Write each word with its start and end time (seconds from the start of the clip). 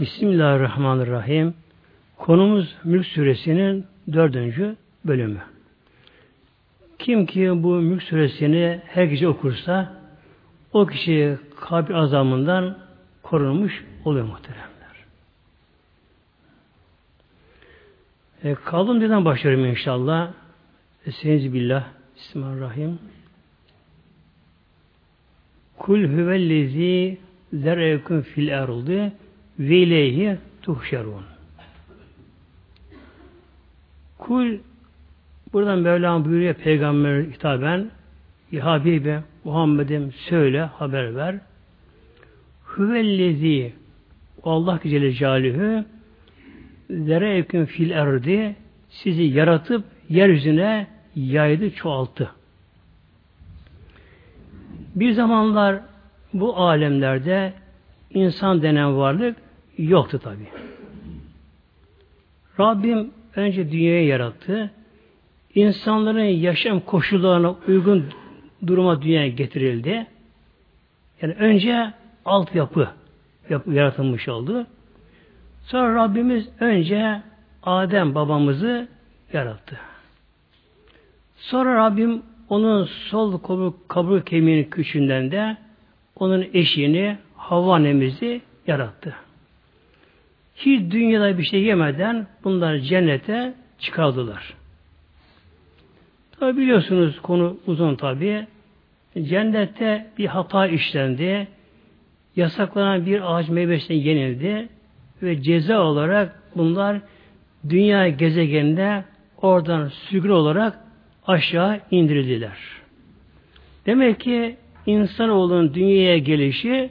Bismillahirrahmanirrahim. 0.00 1.54
Konumuz 2.16 2.76
Mülk 2.84 3.06
Suresinin 3.06 3.86
dördüncü 4.12 4.76
bölümü. 5.04 5.40
Kim 6.98 7.26
ki 7.26 7.62
bu 7.62 7.74
Mülk 7.74 8.02
Suresini 8.02 8.80
her 8.86 9.04
gece 9.04 9.28
okursa 9.28 9.92
o 10.72 10.86
kişi 10.86 11.38
kabir 11.60 11.94
azamından 11.94 12.78
korunmuş 13.22 13.84
oluyor 14.04 14.26
muhteremler. 14.26 14.96
E, 18.44 18.54
kaldım 18.54 19.00
birden 19.00 19.24
başlıyorum 19.24 19.64
inşallah. 19.64 20.32
Estaizu 21.06 21.52
billah. 21.52 21.84
Bismillahirrahmanirrahim. 22.16 22.98
Kul 25.78 26.04
huvellezi 26.04 27.18
zer'eküm 27.52 28.22
fil 28.22 28.48
erdi 28.48 29.12
ve 29.60 29.76
ileyhi 29.76 30.38
tuhşerun. 30.62 31.24
Kul 34.18 34.58
buradan 35.52 35.78
Mevlam 35.78 36.24
buyuruyor 36.24 36.54
peygamber 36.54 37.22
hitaben 37.22 37.90
Ya 38.52 38.64
Habibi 38.64 39.18
Muhammed'im 39.44 40.12
söyle 40.12 40.60
haber 40.60 41.16
ver. 41.16 41.36
Huvellezi 42.64 43.72
Allah 44.44 44.80
Celle 44.82 45.12
Celaluhu 45.12 45.84
zer'eküm 46.90 47.66
fil 47.66 47.90
erdi 47.90 48.56
sizi 48.88 49.22
yaratıp 49.22 49.84
yeryüzüne 50.08 50.86
yaydı, 51.16 51.70
çoğalttı. 51.70 52.30
Bir 54.94 55.12
zamanlar 55.12 55.80
bu 56.32 56.56
alemlerde 56.56 57.52
insan 58.10 58.62
denen 58.62 58.96
varlık 58.96 59.36
yoktu 59.78 60.18
tabi. 60.18 60.48
Rabbim 62.60 63.10
önce 63.36 63.72
dünyayı 63.72 64.06
yarattı. 64.06 64.70
İnsanların 65.54 66.24
yaşam 66.24 66.80
koşullarına 66.80 67.54
uygun 67.68 68.04
duruma 68.66 69.02
dünyaya 69.02 69.28
getirildi. 69.28 70.06
Yani 71.22 71.34
önce 71.34 71.92
altyapı 72.24 72.88
yapı 73.50 73.72
yaratılmış 73.72 74.28
oldu. 74.28 74.66
Sonra 75.62 75.94
Rabbimiz 75.94 76.48
önce 76.60 77.22
Adem 77.62 78.14
babamızı 78.14 78.88
yarattı. 79.32 79.78
Sonra 81.36 81.76
Rabbim 81.76 82.22
onun 82.48 82.84
sol 82.84 83.38
kabul, 83.38 83.72
kabul 83.88 84.20
kemiğinin 84.20 84.70
küçüğünden 84.70 85.30
de 85.30 85.56
onun 86.16 86.46
eşini 86.54 87.18
Havva 87.36 87.74
annemizi 87.74 88.40
yarattı. 88.66 89.14
Hiç 90.60 90.92
dünyada 90.92 91.38
bir 91.38 91.44
şey 91.44 91.62
yemeden 91.62 92.26
bunlar 92.44 92.78
cennete 92.78 93.54
çıkardılar. 93.78 94.54
Tabi 96.40 96.60
biliyorsunuz 96.60 97.20
konu 97.22 97.56
uzun 97.66 97.94
tabi. 97.94 98.46
Cennette 99.22 100.06
bir 100.18 100.26
hata 100.26 100.66
işlendi. 100.66 101.48
Yasaklanan 102.36 103.06
bir 103.06 103.34
ağaç 103.34 103.48
meyvesine 103.48 103.96
yenildi 103.96 104.68
ve 105.22 105.42
ceza 105.42 105.80
olarak 105.80 106.42
bunlar 106.56 107.00
dünya 107.68 108.08
gezegeninde 108.08 109.04
oradan 109.42 109.88
sürgün 109.88 110.30
olarak 110.30 110.78
aşağı 111.26 111.80
indirildiler. 111.90 112.58
Demek 113.86 114.20
ki 114.20 114.56
insanoğlunun 114.86 115.74
dünyaya 115.74 116.18
gelişi 116.18 116.90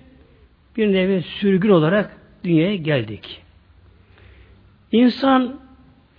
bir 0.77 0.93
nevi 0.93 1.21
sürgün 1.21 1.69
olarak 1.69 2.17
dünyaya 2.43 2.75
geldik. 2.75 3.41
İnsan 4.91 5.59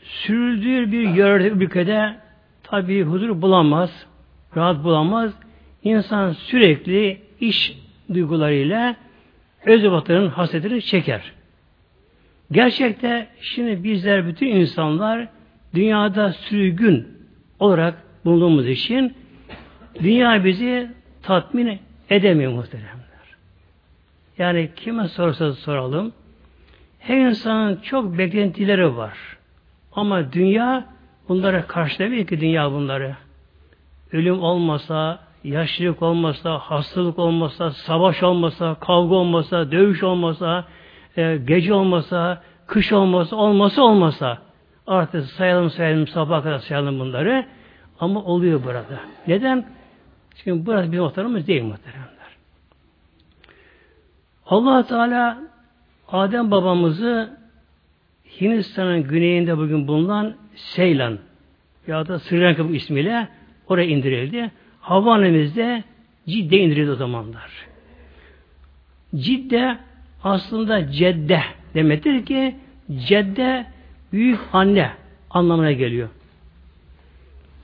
sürüldüğü 0.03 0.93
bir 0.93 1.09
yerde, 1.09 1.49
ülkede 1.49 2.17
tabi 2.63 3.03
huzur 3.03 3.43
bulamaz, 3.43 4.07
rahat 4.57 4.85
bulamaz. 4.85 5.33
İnsan 5.85 6.33
sürekli 6.33 7.21
iş 7.41 7.79
duygularıyla 8.15 8.97
öz 9.65 9.85
vatanın 9.85 10.29
hasretini 10.29 10.83
çeker. 10.83 11.33
Gerçekte 12.53 13.29
şimdi 13.41 13.85
bizler 13.85 14.27
bütün 14.27 14.47
insanlar 14.47 15.29
dünyada 15.75 16.33
sürgün 16.33 17.09
olarak 17.59 17.95
bulunduğumuz 18.25 18.69
için 18.69 19.15
dünya 20.03 20.45
bizi 20.45 20.91
tatmin 21.23 21.79
edemiyor 22.11 22.53
muhteremler. 22.53 23.01
Yani 24.39 24.71
kime 24.77 25.09
sorsa 25.09 25.53
soralım 25.53 26.13
her 27.01 27.17
insanın 27.17 27.77
çok 27.77 28.19
beklentileri 28.19 28.97
var. 28.97 29.19
Ama 29.93 30.33
dünya 30.33 30.85
bunlara 31.29 31.67
karşılamıyor 31.67 32.27
ki 32.27 32.41
dünya 32.41 32.73
bunları. 32.73 33.17
Ölüm 34.13 34.43
olmasa, 34.43 35.19
yaşlılık 35.45 36.03
olmasa, 36.03 36.59
hastalık 36.59 37.19
olmasa, 37.19 37.71
savaş 37.71 38.23
olmasa, 38.23 38.77
kavga 38.81 39.15
olmasa, 39.15 39.73
dövüş 39.73 40.03
olmasa, 40.03 40.65
e, 41.17 41.37
gece 41.37 41.75
olmasa, 41.75 42.43
kış 42.67 42.93
olmasa, 42.93 43.37
olmasa 43.37 43.83
olmasa 43.83 44.39
artık 44.87 45.27
sayalım 45.27 45.71
sayalım 45.71 46.07
sabah 46.07 46.43
kadar 46.43 46.59
sayalım 46.59 47.01
bunları 47.01 47.47
ama 48.01 48.23
oluyor 48.23 48.65
burada. 48.65 49.01
Neden? 49.27 49.67
Çünkü 50.37 50.67
burası 50.67 50.93
bizim 50.93 51.05
vatanımız 51.05 51.47
değil 51.47 51.63
muhteremler. 51.63 52.37
allah 54.47 54.87
Teala 54.87 55.50
Adem 56.13 56.51
babamızı 56.51 57.39
Hindistan'ın 58.41 59.03
güneyinde 59.03 59.59
bugün 59.59 59.89
bulunan 59.89 60.35
Seylan 60.55 61.19
ya 61.87 62.09
da 62.09 62.19
Sri 62.19 62.41
Lanka 62.41 62.63
ismiyle 62.63 63.29
oraya 63.69 63.87
indirildi. 63.87 64.51
Havva 64.81 65.15
annemiz 65.15 65.57
de 65.57 65.85
Cidde 66.29 66.59
indirildi 66.59 66.91
o 66.91 66.95
zamanlar. 66.95 67.51
Cidde 69.17 69.79
aslında 70.25 70.93
cedde 70.93 71.41
demektir 71.75 72.27
ki 72.27 72.57
cedde 73.09 73.67
büyük 74.13 74.41
anne 74.53 74.91
anlamına 75.31 75.73
geliyor. 75.73 76.09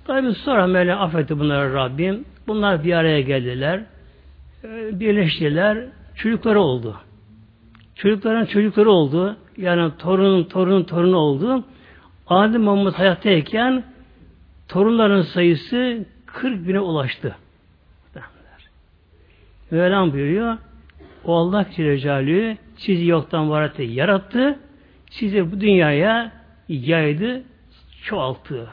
Tabi 0.07 0.33
sonra 0.33 0.67
Mevla 0.67 1.01
affetti 1.01 1.39
bunları 1.39 1.75
Rabbim. 1.75 2.25
Bunlar 2.47 2.85
bir 2.85 2.93
araya 2.93 3.21
geldiler. 3.21 3.81
Ee, 4.65 5.01
birleştiler. 5.01 5.79
Çocukları 6.15 6.61
oldu. 6.61 6.97
Çocukların 7.97 8.47
çocukları 8.47 8.91
oldu. 8.91 9.37
Yani 9.57 9.93
torunun 9.99 10.45
torunun 10.45 10.83
torunu 10.83 11.17
oldu. 11.17 11.65
Adem 12.27 12.63
Muhammed 12.63 12.93
hayattayken 12.93 13.85
torunların 14.69 15.23
sayısı 15.23 16.05
40 16.27 16.69
bine 16.69 16.81
ulaştı. 16.81 17.37
Mevlam 19.71 20.13
buyuruyor. 20.13 20.59
O 21.25 21.37
Allah 21.37 21.67
Celle 21.77 22.59
sizi 22.77 23.07
yoktan 23.07 23.51
var 23.51 23.73
yarattı. 23.79 24.59
Sizi 25.11 25.53
bu 25.53 25.61
dünyaya 25.61 26.33
yaydı, 26.69 27.43
çoğalttı. 28.03 28.69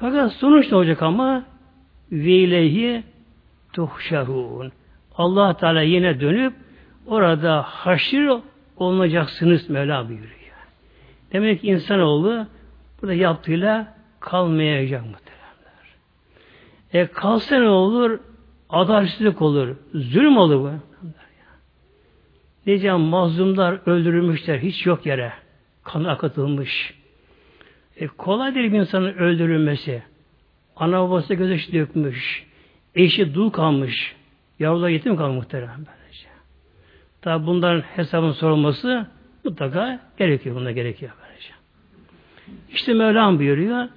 Fakat 0.00 0.32
sonuç 0.32 0.70
ne 0.70 0.76
olacak 0.76 1.02
ama? 1.02 1.44
Ve 2.12 2.32
ileyhi 2.32 3.02
tuhşarun. 3.72 4.72
Allah 5.16 5.56
Teala 5.56 5.82
yine 5.82 6.20
dönüp 6.20 6.54
orada 7.06 7.62
haşir 7.62 8.30
olunacaksınız 8.76 9.70
Mevla 9.70 10.08
buyuruyor. 10.08 10.30
Demek 11.32 11.60
ki 11.60 11.66
insanoğlu 11.66 12.46
burada 13.02 13.14
yaptığıyla 13.14 13.94
kalmayacak 14.20 15.02
muhteremler. 15.02 15.96
E 16.92 17.06
kalsa 17.06 17.58
ne 17.58 17.68
olur? 17.68 18.18
Adaletsizlik 18.70 19.42
olur. 19.42 19.76
Zulüm 19.94 20.36
olur 20.36 20.60
bu. 20.60 20.70
Diyeceğim 22.66 23.00
mazlumlar 23.00 23.78
öldürülmüşler 23.86 24.58
hiç 24.58 24.86
yok 24.86 25.06
yere. 25.06 25.32
Kan 25.82 26.04
akıtılmış. 26.04 26.94
E, 27.96 28.06
kolay 28.06 28.54
değil 28.54 28.72
bir 28.72 28.78
insanın 28.78 29.14
öldürülmesi. 29.14 30.02
Ana 30.76 31.00
babası 31.02 31.34
gözyaşı 31.34 31.72
dökmüş. 31.72 32.46
Eşi 32.94 33.34
dul 33.34 33.50
kalmış. 33.50 34.16
Yavrular 34.58 34.88
yetim 34.88 35.16
kalmış 35.16 35.46
böylece. 35.52 36.03
Tabi 37.24 37.46
bunların 37.46 37.80
hesabın 37.80 38.32
sorulması 38.32 39.06
mutlaka 39.44 40.00
gerekiyor. 40.18 40.56
Bunda 40.56 40.72
gerekiyor 40.72 41.12
böylece. 41.22 41.50
İşte 42.72 42.94
Mevlam 42.94 43.38
buyuruyor. 43.38 43.88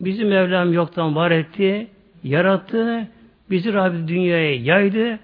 Bizi 0.00 0.24
Mevlam 0.24 0.72
yoktan 0.72 1.16
var 1.16 1.30
etti, 1.30 1.86
yarattı, 2.24 3.08
bizi 3.50 3.72
Rabbi 3.72 4.08
dünyaya 4.08 4.56
yaydı, 4.56 5.18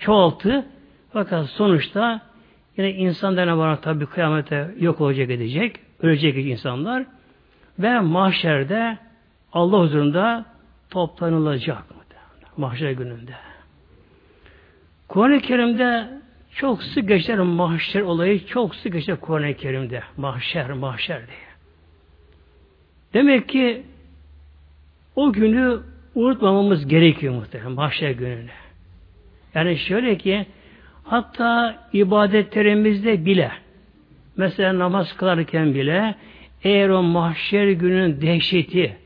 çoğalttı. 0.00 0.66
Fakat 1.12 1.46
sonuçta 1.46 2.20
yine 2.76 2.92
insan 2.92 3.36
denen 3.36 3.58
var 3.58 3.82
tabi 3.82 4.06
kıyamete 4.06 4.74
yok 4.80 5.00
olacak 5.00 5.30
edecek, 5.30 5.76
ölecek 6.00 6.36
insanlar. 6.36 7.04
Ve 7.78 8.00
mahşerde 8.00 8.98
Allah 9.52 9.78
huzurunda 9.80 10.44
toplanılacak. 10.90 11.82
Mahşer 12.56 12.90
gününde. 12.90 13.32
Kuran-ı 15.08 15.40
Kerim'de 15.40 16.16
Çok 16.56 16.82
sık 16.82 17.08
geçer 17.08 17.38
mahşer 17.38 18.00
olayı 18.00 18.46
çok 18.46 18.74
sık 18.74 18.92
geçer 18.92 19.16
Kur'an-ı 19.20 19.54
Kerim'de. 19.54 20.02
Mahşer, 20.16 20.72
mahşer 20.72 21.18
diye. 21.26 21.38
Demek 23.14 23.48
ki 23.48 23.82
o 25.16 25.32
günü 25.32 25.80
unutmamamız 26.14 26.88
gerekiyor 26.88 27.34
muhtemelen 27.34 27.72
mahşer 27.72 28.10
gününü. 28.10 28.50
Yani 29.54 29.78
şöyle 29.78 30.18
ki 30.18 30.46
hatta 31.04 31.78
ibadetlerimizde 31.92 33.24
bile 33.24 33.52
mesela 34.36 34.78
namaz 34.78 35.16
kılarken 35.16 35.74
bile 35.74 36.14
eğer 36.62 36.88
o 36.88 37.02
mahşer 37.02 37.70
günün 37.70 38.20
dehşeti 38.20 38.96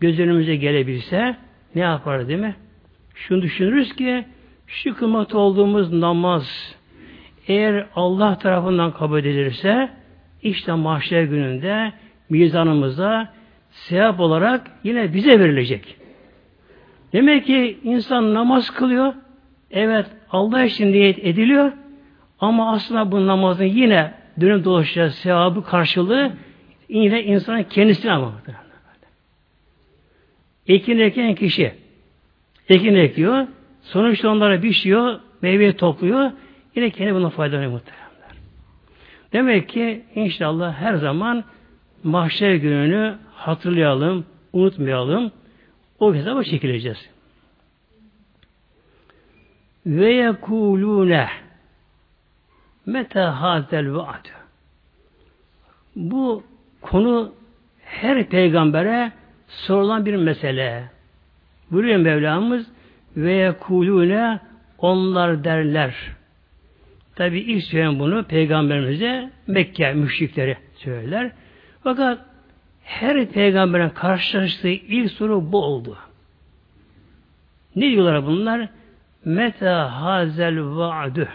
göz 0.00 0.20
önümüze 0.20 0.56
gelebilse 0.56 1.36
ne 1.74 1.82
yapar 1.82 2.28
değil 2.28 2.40
mi? 2.40 2.56
Şunu 3.14 3.42
düşünürüz 3.42 3.96
ki 3.96 4.24
şu 4.74 4.96
kılmakta 4.96 5.38
olduğumuz 5.38 5.92
namaz 5.92 6.74
eğer 7.48 7.86
Allah 7.94 8.38
tarafından 8.38 8.92
kabul 8.92 9.18
edilirse 9.18 9.90
işte 10.42 10.72
mahşer 10.72 11.22
gününde 11.22 11.92
mizanımızda 12.30 13.32
sevap 13.70 14.20
olarak 14.20 14.70
yine 14.84 15.14
bize 15.14 15.40
verilecek. 15.40 15.96
Demek 17.12 17.46
ki 17.46 17.78
insan 17.84 18.34
namaz 18.34 18.70
kılıyor. 18.70 19.14
Evet 19.70 20.06
Allah 20.30 20.64
için 20.64 20.92
niyet 20.92 21.18
ediliyor. 21.18 21.72
Ama 22.40 22.72
aslında 22.72 23.12
bu 23.12 23.26
namazın 23.26 23.64
yine 23.64 24.14
dönüp 24.40 24.64
dolaşacağı 24.64 25.10
sevabı 25.10 25.64
karşılığı 25.64 26.32
yine 26.88 27.22
insanın 27.22 27.62
kendisine 27.62 28.12
ama. 28.12 28.32
Ekin 30.66 30.98
eken 30.98 31.34
kişi 31.34 31.72
ekin 32.68 32.94
ekiyor. 32.94 33.46
Sonuçta 33.84 34.28
onlara 34.28 34.62
biçiyor, 34.62 35.20
meyve 35.42 35.76
topluyor. 35.76 36.30
Yine 36.74 36.90
kendi 36.90 37.14
buna 37.14 37.30
faydalanıyor 37.30 37.72
muhteremler. 37.72 38.36
Demek 39.32 39.68
ki 39.68 40.04
inşallah 40.14 40.74
her 40.74 40.94
zaman 40.94 41.44
mahşer 42.04 42.54
gününü 42.54 43.18
hatırlayalım, 43.34 44.26
unutmayalım. 44.52 45.32
O 45.98 46.14
hesaba 46.14 46.44
çekileceğiz. 46.44 47.10
Ve 49.86 50.12
yekulune 50.12 51.28
meta 52.86 53.40
hazel 53.40 53.94
vaad. 53.94 54.26
Bu 55.96 56.42
konu 56.80 57.32
her 57.84 58.26
peygambere 58.28 59.12
sorulan 59.48 60.06
bir 60.06 60.16
mesele. 60.16 60.90
Buyuruyor 61.70 61.98
Mevlamız 61.98 62.73
ve 63.16 63.32
yekulune 63.32 64.40
onlar 64.78 65.44
derler. 65.44 65.94
Tabi 67.16 67.38
ilk 67.38 67.64
söyleyen 67.64 67.98
bunu 67.98 68.24
peygamberimize 68.24 69.30
Mekke 69.46 69.92
müşrikleri 69.92 70.56
söylerler. 70.74 71.30
Fakat 71.82 72.18
her 72.84 73.26
peygamberin 73.26 73.88
karşılaştığı 73.88 74.68
ilk 74.68 75.12
soru 75.12 75.52
bu 75.52 75.64
oldu. 75.64 75.96
Ne 77.76 77.90
diyorlar 77.90 78.26
bunlar? 78.26 78.68
Meta 79.24 80.02
hazel 80.02 80.60
vaadü. 80.60 81.28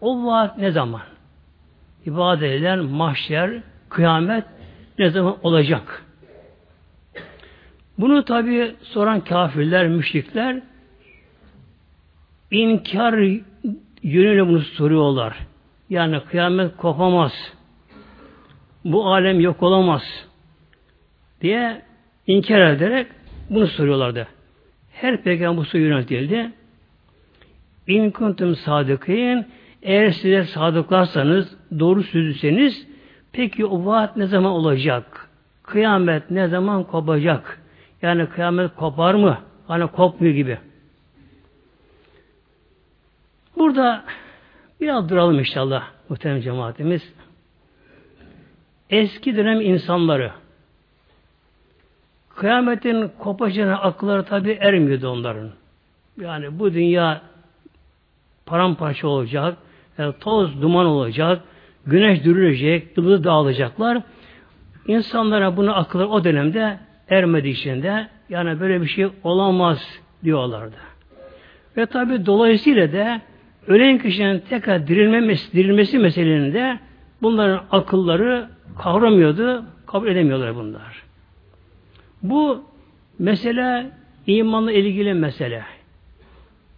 O 0.00 0.26
vaat 0.26 0.58
ne 0.58 0.70
zaman? 0.70 1.02
İbadet 2.06 2.52
edilen 2.52 2.84
mahşer, 2.84 3.50
kıyamet 3.88 4.44
ne 4.98 5.10
zaman 5.10 5.36
olacak? 5.42 6.04
Bunu 7.98 8.24
tabi 8.24 8.74
soran 8.82 9.20
kafirler, 9.20 9.88
müşrikler 9.88 10.60
inkar 12.50 13.14
yönüyle 14.02 14.46
bunu 14.46 14.60
soruyorlar. 14.60 15.38
Yani 15.90 16.20
kıyamet 16.30 16.76
kopamaz. 16.76 17.52
Bu 18.84 19.06
alem 19.12 19.40
yok 19.40 19.62
olamaz. 19.62 20.28
Diye 21.40 21.82
inkar 22.26 22.60
ederek 22.60 23.06
bunu 23.50 23.66
soruyorlardı. 23.66 24.28
Her 24.92 25.22
peygamber 25.22 25.66
bu 25.72 25.78
yöneltildi. 25.78 26.52
İn 27.86 28.10
kuntum 28.10 28.56
sadıkîn 28.56 29.46
eğer 29.82 30.10
size 30.10 30.44
sadıklarsanız, 30.44 31.56
doğru 31.78 32.02
sözlüseniz 32.02 32.86
peki 33.32 33.66
o 33.66 33.86
vaat 33.86 34.16
ne 34.16 34.26
zaman 34.26 34.52
olacak? 34.52 35.28
Kıyamet 35.62 36.30
ne 36.30 36.48
zaman 36.48 36.84
kopacak? 36.84 37.60
Yani 38.02 38.26
kıyamet 38.26 38.74
kopar 38.76 39.14
mı? 39.14 39.38
Hani 39.68 39.86
kopmuyor 39.86 40.34
gibi. 40.34 40.58
Burada 43.56 44.04
biraz 44.80 45.08
duralım 45.08 45.38
inşallah 45.38 45.82
muhterem 46.08 46.40
cemaatimiz. 46.40 47.14
Eski 48.90 49.36
dönem 49.36 49.60
insanları 49.60 50.32
kıyametin 52.36 53.10
kopacağına 53.18 53.78
akılları 53.78 54.24
tabi 54.24 54.50
ermiyordu 54.50 55.08
onların. 55.08 55.50
Yani 56.20 56.58
bu 56.58 56.74
dünya 56.74 57.20
paramparça 58.46 59.08
olacak, 59.08 59.58
toz 60.20 60.62
duman 60.62 60.86
olacak, 60.86 61.42
güneş 61.86 62.24
dürülecek, 62.24 62.96
yıldız 62.96 63.24
dağılacaklar. 63.24 64.02
İnsanlara 64.86 65.56
bunu 65.56 65.76
akılları 65.76 66.08
o 66.08 66.24
dönemde 66.24 66.78
ermediği 67.10 67.52
için 67.52 67.82
de 67.82 68.08
yani 68.28 68.60
böyle 68.60 68.80
bir 68.80 68.86
şey 68.86 69.08
olamaz 69.24 70.00
diyorlardı. 70.24 70.76
Ve 71.76 71.86
tabi 71.86 72.26
dolayısıyla 72.26 72.92
da 72.92 73.20
ölen 73.66 73.98
kişinin 73.98 74.38
tekrar 74.38 74.86
dirilmesi, 74.86 75.52
dirilmesi 75.52 75.98
meselesinde 75.98 76.78
bunların 77.22 77.64
akılları 77.70 78.48
kavramıyordu, 78.78 79.64
kabul 79.86 80.08
edemiyorlar 80.08 80.56
bunlar. 80.56 81.02
Bu 82.22 82.64
mesele 83.18 83.90
imanla 84.26 84.72
ilgili 84.72 85.14
mesele. 85.14 85.62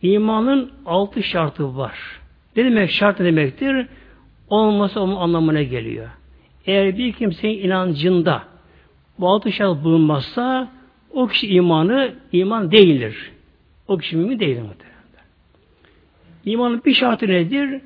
İmanın 0.02 0.70
altı 0.86 1.22
şartı 1.22 1.76
var. 1.76 1.98
Ne 2.56 2.64
demek 2.64 2.90
şart 2.90 3.20
ne 3.20 3.26
demektir? 3.26 3.86
Olması 4.48 5.00
onun 5.00 5.16
anlamına 5.16 5.62
geliyor. 5.62 6.08
Eğer 6.66 6.98
bir 6.98 7.12
kimsenin 7.12 7.58
inancında 7.58 8.42
bu 9.20 9.28
altı 9.28 9.52
şart 9.52 9.84
bulunmazsa 9.84 10.68
o 11.10 11.26
kişi 11.26 11.48
imanı 11.48 12.14
iman 12.32 12.70
değildir. 12.70 13.32
O 13.88 13.98
kişi 13.98 14.16
mümin 14.16 14.40
değildir 14.40 14.62
muhtemelen. 14.62 15.00
İmanın 16.44 16.82
bir 16.84 16.94
şartı 16.94 17.26
nedir? 17.28 17.82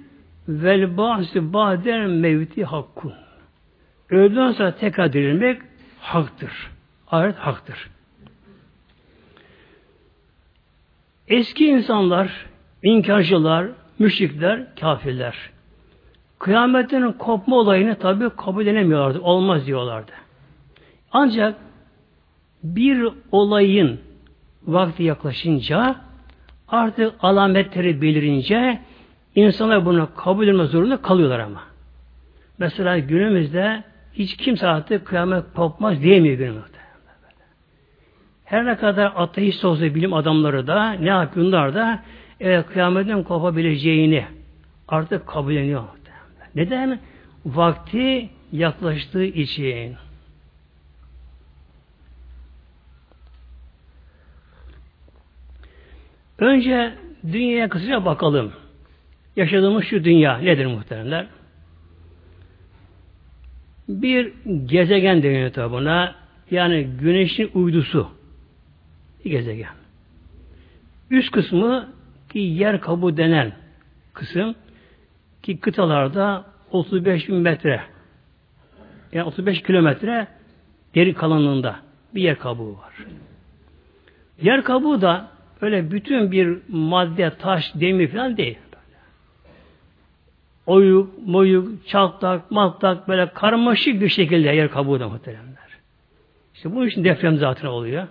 Vel 0.49 0.97
ba'si 0.97 1.53
ba'der 1.53 2.07
mevti 2.07 2.65
hakkun. 2.65 3.13
Öldükten 4.11 4.53
sonra 4.53 4.77
tekrar 4.77 5.13
dirilmek 5.13 5.61
haktır. 6.01 6.71
Ahiret 7.11 7.37
haktır. 7.37 7.91
Eski 11.29 11.67
insanlar, 11.67 12.47
inkarcılar, 12.83 13.67
müşrikler, 13.99 14.75
kafirler. 14.81 15.51
Kıyametin 16.39 17.13
kopma 17.13 17.57
olayını 17.57 17.99
tabi 17.99 18.31
kabul 18.31 18.67
edemiyorlardı. 18.67 19.21
Olmaz 19.21 19.67
diyorlardı. 19.67 20.13
Ancak 21.17 21.55
bir 22.63 23.09
olayın 23.33 24.01
vakti 24.67 25.03
yaklaşınca 25.03 25.97
artık 26.69 27.13
alametleri 27.21 28.03
belirince 28.03 28.81
insanlar 29.35 29.85
bunu 29.85 30.09
kabul 30.17 30.49
etme 30.49 30.65
zorunda 30.65 30.97
kalıyorlar 30.97 31.39
ama. 31.39 31.61
Mesela 32.59 32.99
günümüzde 32.99 33.85
hiç 34.13 34.37
kimse 34.37 34.67
artık 34.67 35.07
kıyamet 35.07 35.45
kopmaz 35.55 36.03
diyemiyor 36.03 36.39
günümüzde. 36.39 36.79
Her 38.45 38.67
ne 38.67 38.77
kadar 38.77 39.13
ateist 39.17 39.65
olsa 39.65 39.95
bilim 39.95 40.13
adamları 40.15 40.67
da 40.67 40.91
ne 40.91 41.09
yapıyorlar 41.09 41.75
da 41.75 42.03
evet, 42.41 42.67
kıyametin 42.67 43.23
kopabileceğini 43.23 44.25
artık 44.89 45.27
kabul 45.27 45.53
ediyor. 45.53 45.85
Neden? 46.55 47.01
Vakti 47.47 48.29
yaklaştığı 48.53 49.25
için. 49.25 49.97
Önce 56.39 56.95
dünyaya 57.33 57.69
kısaca 57.69 58.05
bakalım. 58.05 58.53
Yaşadığımız 59.37 59.85
şu 59.85 60.05
dünya 60.05 60.39
nedir 60.39 60.67
muhteremler? 60.67 61.27
Bir 63.89 64.33
gezegen 64.67 65.23
deniyor 65.23 65.53
tabi 65.53 65.73
buna. 65.73 66.15
Yani 66.51 66.85
güneşin 67.01 67.51
uydusu. 67.55 68.11
Bir 69.25 69.31
gezegen. 69.31 69.75
Üst 71.11 71.31
kısmı 71.31 71.89
ki 72.33 72.39
yer 72.39 72.81
kabuğu 72.81 73.17
denen 73.17 73.53
kısım 74.13 74.55
ki 75.43 75.61
kıtalarda 75.61 76.45
35 76.71 77.29
bin 77.29 77.37
metre 77.37 77.81
yani 79.13 79.25
35 79.25 79.63
kilometre 79.63 80.27
deri 80.95 81.15
kalınlığında 81.15 81.77
bir 82.15 82.23
yer 82.23 82.39
kabuğu 82.39 82.79
var. 82.79 82.95
Yer 84.43 84.65
kabuğu 84.65 85.01
da 85.01 85.34
öyle 85.65 85.91
bütün 85.91 86.33
bir 86.33 86.59
madde, 86.69 87.37
taş, 87.39 87.75
demir 87.75 88.09
falan 88.09 88.37
değil. 88.37 88.59
oyuk, 90.67 91.27
moyuk, 91.27 91.89
çatlak, 91.89 92.51
matlak 92.51 93.09
böyle 93.09 93.33
karmaşık 93.33 94.01
bir 94.01 94.09
şekilde 94.09 94.49
yer 94.49 94.71
kabuğu 94.71 95.01
da 95.01 95.09
muhteremler. 95.09 95.69
İşte 96.55 96.75
bunun 96.75 96.87
için 96.87 97.05
deprem 97.05 97.37
zaten 97.37 97.69
oluyor. 97.69 98.07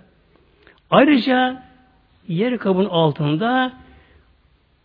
Ayrıca 0.90 1.62
yer 2.28 2.58
kabuğun 2.58 2.84
altında 2.84 3.72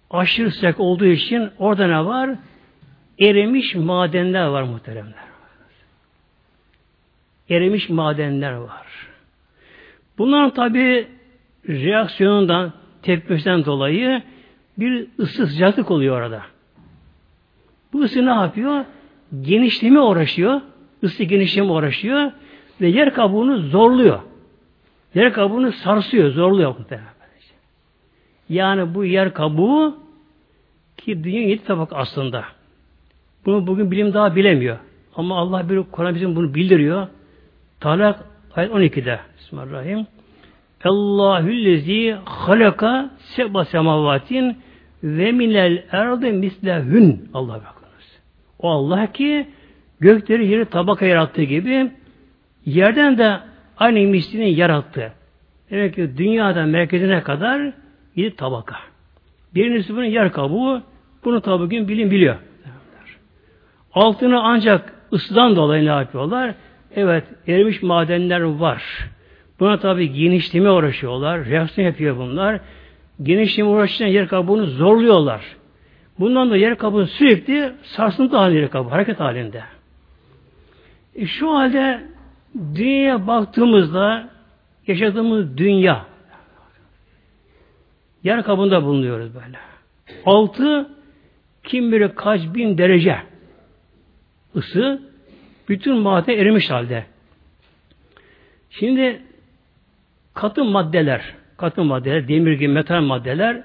aşırı 0.10 0.52
sıcak 0.52 0.80
olduğu 0.80 1.06
için 1.06 1.50
orada 1.58 1.88
ne 1.88 2.06
var? 2.06 2.30
Erimiş 3.20 3.76
madenler 3.76 4.46
var 4.46 4.64
muhteremler. 4.64 5.30
Erimiş 7.50 7.90
madenler 7.90 8.52
var. 8.52 8.88
Bunların 10.18 10.50
tabi 10.50 11.08
reaksiyonundan, 11.68 12.74
tepkisinden 13.02 13.66
dolayı 13.66 14.22
bir 14.78 15.08
ısı 15.20 15.48
sıcaklık 15.48 15.92
oluyor 15.92 16.18
orada. 16.18 16.42
Bu 17.94 18.02
ısı 18.02 18.26
ne 18.26 18.30
yapıyor? 18.30 18.86
Genişleme 19.42 20.00
uğraşıyor. 20.00 20.62
Isı 21.02 21.24
genişleme 21.24 21.72
uğraşıyor 21.72 22.32
ve 22.82 22.88
yer 22.88 23.14
kabuğunu 23.14 23.60
zorluyor. 23.60 24.20
Yer 25.16 25.34
kabuğunu 25.34 25.72
sarsıyor, 25.72 26.30
zorluyor. 26.30 26.76
Yani 28.50 28.96
bu 28.96 29.06
yer 29.06 29.34
kabuğu 29.34 29.98
ki 30.98 31.24
dünya 31.24 31.42
yedi 31.42 31.64
tabak 31.64 31.94
aslında. 31.94 32.44
Bunu 33.46 33.68
bugün 33.68 33.92
bilim 33.92 34.14
daha 34.14 34.36
bilemiyor. 34.36 34.78
Ama 35.16 35.38
Allah 35.38 35.70
bir 35.70 35.84
Kur'an 35.92 36.16
bizim 36.16 36.36
bunu 36.36 36.54
bildiriyor. 36.54 37.08
Talak 37.80 38.20
ayet 38.56 38.72
12'de. 38.72 39.20
Bismillahirrahmanirrahim. 39.38 40.08
Allahüllezi 40.84 42.18
halaka 42.26 43.10
seba 43.20 43.66
semavatin 43.66 44.58
ve 45.04 45.32
minel 45.32 45.84
erdi 45.92 46.32
mislehün. 46.32 47.30
Allah 47.34 47.54
bakınız. 47.54 48.20
O 48.60 48.70
Allah 48.70 49.12
ki 49.12 49.48
gökleri 50.00 50.48
yeri 50.48 50.66
tabaka 50.66 51.06
yarattığı 51.06 51.44
gibi 51.44 51.92
yerden 52.66 53.18
de 53.18 53.38
aynı 53.78 54.00
mislini 54.00 54.54
yarattı. 54.54 55.14
Demek 55.72 55.96
ki 55.96 56.18
dünyada 56.18 56.66
merkezine 56.66 57.24
kadar 57.24 57.74
yedi 58.16 58.36
tabaka. 58.36 58.76
Birincisi 59.56 59.94
bunun 59.94 60.04
yer 60.04 60.32
kabuğu. 60.32 60.82
Bunu 61.26 61.42
tabi 61.42 61.64
bugün 61.64 61.88
bilim 61.88 62.12
biliyor. 62.12 62.36
Altını 63.94 64.42
ancak 64.44 64.94
ısıdan 65.14 65.56
dolayı 65.56 65.86
ne 65.86 65.90
yapıyorlar? 65.90 66.54
Evet, 66.96 67.24
erimiş 67.48 67.82
madenler 67.82 68.42
var. 68.42 68.84
Buna 69.60 69.80
tabi 69.80 70.14
genişleme 70.14 70.72
uğraşıyorlar. 70.72 71.46
Reaksiyon 71.46 71.88
yapıyor 71.88 72.18
bunlar. 72.18 72.60
Genişleme 73.24 73.70
uğraşırken 73.70 74.08
yer 74.08 74.28
kabuğunu 74.28 74.66
zorluyorlar. 74.66 75.42
Bundan 76.20 76.52
da 76.52 76.58
yer 76.58 76.78
kabuğu 76.78 77.08
sürekli 77.08 77.72
sarsıntı 77.84 78.38
halinde 78.38 78.60
yer 78.60 78.70
kabuğu, 78.70 78.92
hareket 78.92 79.20
halinde. 79.20 79.64
E 81.16 81.26
şu 81.26 81.54
halde 81.54 82.02
dünyaya 82.76 83.28
baktığımızda 83.28 84.30
yaşadığımız 84.88 85.58
dünya 85.58 86.06
yer 88.24 88.44
kabuğunda 88.44 88.84
bulunuyoruz 88.84 89.36
böyle. 89.36 89.58
Altı 90.26 90.90
kim 91.64 91.92
bilir 91.92 92.16
kaç 92.16 92.42
bin 92.54 92.78
derece 92.78 93.18
ısı 94.56 95.02
bütün 95.70 95.98
madde 95.98 96.34
erimiş 96.34 96.70
halde. 96.70 97.06
Şimdi 98.70 99.22
katı 100.34 100.64
maddeler, 100.64 101.22
katı 101.58 101.84
maddeler, 101.84 102.28
demir 102.28 102.52
gibi 102.52 102.68
metal 102.68 103.02
maddeler 103.02 103.64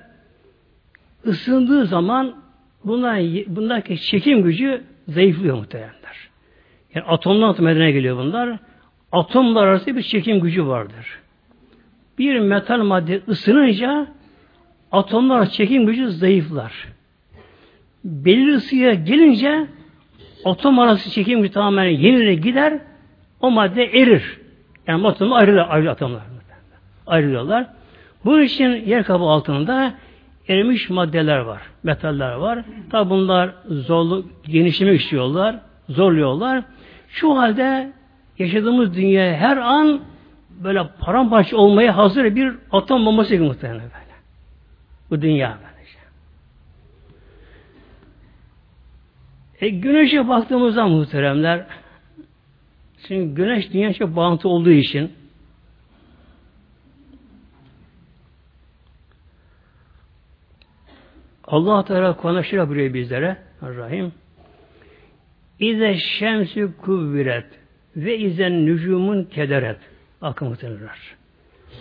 ısındığı 1.27 1.87
zaman 1.87 2.37
bunlar, 2.85 3.21
bundaki 3.47 4.01
çekim 4.01 4.43
gücü 4.43 4.83
zayıflıyor 5.09 5.57
muhtemelenler. 5.57 6.29
Yani 6.95 7.07
atomdan 7.07 7.49
atom 7.49 7.65
meydana 7.65 7.91
geliyor 7.91 8.17
bunlar. 8.17 8.59
Atomlar 9.13 9.67
arasında 9.67 9.97
bir 9.97 10.03
çekim 10.03 10.41
gücü 10.41 10.67
vardır. 10.67 11.19
Bir 12.19 12.41
metal 12.41 12.83
madde 12.83 13.21
ısınınca 13.29 14.07
atomlar 14.93 15.47
çekim 15.47 15.87
gücü 15.87 16.11
zayıflar. 16.11 16.89
Belirli 18.05 18.55
ısıya 18.55 18.95
gelince 18.95 19.67
atom 20.45 20.79
arası 20.79 21.11
çekim 21.11 21.43
gücü 21.43 21.55
tamamen 21.55 21.85
yenile 21.85 22.35
gider, 22.35 22.79
o 23.41 23.51
madde 23.51 23.85
erir. 23.85 24.39
Yani 24.87 25.09
atomlar 25.09 25.41
ayrılıyor, 25.41 25.67
ayrı 25.69 25.91
atomlar. 25.91 26.34
Ayrılıyorlar. 27.07 27.67
Bunun 28.25 28.43
için 28.43 28.71
yer 28.71 29.05
kabı 29.05 29.25
altında 29.25 29.95
erimiş 30.49 30.91
maddeler 30.91 31.39
var, 31.39 31.63
metaller 31.83 32.33
var. 32.33 32.65
Tabi 32.91 33.11
bunlar 33.11 33.55
zorlu, 33.67 34.27
genişlemek 34.45 35.01
istiyorlar, 35.01 35.61
zorluyorlar. 35.89 36.65
Şu 37.09 37.37
halde 37.37 37.93
yaşadığımız 38.39 38.95
dünya 38.95 39.35
her 39.35 39.57
an 39.57 40.01
böyle 40.65 40.89
paramparça 41.01 41.57
olmaya 41.57 41.97
hazır 41.97 42.37
bir 42.37 42.55
atom 42.73 43.07
bombası 43.07 43.35
gibi 43.35 43.45
muhtemelen 43.45 43.83
böyle. 43.83 44.15
Bu 45.11 45.23
dünya 45.23 45.59
böylece. 45.63 45.99
E, 49.61 49.69
güneşe 49.69 50.29
baktığımızda 50.29 50.87
muhteremler 50.87 51.67
şimdi 53.09 53.35
güneş 53.35 53.73
dünya 53.73 53.93
çok 53.93 54.17
bağıntı 54.17 54.49
olduğu 54.49 54.71
için 54.71 55.13
Allah 61.47 61.85
Teala 61.85 62.17
Kur'an'a 62.17 62.43
şöyle 62.43 62.95
bizlere 62.95 63.37
Rahim 63.63 64.13
İze 65.59 65.95
şemsü 65.95 66.71
kuvviret 66.83 67.47
ve 67.97 68.19
izen 68.19 68.67
nücumun 68.67 69.25
kederet 69.25 69.79
akım 70.23 70.49
muhtemelenler. 70.49 70.99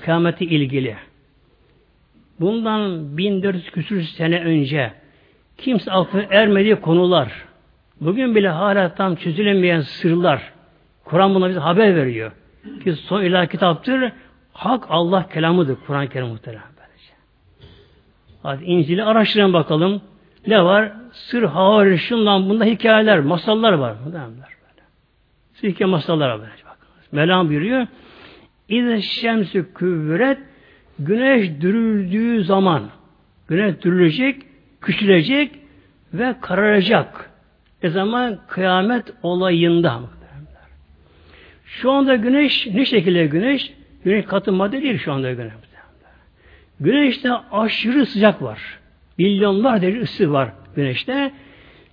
Kıyameti 0.02 0.46
ilgili. 0.46 0.96
Bundan 2.40 3.18
1400 3.18 3.72
küsur 3.72 4.02
sene 4.02 4.44
önce 4.44 4.92
kimse 5.58 5.92
aklına 5.92 6.24
ermediği 6.30 6.76
konular, 6.76 7.46
bugün 8.02 8.36
bile 8.36 8.50
hala 8.50 8.96
tam 8.96 9.16
çözülemeyen 9.16 9.82
sırlar, 9.82 10.54
Kur'an 11.04 11.36
buna 11.36 11.50
bize 11.50 11.60
haber 11.60 11.96
veriyor. 11.96 12.32
Ki 12.84 12.94
son 12.94 13.24
ilah 13.24 13.48
kitaptır, 13.48 14.12
hak 14.54 14.86
Allah 14.90 15.30
kelamıdır 15.30 15.78
Kur'an-ı 15.88 16.10
Kerim 16.10 16.28
muhtemelen. 16.28 16.73
Hadi 18.44 18.64
İncil'i 18.64 19.04
araştırın 19.04 19.54
bakalım. 19.54 20.02
Ne 20.48 20.64
var? 20.64 20.92
Sır, 21.12 21.44
havari, 21.44 21.98
şundan 21.98 22.50
bunda 22.50 22.66
hikayeler, 22.66 23.20
masallar 23.20 23.74
var. 23.74 23.96
Hikaye 25.64 25.90
masallar 25.90 26.30
var. 26.30 26.50
Mevlam 27.12 27.50
buyuruyor. 27.50 27.88
İze 28.70 29.02
şemsü 29.02 29.74
küvret 29.74 30.38
güneş 31.00 31.62
dürüldüğü 31.62 32.44
zaman 32.44 32.84
güneş 33.48 33.82
dürülecek, 33.82 34.42
küçülecek 34.82 35.52
ve 36.14 36.36
kararacak. 36.42 37.30
E 37.82 37.90
zaman 37.90 38.40
kıyamet 38.48 39.14
olayında. 39.24 40.02
Şu 41.66 41.92
anda 41.92 42.16
güneş 42.16 42.68
ne 42.68 42.86
şekilde 42.86 43.26
güneş? 43.26 43.74
Güneş 44.04 44.26
katı 44.26 44.52
madde 44.52 44.82
değil 44.82 44.98
şu 44.98 45.14
anda 45.14 45.34
güneş. 45.34 45.54
Güneşte 46.84 47.32
aşırı 47.52 48.06
sıcak 48.06 48.42
var. 48.42 48.60
Milyonlar 49.18 49.82
derece 49.82 50.02
ısı 50.02 50.32
var 50.32 50.52
güneşte. 50.76 51.32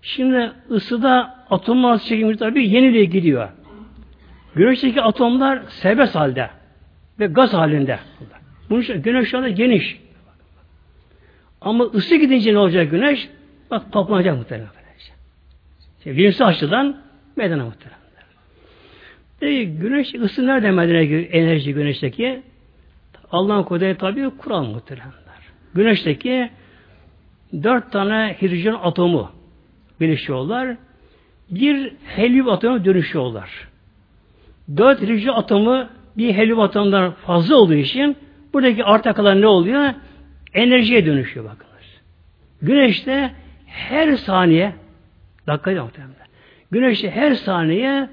Şimdi 0.03 0.53
ısıda 0.71 1.45
atomlar 1.51 1.99
çekimi 1.99 2.37
tabi 2.37 2.69
yeniliğe 2.69 3.05
gidiyor. 3.05 3.49
Güneşteki 4.55 5.03
atomlar 5.03 5.63
serbest 5.69 6.15
halde 6.15 6.51
ve 7.19 7.27
gaz 7.27 7.53
halinde. 7.55 7.99
Bunun 8.71 8.81
için 8.81 9.03
güneş 9.03 9.29
şu 9.29 9.39
anda 9.39 9.49
geniş. 9.49 10.01
Ama 11.61 11.85
ısı 11.85 12.17
gidince 12.17 12.55
ne 12.55 12.59
olacak 12.59 12.91
güneş? 12.91 13.29
Bak 13.71 13.93
toplanacak 13.93 14.37
muhtemelen. 14.37 14.69
Şimdi 16.03 16.17
bilimsel 16.17 16.47
açıdan 16.47 16.97
meydana 17.37 17.65
muhtemelen. 17.65 18.01
Peki 19.41 19.67
güneş 19.67 20.15
ısı 20.15 20.47
nerede 20.47 20.71
meydana 20.71 20.99
enerji 21.33 21.75
güneşteki? 21.75 22.43
Allah'ın 23.33 23.63
kudreti 23.63 23.99
tabi 23.99 24.31
Kur'an 24.39 24.67
muhteremler. 24.67 25.41
Güneşteki 25.75 26.51
dört 27.53 27.93
tane 27.93 28.37
hidrojen 28.43 28.77
atomu 28.83 29.31
birleşiyorlar. 30.01 30.77
Bir 31.51 31.93
helyum 32.05 32.49
atomu 32.49 32.85
dönüşüyorlar. 32.85 33.69
Dört 34.77 35.03
hidrojen 35.03 35.33
atomu 35.33 35.87
bir 36.17 36.33
helyum 36.35 36.61
atomundan 36.61 37.13
fazla 37.13 37.57
olduğu 37.57 37.75
için 37.75 38.17
buradaki 38.53 38.85
arta 38.85 39.13
kalan 39.13 39.41
ne 39.41 39.47
oluyor? 39.47 39.95
Enerjiye 40.55 41.07
dönüşüyor 41.07 41.45
bakınız. 41.45 42.01
Güneşte 42.63 43.31
her 43.67 44.17
saniye 44.17 44.73
dakika 45.47 45.71
muhtemelen. 45.85 46.15
Güneşte 46.71 47.11
her 47.11 47.35
saniye 47.35 48.09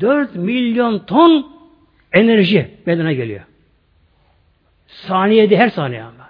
4 0.00 0.34
milyon 0.34 0.98
ton 0.98 1.46
enerji 2.12 2.70
bedene 2.86 3.14
geliyor. 3.14 3.40
Saniyede 4.96 5.56
her 5.56 5.68
saniye 5.68 6.02
ama. 6.02 6.26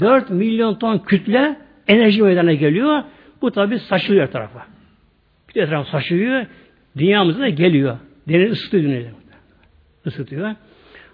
4 0.00 0.30
milyon 0.30 0.74
ton 0.74 0.98
kütle 0.98 1.56
enerji 1.88 2.22
meydana 2.22 2.52
geliyor. 2.52 3.02
Bu 3.42 3.50
tabi 3.50 3.78
saçılıyor 3.78 4.26
tarafa. 4.30 4.66
Bir 5.48 5.62
etraf 5.62 5.88
saçılıyor. 5.88 6.46
Dünyamıza 6.96 7.40
da 7.40 7.48
geliyor. 7.48 7.98
Deniz 8.28 8.52
ısıtıyor 8.52 8.82
dünyayı. 8.82 9.10
Isıtıyor. 10.06 10.54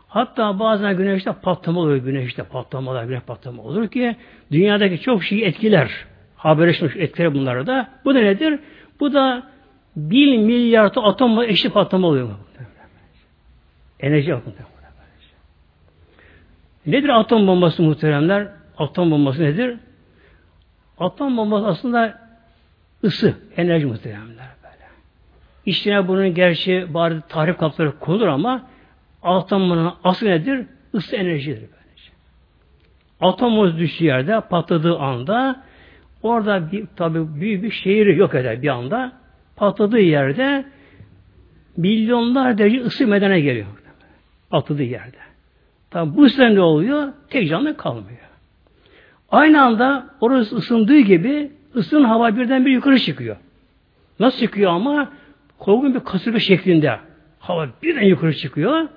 Hatta 0.09 0.59
bazen 0.59 0.97
güneşte 0.97 1.33
patlama 1.43 1.81
oluyor. 1.81 1.97
Güneşte 1.97 2.43
patlamalar, 2.43 3.05
güneş 3.05 3.23
patlama 3.23 3.63
olur 3.63 3.89
ki 3.89 4.17
dünyadaki 4.53 5.01
çok 5.01 5.25
şeyi 5.25 5.45
etkiler. 5.45 5.91
Haberleşmiş 6.37 6.97
etkiler 6.97 7.35
bunları 7.35 7.67
da. 7.67 7.89
Bu 8.05 8.15
da 8.15 8.19
nedir? 8.19 8.59
Bu 9.01 9.13
da 9.13 9.51
bir 9.97 10.39
milyar 10.39 10.85
atom 10.85 11.43
eşit 11.43 11.75
patlama 11.75 12.07
oluyor. 12.07 12.29
Enerji 14.01 14.35
akımı. 14.35 14.76
Nedir 16.87 17.09
atom 17.09 17.47
bombası 17.47 17.83
muhteremler? 17.83 18.49
Atom 18.79 19.11
bombası 19.11 19.43
nedir? 19.43 19.77
Atom 20.99 21.37
bombası 21.37 21.67
aslında 21.67 22.21
ısı, 23.05 23.35
enerji 23.57 23.87
muhteremler 23.87 24.49
böyle. 24.63 24.85
İçine 25.67 26.09
bunun 26.09 26.35
gerçi 26.35 26.95
bari 26.95 27.21
tarif 27.29 27.59
kapları 27.59 27.99
konulur 27.99 28.27
ama 28.27 28.67
atomun 29.23 29.95
aslı 30.05 30.27
nedir? 30.27 30.67
Isı 30.95 31.17
enerjidir 31.17 31.61
böylece. 31.61 32.11
Atomumuz 33.21 33.79
düştüğü 33.79 34.05
yerde 34.05 34.41
patladığı 34.41 34.99
anda 34.99 35.63
orada 36.23 36.73
bir, 36.73 36.87
tabi 36.97 37.41
büyük 37.41 37.63
bir 37.63 37.71
şehri 37.71 38.19
yok 38.19 38.35
eder 38.35 38.63
bir 38.63 38.69
anda. 38.69 39.13
Patladığı 39.57 40.01
yerde 40.01 40.65
milyonlar 41.77 42.59
derece 42.59 42.81
ısı 42.81 43.07
medene 43.07 43.41
geliyor. 43.41 43.67
Patladığı 44.51 44.83
yerde. 44.83 45.26
Tabi 45.97 46.17
bu 46.17 46.25
yüzden 46.25 46.55
ne 46.55 46.61
oluyor? 46.61 47.13
Tek 47.31 47.49
canlı 47.49 47.77
kalmıyor. 47.77 48.19
Aynı 49.31 49.63
anda 49.63 50.07
orası 50.21 50.57
ısındığı 50.57 50.99
gibi 50.99 51.51
ısın 51.77 52.05
hava 52.05 52.37
birden 52.37 52.67
bir 52.67 52.71
yukarı 52.71 52.99
çıkıyor. 52.99 53.37
Nasıl 54.21 54.39
çıkıyor 54.39 54.71
ama? 54.71 55.13
Korkun 55.59 55.95
bir 55.95 56.01
kasırga 56.01 56.39
şeklinde. 56.39 56.99
Hava 57.39 57.69
birden 57.83 58.03
yukarı 58.03 58.37
çıkıyor. 58.37 58.89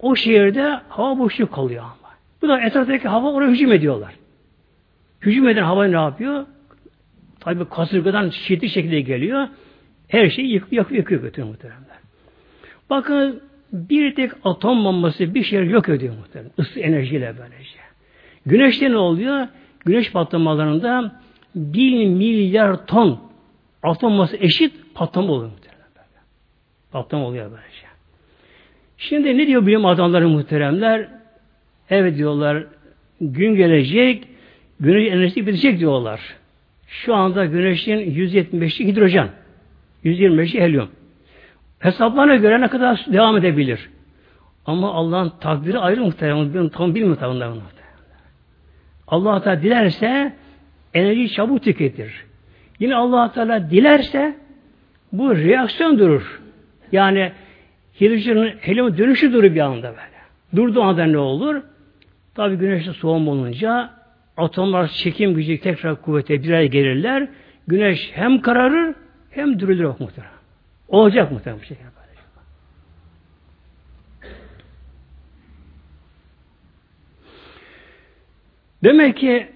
O 0.00 0.16
şehirde 0.16 0.80
hava 0.88 1.18
boşluk 1.18 1.52
kalıyor 1.52 1.82
ama. 1.82 2.10
Bu 2.42 2.48
da 2.48 2.60
etraftaki 2.60 3.08
hava 3.08 3.32
oraya 3.32 3.50
hücum 3.50 3.72
ediyorlar. 3.72 4.14
Hücum 5.20 5.48
eden 5.48 5.62
hava 5.62 5.84
ne 5.84 5.96
yapıyor? 5.96 6.46
Tabi 7.40 7.68
kasırgadan 7.68 8.30
şiddetli 8.30 8.68
şekilde 8.68 9.00
geliyor. 9.00 9.48
Her 10.08 10.30
şeyi 10.30 10.52
yakıyor, 10.54 10.72
yakıyor, 10.72 10.98
yakıyor 10.98 11.22
götürüyor 11.22 11.48
muhteremler. 11.48 11.96
Bakın 12.90 13.42
bir 13.74 14.14
tek 14.14 14.30
atom 14.44 14.84
bombası 14.84 15.34
bir 15.34 15.42
şey 15.42 15.66
yok 15.66 15.88
ediyor 15.88 16.14
muhtemelen. 16.18 16.52
Isı 16.58 16.80
enerjiyle 16.80 17.34
böylece. 17.38 17.78
Güneşte 18.46 18.90
ne 18.90 18.96
oluyor? 18.96 19.48
Güneş 19.84 20.12
patlamalarında 20.12 21.20
bir 21.54 22.06
milyar 22.06 22.86
ton 22.86 23.20
atom 23.82 24.12
bombası 24.12 24.36
eşit 24.36 24.72
patlama 24.94 25.32
oluyor 25.32 25.50
muhtemelen. 25.50 25.84
Patlama 26.92 27.24
oluyor 27.26 27.50
böylece. 27.50 27.86
Şimdi 28.98 29.38
ne 29.38 29.46
diyor 29.46 29.66
bilim 29.66 29.86
adamları 29.86 30.28
muhteremler? 30.28 31.08
Evet 31.90 32.16
diyorlar 32.16 32.66
gün 33.20 33.54
gelecek 33.54 34.28
güneş 34.80 35.12
enerjisi 35.12 35.46
bitecek 35.46 35.78
diyorlar. 35.78 36.20
Şu 36.86 37.14
anda 37.14 37.44
güneşin 37.44 37.98
175'i 37.98 38.86
hidrojen, 38.86 39.28
125'i 40.04 40.60
helyum. 40.60 40.88
Hesaplarına 41.84 42.36
göre 42.36 42.60
ne 42.60 42.68
kadar 42.68 43.06
devam 43.12 43.36
edebilir. 43.36 43.90
Ama 44.66 44.94
Allah'ın 44.94 45.32
takdiri 45.40 45.78
ayrı 45.78 46.00
muhtemelen. 46.00 46.54
Ben 46.54 46.68
tam 46.68 46.94
bilmiyorum 46.94 47.18
tabii 47.20 47.60
Allah 49.08 49.42
Teala 49.42 49.62
dilerse 49.62 50.32
enerjiyi 50.94 51.30
çabuk 51.30 51.62
tüketir. 51.62 52.24
Yine 52.80 52.94
Allah 52.94 53.32
Teala 53.32 53.70
dilerse 53.70 54.36
bu 55.12 55.36
reaksiyon 55.36 55.98
durur. 55.98 56.40
Yani 56.92 57.32
hidrojenin 58.00 58.54
helyum 58.60 58.98
dönüşü 58.98 59.32
durur 59.32 59.54
bir 59.54 59.60
anda 59.60 59.88
böyle. 59.88 60.20
Durduğu 60.56 60.82
anda 60.82 61.04
ne 61.04 61.18
olur? 61.18 61.62
Tabi 62.34 62.56
güneşte 62.56 62.92
soğum 62.92 63.28
olunca 63.28 63.90
atomlar 64.36 64.88
çekim 64.88 65.34
gücü 65.34 65.60
tekrar 65.60 66.02
kuvvete 66.02 66.42
bir 66.42 66.50
araya 66.50 66.66
gelirler. 66.66 67.28
Güneş 67.66 68.10
hem 68.14 68.40
kararır 68.40 68.94
hem 69.30 69.60
dürülür 69.60 69.84
muhtemelen. 69.84 70.33
Olacak 70.94 71.32
muhtemelen 71.32 71.60
bu 71.62 71.64
şekilde. 71.64 71.88
Demek 78.84 79.16
ki 79.16 79.46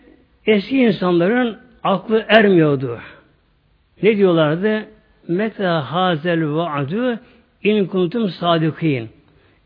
eski 0.46 0.78
insanların 0.78 1.58
aklı 1.82 2.24
ermiyordu. 2.28 2.98
Ne 4.02 4.16
diyorlardı? 4.16 4.84
Meta 5.28 5.92
hazel 5.92 6.54
vaadu 6.54 7.18
in 7.62 7.86
kuntum 7.86 8.28
sadikin. 8.28 9.08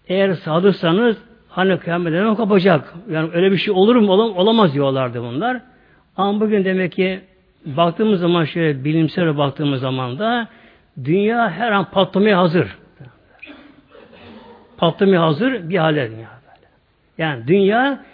Eğer 0.08 0.34
sadıksanız 0.34 1.16
hani 1.48 1.78
kıyamet 1.78 2.12
ne 2.12 2.34
kopacak? 2.34 2.94
Yani 3.10 3.30
öyle 3.32 3.52
bir 3.52 3.56
şey 3.56 3.74
olur 3.74 3.96
mu? 3.96 4.12
Olamaz 4.12 4.74
diyorlardı 4.74 5.22
bunlar. 5.22 5.60
Ama 6.16 6.40
bugün 6.40 6.64
demek 6.64 6.92
ki 6.92 7.20
baktığımız 7.66 8.20
zaman 8.20 8.44
şöyle 8.44 8.84
bilimsel 8.84 9.38
baktığımız 9.38 9.80
zaman 9.80 10.18
da 10.18 10.48
Dünya 11.04 11.50
her 11.50 11.72
an 11.72 11.90
patlamaya 11.90 12.38
hazır. 12.38 12.78
Patlamaya 14.76 15.22
hazır 15.22 15.68
bir 15.68 15.76
hale 15.76 16.10
dünya 16.10 16.28
böyle. 16.42 16.68
Yani 17.18 17.46
dünya 17.46 18.04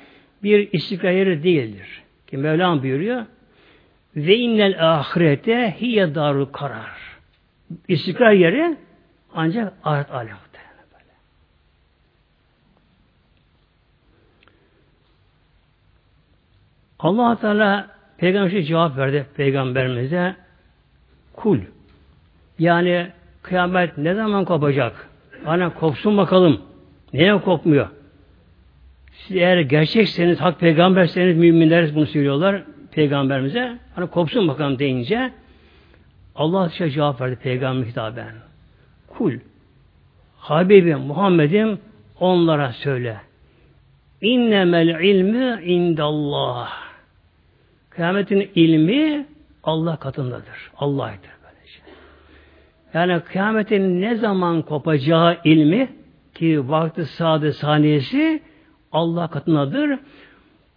bir 0.42 0.72
istikrar 0.72 1.10
yeri 1.10 1.42
değildir. 1.42 2.02
Ki 2.26 2.36
Mevlam 2.36 2.82
buyuruyor 2.82 3.26
ve 4.16 4.36
innel 4.36 4.98
ahirete 4.98 5.76
hiye 5.80 6.14
daru 6.14 6.52
karar. 6.52 6.98
İstikrar 7.88 8.32
yeri 8.32 8.76
ancak 9.34 9.72
ahiret 9.84 10.10
alemi. 10.10 10.38
Allah 16.98 17.36
Teala 17.40 17.90
peygamber 18.18 18.62
cevap 18.62 18.96
verdi 18.96 19.26
peygamberimize 19.36 20.36
kul 21.32 21.58
yani 22.58 23.06
kıyamet 23.42 23.98
ne 23.98 24.14
zaman 24.14 24.44
kopacak? 24.44 25.08
Hani 25.44 25.74
kopsun 25.74 26.16
bakalım. 26.16 26.60
Niye 27.12 27.38
kopmuyor? 27.40 27.88
Siz 29.12 29.36
eğer 29.36 29.60
gerçekseniz, 29.60 30.40
hak 30.40 30.60
peygamberseniz 30.60 31.36
müminler 31.36 31.94
bunu 31.94 32.06
söylüyorlar 32.06 32.62
peygamberimize. 32.92 33.78
Hani 33.94 34.06
kopsun 34.06 34.48
bakalım 34.48 34.78
deyince 34.78 35.32
Allah 36.34 36.68
size 36.68 36.90
cevap 36.90 37.20
verdi 37.20 37.36
peygamber 37.36 37.86
hitaben. 37.86 38.32
Kul. 39.08 39.32
Habibim 40.36 40.98
Muhammed'im 40.98 41.78
onlara 42.20 42.72
söyle. 42.72 43.16
İnnemel 44.20 44.88
ilmi 44.88 45.62
indallah. 45.64 46.72
Kıyametin 47.90 48.50
ilmi 48.54 49.26
Allah 49.64 49.96
katındadır. 49.96 50.70
Allah'tır. 50.76 51.37
Yani 52.94 53.20
kıyametin 53.20 54.00
ne 54.00 54.14
zaman 54.14 54.62
kopacağı 54.62 55.36
ilmi 55.44 55.88
ki 56.34 56.68
vakti 56.68 57.04
saadet 57.04 57.56
saniyesi 57.56 58.42
Allah 58.92 59.28
katındadır. 59.28 59.98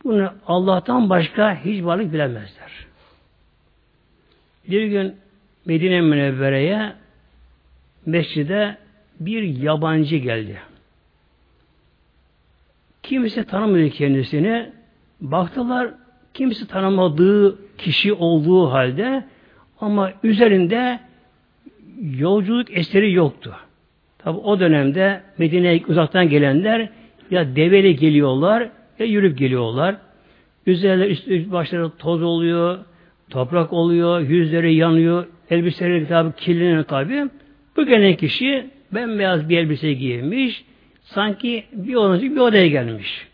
Bunu 0.04 0.34
Allah'tan 0.48 1.10
başka 1.10 1.56
hiç 1.56 1.84
varlık 1.84 2.14
bilemezler. 2.14 2.72
Bir 4.70 4.86
gün 4.86 5.16
Medine 5.66 6.02
Münevvere'ye 6.02 6.94
mescide 8.06 8.78
bir 9.20 9.44
yabancı 9.44 10.18
geldi. 10.18 10.58
Kimse 13.04 13.44
tanımıyor 13.44 13.90
kendisini. 13.90 14.70
Baktılar 15.22 15.94
kimse 16.34 16.68
tanımadığı 16.68 17.58
kişi 17.78 18.14
olduğu 18.14 18.72
halde 18.72 19.26
ama 19.80 20.12
üzerinde 20.24 21.00
yolculuk 22.00 22.78
eseri 22.78 23.14
yoktu. 23.14 23.56
Tabi 24.18 24.38
o 24.38 24.60
dönemde 24.60 25.22
Medine'ye 25.38 25.84
uzaktan 25.88 26.30
gelenler 26.30 26.90
ya 27.32 27.56
develi 27.56 27.96
geliyorlar 27.96 28.70
ya 29.00 29.06
yürüp 29.06 29.38
geliyorlar. 29.38 29.96
Üzerler 30.66 31.10
üst, 31.10 31.52
başları 31.52 31.90
toz 31.98 32.24
oluyor, 32.24 32.80
toprak 33.30 33.74
oluyor, 33.74 34.20
yüzleri 34.20 34.76
yanıyor, 34.76 35.28
elbiseleri 35.50 36.08
tabi 36.08 36.36
kirleniyor 36.36 36.84
tabi. 36.84 37.30
Bu 37.78 37.86
gelen 37.86 38.16
kişi 38.16 38.70
bembeyaz 38.92 39.50
bir 39.50 39.58
elbise 39.58 39.94
giymiş, 39.94 40.66
sanki 41.04 41.66
bir 41.74 41.96
odacık 41.96 42.36
bir 42.36 42.40
odaya 42.40 42.68
gelmiş. 42.68 43.28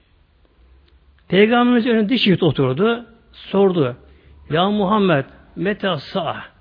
Peygamberimiz 1.29 1.85
önünde 1.85 2.17
çift 2.17 2.43
oturdu, 2.43 3.05
sordu. 3.31 3.95
Ya 4.49 4.69
Muhammed, 4.69 5.25
meta 5.55 5.97
sa'ah. 5.97 6.56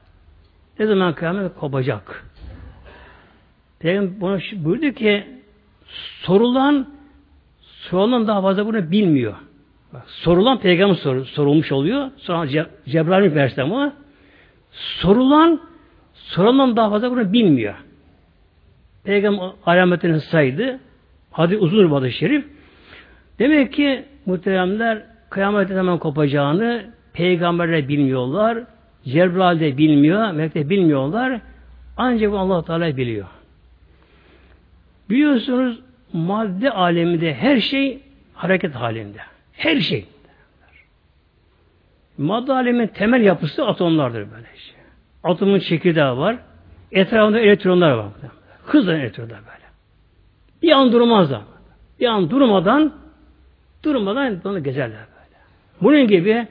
Ne 0.79 0.87
zaman 0.87 1.15
kıyamet 1.15 1.55
kopacak? 1.55 2.25
Peygamber 3.79 4.21
buna 4.21 4.39
buyurdu 4.65 4.93
ki 4.93 5.25
sorulan 6.23 6.87
sorulan 7.61 8.29
daha 8.29 8.43
fazla 8.43 8.67
bunu 8.67 8.91
bilmiyor. 8.91 9.35
Bak, 9.93 10.03
sorulan 10.07 10.61
peygamber 10.61 10.95
sor, 10.95 11.25
sorulmuş 11.25 11.73
oluyor. 11.73 12.11
Sonra 12.17 12.49
Ce 12.49 12.67
Cebrail 12.87 13.35
verse 13.35 13.63
ama 13.63 13.93
Sorulan 14.77 15.61
sorulan 16.15 16.77
daha 16.77 16.91
fazla 16.91 17.11
bunu 17.11 17.33
bilmiyor. 17.33 17.75
Peygamber 19.05 19.51
alametini 19.67 20.21
saydı. 20.21 20.81
Hadi 21.31 21.57
uzun 21.57 22.05
bir 22.05 22.11
şerif. 22.11 22.45
Demek 23.39 23.73
ki 23.73 24.05
muhteremler 24.27 25.03
kıyametin 25.31 25.77
hemen 25.77 25.99
kopacağını 25.99 26.85
peygamberler 27.13 27.89
bilmiyorlar. 27.89 28.59
Cebrail 29.09 29.61
de 29.61 29.79
bilmiyor, 29.79 30.31
melek 30.31 30.55
de 30.55 30.71
bilmiyorlar. 30.71 31.41
Ancak 31.97 32.35
Allah 32.35 32.65
Teala 32.65 32.97
biliyor. 32.97 33.27
Biliyorsunuz 35.11 35.81
madde 36.13 36.71
aleminde 36.71 37.35
her 37.35 37.61
şey 37.61 38.03
hareket 38.35 38.75
halinde. 38.75 39.19
Her 39.53 39.81
şey. 39.81 40.07
Madde 42.19 42.53
alemin 42.53 42.87
temel 42.87 43.21
yapısı 43.21 43.67
atomlardır 43.67 44.31
böyle 44.31 44.47
şey. 44.57 44.77
Atomun 45.25 45.59
çekirdeği 45.59 46.05
var. 46.05 46.37
Etrafında 46.93 47.41
elektronlar 47.41 47.91
var. 47.91 48.07
Hızla 48.67 48.95
elektronlar 48.95 49.39
böyle. 49.39 49.67
Bir 50.63 50.71
an 50.71 50.93
durmazlar. 50.93 51.41
Bir 52.01 52.07
an 52.07 52.31
durmadan 52.31 52.93
durmadan 53.83 54.41
onu 54.45 54.63
gezerler 54.63 54.91
böyle. 54.91 55.37
Bunun 55.83 56.09
gibi 56.09 56.47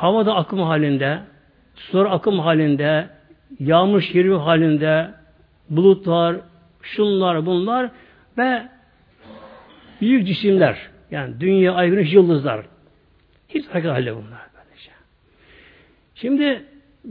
havada 0.00 0.34
akım 0.36 0.60
halinde, 0.60 1.18
sular 1.74 2.06
akım 2.10 2.38
halinde, 2.38 3.08
yağmur 3.60 4.00
şerif 4.00 4.38
halinde, 4.38 5.10
bulutlar, 5.70 6.36
şunlar, 6.82 7.46
bunlar 7.46 7.90
ve 8.38 8.62
büyük 10.00 10.26
cisimler, 10.26 10.78
yani 11.10 11.40
dünya, 11.40 11.74
ay, 11.74 11.90
güneş, 11.90 12.12
yıldızlar. 12.12 12.66
Hiç 13.48 13.66
hareket 13.66 13.90
halde 13.90 14.16
bunlar. 14.16 14.40
Böylece. 14.54 14.90
Şimdi 16.14 16.62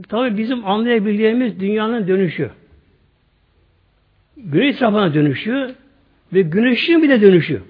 tabi 0.10 0.38
bizim 0.38 0.68
anlayabildiğimiz 0.68 1.60
dünyanın 1.60 2.08
dönüşü. 2.08 2.52
Güneş 4.38 4.76
etrafına 4.76 5.14
dönüşü 5.14 5.76
ve 6.34 6.42
güneşin 6.42 7.04
bir 7.04 7.10
de 7.10 7.22
dönüşü. 7.22 7.62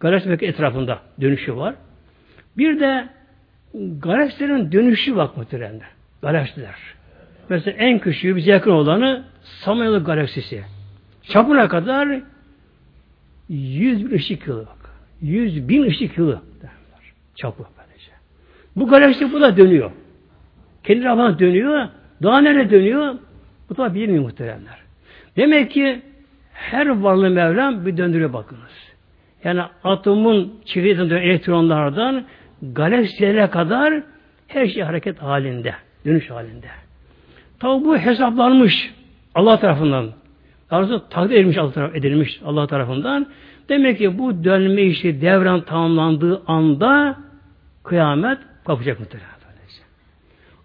Galaksi 0.00 0.28
etrafında 0.30 1.02
dönüşü 1.20 1.56
var. 1.56 1.74
Bir 2.58 2.80
de 2.80 3.08
galaksilerin 3.74 4.72
dönüşü 4.72 5.16
bak 5.16 5.36
muhteremde. 5.36 5.84
Galaksiler. 6.22 6.74
Mesela 7.48 7.76
en 7.76 7.98
küçüğü 7.98 8.36
bize 8.36 8.50
yakın 8.50 8.70
olanı 8.70 9.24
Samanyolu 9.42 10.04
galaksisi. 10.04 10.64
Çapına 11.22 11.68
kadar 11.68 12.20
100 13.48 14.10
bin 14.10 14.16
ışık 14.16 14.46
yılı 14.46 14.66
bak. 14.66 14.90
100 15.20 15.68
bin 15.68 15.82
ışık 15.82 16.18
yılı 16.18 16.40
derler. 16.60 17.12
Çapı 17.34 17.64
böylece. 17.78 18.10
Bu 18.76 18.88
galaksi 18.88 19.32
bu 19.32 19.40
da 19.40 19.56
dönüyor. 19.56 19.90
Kendi 20.84 21.04
rafına 21.04 21.38
dönüyor. 21.38 21.88
Daha 22.22 22.40
nereye 22.40 22.70
dönüyor? 22.70 23.14
Bu 23.70 23.76
da 23.76 23.94
bilmiyor 23.94 24.22
muhteremler. 24.22 24.78
Demek 25.36 25.70
ki 25.70 26.02
her 26.52 26.86
varlığı 26.86 27.30
Mevlam 27.30 27.86
bir 27.86 27.96
döndürüyor 27.96 28.32
bakınız. 28.32 28.92
Yani 29.44 29.62
atomun 29.84 30.60
çekirdeğinden 30.64 31.16
elektronlardan 31.16 32.24
galaksilere 32.62 33.50
kadar 33.50 34.02
her 34.48 34.66
şey 34.66 34.82
hareket 34.82 35.22
halinde, 35.22 35.74
dönüş 36.04 36.30
halinde. 36.30 36.66
Tabi 37.60 37.84
bu 37.84 37.96
hesaplanmış 37.96 38.94
Allah 39.34 39.60
tarafından. 39.60 40.12
Arzu 40.70 41.08
takdir 41.08 41.34
edilmiş 41.34 41.58
Allah, 41.58 41.72
taraf, 41.72 41.96
edilmiş 41.96 42.40
Allah 42.44 42.66
tarafından. 42.66 43.26
Demek 43.68 43.98
ki 43.98 44.18
bu 44.18 44.44
dönme 44.44 44.82
işi 44.82 45.20
devran 45.20 45.60
tamamlandığı 45.60 46.42
anda 46.46 47.18
kıyamet 47.84 48.38
kapacak 48.64 49.00
muhtemelen. 49.00 49.32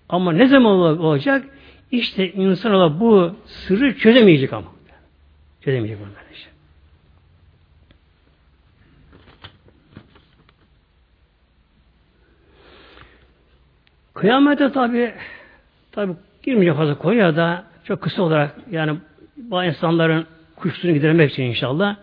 Ama 0.09 0.31
ne 0.31 0.47
zaman 0.47 0.99
olacak? 0.99 1.45
İşte 1.91 2.31
insan 2.31 2.99
bu 2.99 3.35
sırrı 3.45 3.97
çözemeyecek 3.97 4.53
ama. 4.53 4.67
Çözemeyecek 5.61 5.99
bunu 5.99 6.09
böylece. 6.15 6.47
Kıyamete 14.17 14.71
tabi 14.71 15.13
tabi 15.91 16.13
girmeyecek 16.43 16.77
fazla 16.77 16.97
konuya 16.97 17.35
da 17.35 17.63
çok 17.83 18.01
kısa 18.01 18.23
olarak 18.23 18.55
yani 18.71 18.97
bu 19.37 19.63
insanların 19.63 20.25
kuşluğunu 20.55 20.93
gidermek 20.93 21.31
için 21.31 21.43
inşallah 21.43 21.95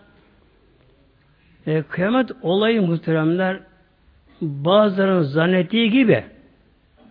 e, 1.67 1.81
kıyamet 1.81 2.31
olayı 2.41 2.81
muhteremler 2.81 3.59
bazılarının 4.41 5.21
zannettiği 5.21 5.91
gibi 5.91 6.23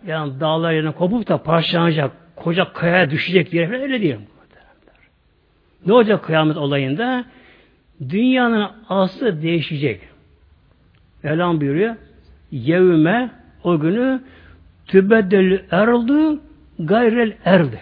yani 0.06 0.40
dağlar 0.40 0.72
yerine 0.72 0.92
kopup 0.92 1.28
da 1.28 1.42
parçalanacak, 1.42 2.10
koca 2.36 2.72
kayaya 2.72 3.10
düşecek 3.10 3.52
diye 3.52 3.70
öyle 3.70 4.00
değil. 4.00 4.16
Ne 5.86 5.92
olacak 5.92 6.24
kıyamet 6.24 6.56
olayında? 6.56 7.24
Dünyanın 8.08 8.70
aslı 8.88 9.42
değişecek. 9.42 10.00
Elan 11.24 11.60
buyuruyor. 11.60 11.96
Yevme 12.50 13.30
o 13.64 13.80
günü 13.80 14.20
tübeddel 14.86 15.62
erldu 15.70 16.40
gayrel 16.78 17.32
erdi. 17.44 17.80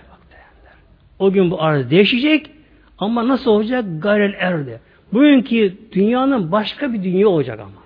O 1.19 1.33
gün 1.33 1.51
bu 1.51 1.63
arz 1.63 1.91
değişecek 1.91 2.51
ama 2.99 3.29
nasıl 3.29 3.51
olacak? 3.51 3.85
Gayrel 3.99 4.35
erdi. 4.39 4.81
Bugünkü 5.13 5.75
dünyanın 5.93 6.53
başka 6.53 6.93
bir 6.93 7.03
dünya 7.03 7.29
olacak 7.29 7.61
ama. 7.61 7.83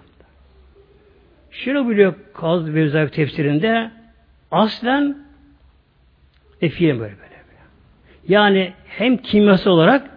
Şöyle 1.50 1.88
biliyor 1.88 2.14
Kaz 2.34 2.74
ve 2.74 3.08
tefsirinde 3.08 3.90
aslen 4.50 5.18
efiyen 6.60 6.98
böyle 7.00 7.12
böyle. 7.12 7.36
Yani 8.28 8.72
hem 8.86 9.16
kimyası 9.16 9.70
olarak 9.70 10.10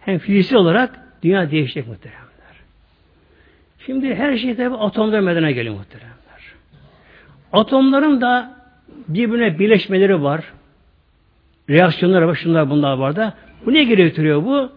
hem 0.00 0.18
fiziksel 0.18 0.58
olarak 0.58 1.00
dünya 1.22 1.50
değişecek 1.50 1.86
muhteremler. 1.88 2.20
Şimdi 3.86 4.14
her 4.14 4.36
şey 4.36 4.56
tabi 4.56 4.76
atomlar 4.76 5.20
medene 5.20 5.52
geliyor 5.52 5.74
muhteremler. 5.74 6.19
Atomların 7.52 8.20
da 8.20 8.56
birbirine 9.08 9.58
birleşmeleri 9.58 10.22
var. 10.22 10.44
Reaksiyonları 11.70 12.28
var, 12.28 12.34
şunlar 12.34 12.70
bunlar 12.70 12.98
var 12.98 13.16
da. 13.16 13.34
Bu 13.66 13.72
ne 13.74 13.84
gerektiriyor 13.84 14.44
bu? 14.44 14.72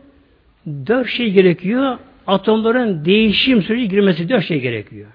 Dört 0.88 1.10
şey 1.10 1.32
gerekiyor. 1.32 1.98
Atomların 2.28 3.06
değişim 3.06 3.62
süreci 3.62 3.90
girmesi 3.90 4.30
dört 4.30 4.46
şey 4.46 4.60
gerekiyor. 4.62 5.08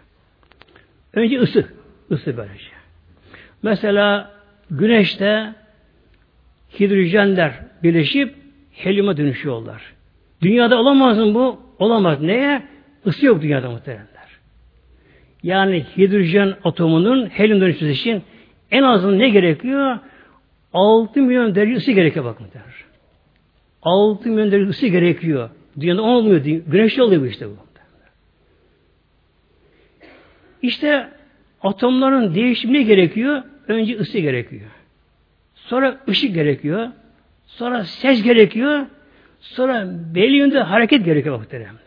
Önce 1.12 1.40
ısı. 1.40 1.66
Isı 2.10 2.36
böylece. 2.36 2.70
Mesela 3.62 4.30
güneşte 4.70 5.54
hidrojenler 6.80 7.52
birleşip 7.82 8.34
helyuma 8.72 9.16
dönüşüyorlar. 9.16 9.82
Dünyada 10.42 10.78
olamaz 10.78 11.18
mı 11.18 11.34
bu? 11.34 11.60
Olamaz. 11.78 12.20
Neye? 12.20 12.62
Isı 13.04 13.26
yok 13.26 13.42
dünyada 13.42 13.70
muhtemelenler. 13.70 14.17
Yani 15.42 15.86
hidrojen 15.96 16.54
atomunun 16.64 17.26
helyum 17.26 17.60
dönüşmesi 17.60 17.92
için 17.92 18.22
en 18.70 18.82
azından 18.82 19.18
ne 19.18 19.28
gerekiyor? 19.28 19.98
6 20.72 21.22
milyon 21.22 21.54
derece 21.54 21.76
ısı 21.76 21.92
gerekiyor 21.92 22.24
bakın 22.24 22.46
der. 22.54 22.84
6 23.82 24.28
milyon 24.28 24.52
derece 24.52 24.70
ısı 24.70 24.86
gerekiyor. 24.86 25.50
Dünyada 25.80 26.02
olmuyor. 26.02 26.40
Güneşte 26.66 27.02
oluyor 27.02 27.22
bu 27.22 27.26
işte 27.26 27.48
bu. 27.48 27.68
İşte 30.62 31.08
atomların 31.62 32.34
değişimine 32.34 32.82
gerekiyor. 32.82 33.42
Önce 33.68 33.98
ısı 33.98 34.18
gerekiyor. 34.18 34.70
Sonra 35.54 36.00
ışık 36.08 36.34
gerekiyor. 36.34 36.88
Sonra 37.46 37.84
ses 37.84 38.22
gerekiyor. 38.22 38.86
Sonra 39.40 39.86
belli 40.14 40.36
yönde 40.36 40.60
hareket 40.60 41.04
gerekiyor 41.04 41.38
muhteremler. 41.38 41.78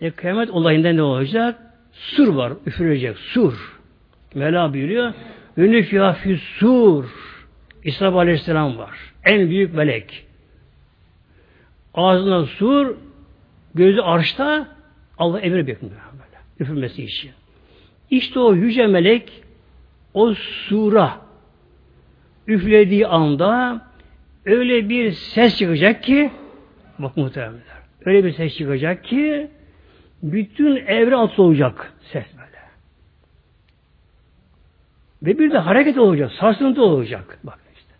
E, 0.00 0.10
kıyamet 0.10 0.50
olayında 0.50 0.92
ne 0.92 1.02
olacak? 1.02 1.60
Sur 1.94 2.28
var, 2.28 2.52
üfürülecek. 2.66 3.18
Sur. 3.18 3.80
Mela 4.34 4.74
buyuruyor. 4.74 5.12
Ünüfya 5.56 6.16
sur. 6.38 7.04
İsa 7.84 8.14
Aleyhisselam 8.14 8.78
var. 8.78 8.98
En 9.24 9.50
büyük 9.50 9.74
melek. 9.74 10.26
Ağzına 11.94 12.46
sur, 12.46 12.96
gözü 13.74 14.00
arşta 14.00 14.68
Allah 15.18 15.40
emir 15.40 15.66
bekliyor 15.66 15.92
böyle. 16.12 16.38
Üfürmesi 16.60 17.04
için. 17.04 17.30
İşte 18.10 18.40
o 18.40 18.54
yüce 18.54 18.86
melek 18.86 19.42
o 20.14 20.34
sura 20.34 21.20
üflediği 22.46 23.06
anda 23.06 23.80
öyle 24.44 24.88
bir 24.88 25.12
ses 25.12 25.58
çıkacak 25.58 26.02
ki 26.02 26.30
bak 26.98 27.16
muhtemelen 27.16 27.60
öyle 28.04 28.24
bir 28.24 28.32
ses 28.32 28.56
çıkacak 28.56 29.04
ki 29.04 29.50
bütün 30.32 30.76
evre 30.76 31.16
atlı 31.16 31.42
olacak 31.42 31.92
ses 32.00 32.24
böyle. 32.36 32.58
Ve 35.22 35.38
bir 35.38 35.50
de 35.50 35.58
hareket 35.58 35.98
olacak, 35.98 36.32
sarsıntı 36.32 36.82
olacak. 36.82 37.38
Bak 37.44 37.58
işte. 37.74 37.90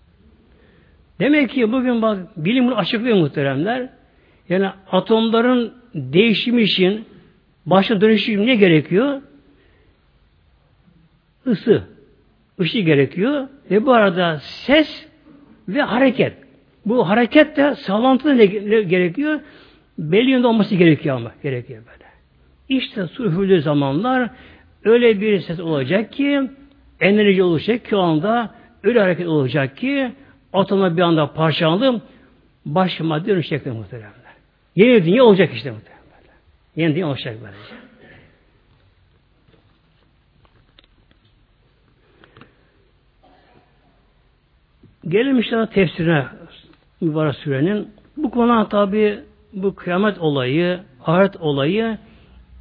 Demek 1.20 1.50
ki 1.50 1.72
bugün 1.72 2.02
bak 2.02 2.18
bilim 2.37 2.66
bunu 2.66 2.76
açıklıyor 2.76 3.16
muhteremler. 3.16 3.88
Yani 4.48 4.68
atomların 4.90 5.74
değişimi 5.94 6.62
için 6.62 7.04
başta 7.66 8.00
dönüşüm 8.00 8.46
ne 8.46 8.54
gerekiyor? 8.54 9.22
Isı. 11.46 11.82
ışık 12.60 12.87
gerekiyor 12.87 13.48
ve 13.70 13.87
bu 13.87 13.92
arada 13.92 14.38
ses 14.38 15.06
ve 15.68 15.82
hareket. 15.82 16.32
Bu 16.87 17.08
hareket 17.08 17.56
de 17.56 17.74
sağlantıda 17.74 18.34
ne 18.34 18.46
gerekiyor? 18.82 19.40
Belli 19.98 20.30
yönde 20.30 20.46
olması 20.46 20.74
gerekiyor 20.74 21.16
ama. 21.16 21.32
Gerekiyor 21.42 21.82
böyle. 21.87 22.03
İşte 22.68 23.07
su 23.07 23.61
zamanlar 23.61 24.31
öyle 24.85 25.20
bir 25.20 25.40
ses 25.40 25.61
olacak 25.61 26.12
ki 26.12 26.40
enerji 27.00 27.42
olacak 27.42 27.85
ki 27.85 27.96
o 27.96 28.00
anda 28.00 28.55
öyle 28.83 29.00
hareket 29.00 29.27
olacak 29.27 29.77
ki 29.77 30.12
atomlar 30.53 30.96
bir 30.96 31.03
anda 31.03 31.33
parçalanıp 31.33 32.03
baş 32.66 33.00
madde 33.00 33.27
dönüşecektir 33.27 33.70
muhtemelen. 33.70 34.12
Yeni 34.77 35.05
dünya 35.05 35.24
olacak 35.24 35.50
işte 35.55 35.70
muhtemelen. 35.70 35.94
Yeni 36.77 36.94
dünya 36.94 37.09
olacak 37.09 37.37
böylece. 37.42 37.85
Gelelim 45.09 45.38
işte 45.38 45.68
tefsirine 45.72 46.27
mübarek 47.00 47.35
sürenin. 47.35 47.88
Bu 48.16 48.31
konu 48.31 48.68
tabi 48.68 49.20
bu 49.53 49.74
kıyamet 49.74 50.18
olayı, 50.18 50.81
ahiret 51.05 51.37
olayı 51.37 51.98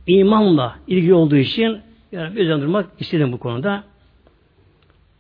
imanla 0.08 0.76
ilgili 0.88 1.14
olduğu 1.14 1.36
için 1.36 1.78
yani 2.12 2.36
bir 2.36 2.50
durmak 2.50 2.86
istedim 3.00 3.32
bu 3.32 3.40
konuda. 3.40 3.84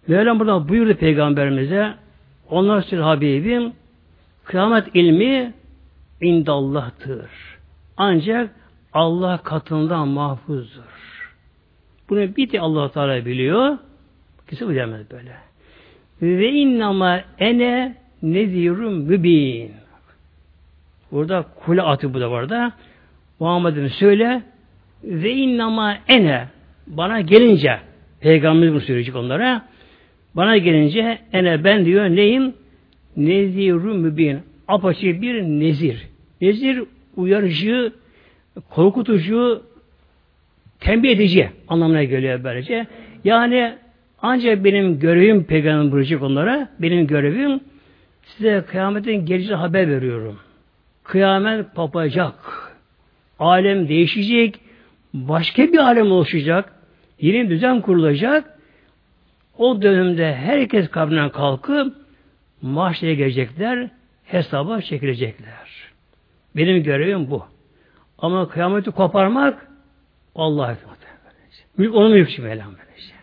Mevlam 0.07 0.39
burada 0.39 0.69
buyurdu 0.69 0.93
peygamberimize 0.93 1.93
onlar 2.49 2.81
söyledi 2.81 3.05
Habibim 3.05 3.73
kıyamet 4.43 4.95
ilmi 4.95 5.53
indallah'tır. 6.21 7.29
Ancak 7.97 8.49
Allah 8.93 9.39
katından 9.43 10.07
mahfuzdur. 10.07 10.93
Bunu 12.09 12.35
bir 12.35 12.51
de 12.51 12.59
allah 12.59 12.91
Teala 12.91 13.25
biliyor. 13.25 13.77
Kimse 14.49 14.69
bilemez 14.69 15.11
böyle. 15.11 15.35
Ve 16.21 16.51
innama 16.51 17.21
ene 17.39 17.95
nezirun 18.21 18.93
mübin. 18.93 19.71
Burada 21.11 21.45
kule 21.65 21.81
atı 21.81 22.13
bu 22.13 22.21
da 22.21 22.31
var 22.31 22.49
da. 22.49 22.71
Muhammed'im 23.39 23.89
söyle 23.89 24.43
ve 25.03 25.31
innama 25.31 25.97
ene 26.07 26.47
bana 26.87 27.21
gelince 27.21 27.79
Peygamberimiz 28.23 28.73
bunu 28.73 28.81
söyleyecek 28.81 29.15
onlara. 29.15 29.61
Bana 30.35 30.57
gelince 30.57 31.19
ene 31.33 31.63
ben 31.63 31.85
diyor 31.85 32.05
neyim? 32.05 32.53
Nezirun 33.17 33.99
mübin. 33.99 34.39
Apaçık 34.67 35.21
bir 35.21 35.41
nezir. 35.41 36.07
Nezir 36.41 36.83
uyarıcı, 37.15 37.91
korkutucu, 38.69 39.63
tembih 40.79 41.09
edici 41.09 41.49
anlamına 41.67 42.03
geliyor 42.03 42.43
böylece. 42.43 42.87
Yani 43.23 43.73
ancak 44.21 44.63
benim 44.63 44.99
görevim 44.99 45.43
peygamber 45.43 45.91
buyuracak 45.91 46.21
onlara. 46.21 46.69
Benim 46.79 47.07
görevim 47.07 47.59
size 48.25 48.63
kıyametin 48.67 49.25
geleceği 49.25 49.55
haber 49.55 49.89
veriyorum. 49.89 50.39
Kıyamet 51.03 51.73
kopacak. 51.75 52.35
Alem 53.39 53.87
değişecek. 53.87 54.59
Başka 55.13 55.63
bir 55.63 55.77
alem 55.77 56.11
oluşacak. 56.11 56.73
Yeni 57.19 57.49
düzen 57.49 57.81
kurulacak. 57.81 58.59
O 59.57 59.81
dönemde 59.81 60.35
herkes 60.35 60.89
kabrinden 60.89 61.29
kalkıp 61.29 61.95
mahşere 62.61 63.15
gelecekler. 63.15 63.89
Hesaba 64.25 64.81
çekilecekler. 64.81 65.91
Benim 66.55 66.83
görevim 66.83 67.29
bu. 67.29 67.45
Ama 68.17 68.49
kıyameti 68.49 68.91
koparmak 68.91 69.67
Allah'a. 70.35 70.77
Mülk 71.77 71.95
onun 71.95 72.11
mülkü 72.11 72.41
Mevlam 72.41 72.67
böylece. 72.67 73.13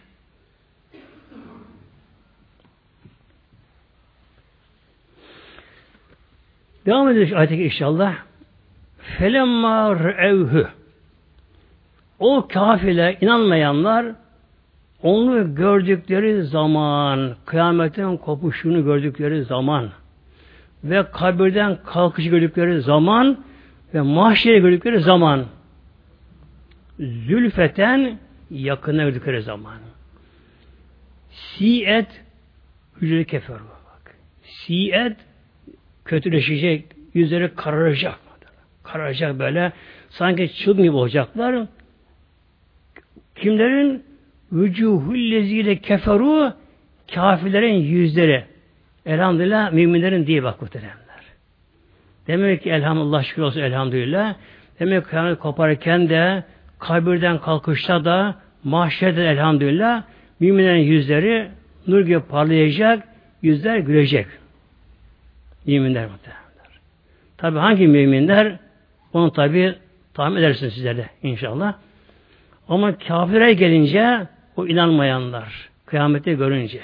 Devam 6.87 7.09
ediyoruz 7.09 7.33
ayeteki 7.33 7.65
inşallah. 7.65 8.17
Felemma 9.19 9.99
evhü 10.19 10.69
O 12.21 12.49
kafirler, 12.49 13.17
inanmayanlar 13.21 14.07
onu 15.03 15.55
gördükleri 15.55 16.43
zaman, 16.43 17.37
kıyametin 17.45 18.17
kopuşunu 18.17 18.85
gördükleri 18.85 19.45
zaman 19.45 19.89
ve 20.85 21.05
kabirden 21.13 21.79
kalkışı 21.87 22.29
gördükleri 22.29 22.81
zaman 22.81 23.45
ve 23.95 24.01
mahşeri 24.01 24.61
gördükleri 24.61 25.01
zaman 25.01 25.45
zülfeten 26.99 28.19
yakına 28.51 29.03
gördükleri 29.03 29.43
zaman 29.43 29.79
siyet 31.31 32.07
hücre 33.01 33.25
kefer 33.25 33.57
bak. 33.57 34.15
Siyet 34.43 35.17
kötüleşecek, 36.05 36.85
yüzleri 37.15 37.55
kararacak. 37.55 38.19
Kararacak 38.83 39.39
böyle. 39.39 39.73
Sanki 40.09 40.55
çılgın 40.55 40.83
gibi 40.83 40.97
olacaklar. 40.97 41.67
Kimlerin 43.41 44.05
vücuhullezile 44.53 45.77
keferu 45.77 46.53
kafirlerin 47.15 47.75
yüzleri. 47.75 48.45
Elhamdülillah 49.07 49.73
müminlerin 49.73 50.27
diye 50.27 50.43
bak 50.43 50.63
muhteremler. 50.63 50.97
Demek 52.27 52.63
ki 52.63 52.71
elhamdülillah 52.71 53.25
şükür 53.25 53.43
olsun 53.43 53.61
elhamdülillah. 53.61 54.35
Demek 54.81 55.05
ki 55.05 55.11
kıyamet 55.11 55.39
koparken 55.39 56.09
de 56.09 56.45
kabirden 56.79 57.39
kalkışta 57.39 58.05
da 58.05 58.35
mahşerde 58.65 59.27
elhamdülillah 59.27 60.03
müminlerin 60.41 60.83
yüzleri 60.83 61.49
nur 61.87 62.01
gibi 62.01 62.21
parlayacak, 62.21 63.09
yüzler 63.43 63.79
gülecek. 63.79 64.27
Müminler 65.67 66.07
muhtemelenler. 66.07 66.81
Tabi 67.37 67.59
hangi 67.59 67.87
müminler? 67.87 68.59
Onu 69.13 69.33
tabi 69.33 69.75
tahmin 70.15 70.37
edersiniz 70.37 70.75
sizler 70.75 70.97
inşallah. 71.23 71.75
Ama 72.71 72.99
kafire 72.99 73.53
gelince 73.53 74.27
o 74.57 74.67
inanmayanlar 74.67 75.71
kıyameti 75.87 76.37
görünce 76.37 76.81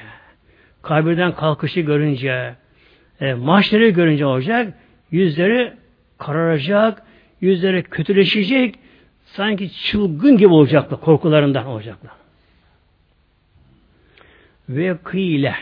kabirden 0.82 1.32
kalkışı 1.32 1.80
görünce 1.80 2.54
e, 3.20 3.34
mahşeri 3.34 3.92
görünce 3.92 4.26
olacak 4.26 4.74
yüzleri 5.10 5.72
kararacak 6.18 7.02
yüzleri 7.40 7.82
kötüleşecek 7.82 8.74
sanki 9.24 9.72
çılgın 9.72 10.36
gibi 10.36 10.48
olacaklar 10.48 11.00
korkularından 11.00 11.66
olacaklar. 11.66 12.12
Ve 14.68 14.96
kıyle 15.04 15.54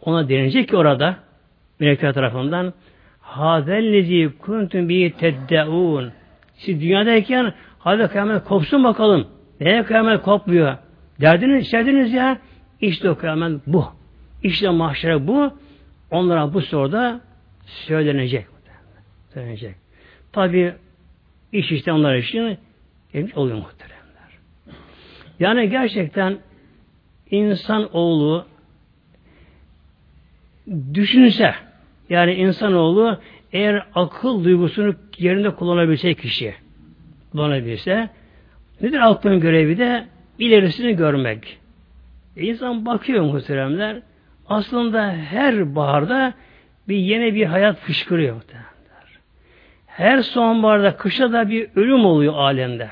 ona 0.00 0.28
denilecek 0.28 0.68
ki 0.68 0.76
orada 0.76 1.16
melekler 1.80 2.12
tarafından 2.12 2.72
hazellezi 3.20 4.30
kuntum 4.38 4.88
bi 4.88 5.12
teddeun 5.18 6.12
siz 6.56 6.80
dünyadayken 6.80 7.52
hadi 7.84 8.08
kıyamet 8.08 8.44
kopsun 8.44 8.84
bakalım. 8.84 9.26
Neye 9.60 9.84
kıyamet 9.84 10.22
kopmuyor? 10.22 10.76
Derdiniz, 11.20 11.64
istediniz 11.64 12.12
ya. 12.12 12.38
İşte 12.80 13.10
o 13.10 13.18
kıyamet 13.18 13.60
bu. 13.66 13.86
İşte 14.42 14.70
mahşere 14.70 15.26
bu. 15.26 15.52
Onlara 16.10 16.54
bu 16.54 16.60
soruda 16.60 17.20
söylenecek. 17.66 18.46
Söylenecek. 19.34 19.74
Tabi 20.32 20.74
iş 21.52 21.72
işte 21.72 21.92
onlar 21.92 22.14
için 22.14 22.58
gelmiş 23.12 23.34
oluyor 23.36 23.56
muhteremler. 23.56 24.38
Yani 25.40 25.70
gerçekten 25.70 26.38
insan 27.30 27.96
oğlu 27.96 28.46
düşünse 30.94 31.54
yani 32.08 32.34
insanoğlu 32.34 33.18
eğer 33.52 33.86
akıl 33.94 34.44
duygusunu 34.44 34.94
yerinde 35.18 35.50
kullanabilse 35.50 36.14
kişi 36.14 36.54
kullanabilse 37.34 38.08
nedir 38.80 39.10
aklın 39.10 39.40
görevi 39.40 39.78
de 39.78 40.04
ilerisini 40.38 40.96
görmek. 40.96 41.58
E 42.36 42.46
insan 42.46 42.86
bakıyor 42.86 43.22
muhteremler 43.22 44.02
aslında 44.48 45.12
her 45.12 45.74
baharda 45.74 46.34
bir 46.88 46.96
yeni 46.96 47.34
bir 47.34 47.46
hayat 47.46 47.78
fışkırıyor 47.78 48.34
muhteremler. 48.34 48.64
Her 49.86 50.22
sonbaharda 50.22 50.96
kışa 50.96 51.32
da 51.32 51.50
bir 51.50 51.68
ölüm 51.76 52.04
oluyor 52.04 52.34
alemde. 52.34 52.88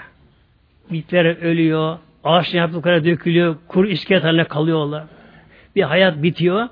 Bitler 0.91 1.25
ölüyor, 1.25 1.99
ağaç 2.25 2.55
yaptıkları 2.55 3.05
dökülüyor, 3.05 3.57
kuru 3.69 3.89
iskelet 3.89 4.25
haline 4.25 4.45
kalıyorlar. 4.45 5.05
Bir 5.77 5.83
hayat 5.83 6.23
bitiyor. 6.23 6.69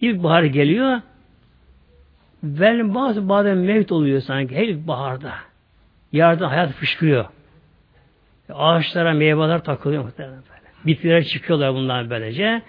İlkbahar 0.00 0.42
geliyor. 0.42 1.00
Vel 2.44 2.94
bazı 2.94 3.28
bazen 3.28 3.56
mevt 3.56 3.92
oluyor 3.92 4.20
sanki 4.20 4.56
her 4.56 4.86
baharda. 4.86 5.32
Yardım 6.12 6.48
hayat 6.48 6.72
fışkırıyor. 6.72 7.24
Ağaçlara 8.52 9.12
meyveler 9.12 9.64
takılıyor 9.64 10.04
muhtemelen 10.04 10.34
böyle. 10.36 10.86
Bitkiler 10.86 11.24
çıkıyorlar 11.24 11.74
bundan 11.74 12.10
böylece. 12.10 12.62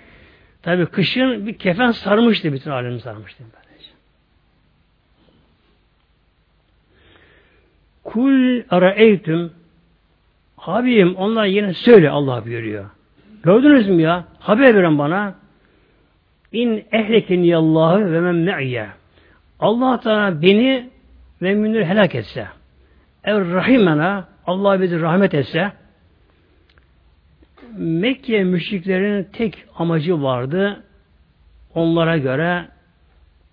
Tabi 0.62 0.86
kışın 0.86 1.48
bir 1.48 1.58
kefen 1.58 1.92
sarmıştı 1.92 2.54
bütün 2.54 2.72
alemi 2.72 3.00
sarmıştı 3.00 3.44
böylece. 3.44 3.90
Kul 8.04 8.64
ara 8.70 8.92
eytüm 8.92 9.52
Habibim 10.58 11.16
onlar 11.16 11.46
yine 11.46 11.74
söyle 11.74 12.10
Allah 12.10 12.46
buyuruyor. 12.46 12.86
Gördünüz 13.44 13.90
mü 13.90 14.02
ya? 14.02 14.24
Haber 14.40 14.76
verin 14.76 14.98
bana. 14.98 15.36
İn 16.52 16.86
ehlekeni 16.92 17.56
Allah'ı 17.56 18.12
ve 18.12 18.20
men 18.20 18.36
me'ye. 18.36 18.88
Allah 19.60 20.00
Teala 20.00 20.42
beni 20.42 20.90
ve 21.42 21.54
müminleri 21.54 21.86
helak 21.86 22.16
etse. 22.16 22.48
Ev 23.24 23.54
rahimena 23.54 24.28
Allah 24.48 24.82
bizi 24.82 25.02
rahmet 25.02 25.34
etse. 25.34 25.72
Mekke 27.78 28.44
müşriklerin 28.44 29.24
tek 29.24 29.66
amacı 29.78 30.24
vardı. 30.24 30.84
Onlara 31.76 32.18
göre 32.18 32.68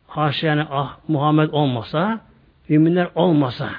haşa 0.07 0.47
yani 0.47 0.67
ah 0.71 0.97
Muhammed 1.09 1.49
olmasa, 1.53 2.21
müminler 2.69 3.09
olmasa, 3.15 3.71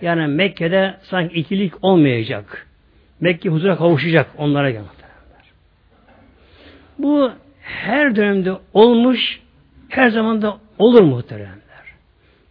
yani 0.00 0.26
Mekke'de 0.26 0.96
sanki 1.02 1.34
ikilik 1.34 1.84
olmayacak. 1.84 2.66
Mekke 3.20 3.48
huzura 3.48 3.76
kavuşacak 3.76 4.26
onlara 4.38 4.70
göre. 4.70 4.82
Bu 6.98 7.30
her 7.60 8.16
dönemde 8.16 8.52
olmuş, 8.74 9.40
her 9.88 10.10
zaman 10.10 10.42
da 10.42 10.58
olur 10.78 11.02
muhteremler. 11.02 11.56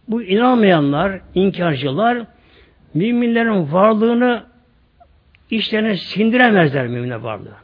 Bu 0.08 0.22
inanmayanlar, 0.22 1.20
inkarcılar, 1.34 2.26
müminlerin 2.96 3.72
varlığını 3.72 4.44
işlerine 5.50 5.96
sindiremezler 5.96 6.86
müminler 6.86 7.16
varlığını. 7.16 7.54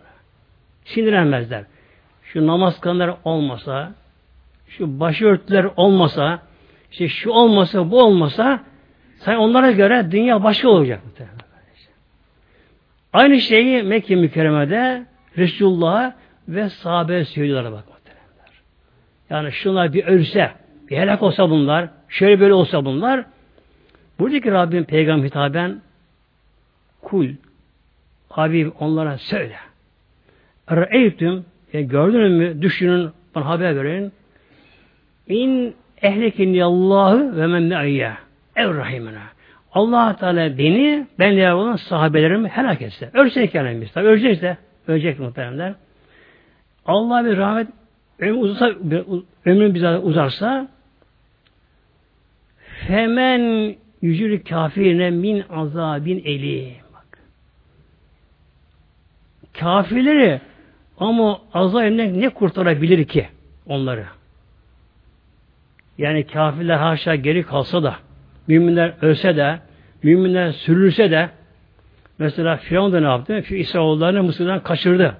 Sindiremezler. 0.84 1.64
Şu 2.22 2.46
namaz 2.46 2.80
kılanlar 2.80 3.14
olmasa, 3.24 3.92
şu 4.68 5.00
başörtüler 5.00 5.66
olmasa, 5.76 6.42
işte 6.90 7.08
şu 7.08 7.30
olmasa, 7.30 7.90
bu 7.90 8.02
olmasa, 8.02 8.60
sen 9.18 9.36
onlara 9.36 9.70
göre 9.70 10.06
dünya 10.10 10.44
başka 10.44 10.68
olacak. 10.68 11.00
Aynı 13.12 13.40
şeyi 13.40 13.82
Mekke 13.82 14.16
mükerremede 14.16 15.06
Resulullah 15.38 16.12
ve 16.48 16.68
sahabe 16.68 17.24
söylüyorlar 17.24 17.72
bak 17.72 17.84
muhtemelenler. 17.88 18.50
Yani 19.30 19.52
şunlar 19.52 19.92
bir 19.92 20.04
ölse, 20.04 20.50
bir 20.90 20.96
helak 20.96 21.22
olsa 21.22 21.50
bunlar, 21.50 21.88
şöyle 22.08 22.40
böyle 22.40 22.54
olsa 22.54 22.84
bunlar, 22.84 23.24
buradaki 24.22 24.52
Rabbim 24.52 24.84
peygamber 24.84 25.26
hitaben 25.26 25.80
kul, 27.02 27.28
Habib 28.28 28.70
onlara 28.80 29.18
söyle. 29.18 29.56
Re'eytüm, 30.70 31.44
yani 31.72 31.88
gördünüz 31.88 32.32
mü, 32.32 32.62
düşünün, 32.62 33.10
bana 33.34 33.46
haber 33.46 33.76
verin. 33.76 34.12
İn 35.28 35.74
ehlekin 36.02 36.60
Allah'ı 36.60 37.36
ve 37.36 37.46
men 37.46 37.70
ne'iyye 37.70 38.12
ev 38.56 38.76
rahimena. 38.76 39.22
allah 39.72 40.16
Teala 40.16 40.58
beni, 40.58 41.06
ben 41.18 41.36
de 41.36 41.52
olan 41.52 41.76
sahabelerimi 41.76 42.48
helak 42.48 42.82
etse. 42.82 43.10
Ölsek 43.14 43.54
yani 43.54 43.80
biz. 43.80 43.92
Tabi 43.92 44.06
ölecek 44.08 44.42
de. 44.42 44.56
Ölecek 44.86 45.18
muhteremler. 45.18 45.74
Allah 46.86 47.24
bir 47.24 47.36
rahmet 47.36 47.68
ömrü 49.46 49.74
bize 49.74 49.88
uzarsa 49.88 50.68
hemen 52.86 53.74
yücülü 54.02 54.44
kafirine 54.44 55.10
min 55.10 55.44
azabin 55.50 56.22
eli. 56.24 56.76
Bak. 56.94 57.18
Kafirleri 59.52 60.40
ama 60.98 61.40
azabından 61.54 62.20
ne 62.20 62.28
kurtarabilir 62.28 63.04
ki 63.04 63.28
onları? 63.66 64.04
Yani 65.98 66.26
kafirler 66.26 66.76
haşa 66.76 67.14
geri 67.14 67.42
kalsa 67.42 67.82
da 67.82 67.96
müminler 68.46 68.94
ölse 69.02 69.36
de 69.36 69.58
müminler 70.02 70.52
sürülse 70.52 71.10
de 71.10 71.30
mesela 72.18 72.56
Firavun 72.56 72.92
da 72.92 73.00
ne 73.00 73.06
yaptı? 73.06 73.54
İsraoğullarını 73.54 74.22
Mısır'dan 74.22 74.62
kaçırdı. 74.62 75.16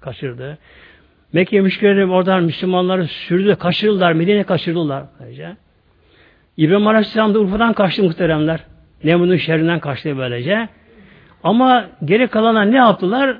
Kaçırdı. 0.00 0.58
Mekke 1.32 1.60
müşküleri 1.60 2.06
oradan 2.06 2.44
Müslümanları 2.44 3.06
sürdü, 3.06 3.56
kaçırdılar, 3.56 4.12
Medine'ye 4.12 4.44
kaçırdılar. 4.44 5.04
Böylece. 5.20 5.56
İbrahim 6.56 6.86
Aleyhisselam 6.86 7.34
da 7.34 7.40
Urfa'dan 7.40 7.72
kaçtı 7.72 8.02
muhteremler. 8.02 8.60
Nemrut'un 9.04 9.36
şerrinden 9.36 9.80
kaçtı 9.80 10.18
böylece. 10.18 10.68
Ama 11.42 11.88
geri 12.04 12.28
kalanlar 12.28 12.72
ne 12.72 12.76
yaptılar? 12.76 13.38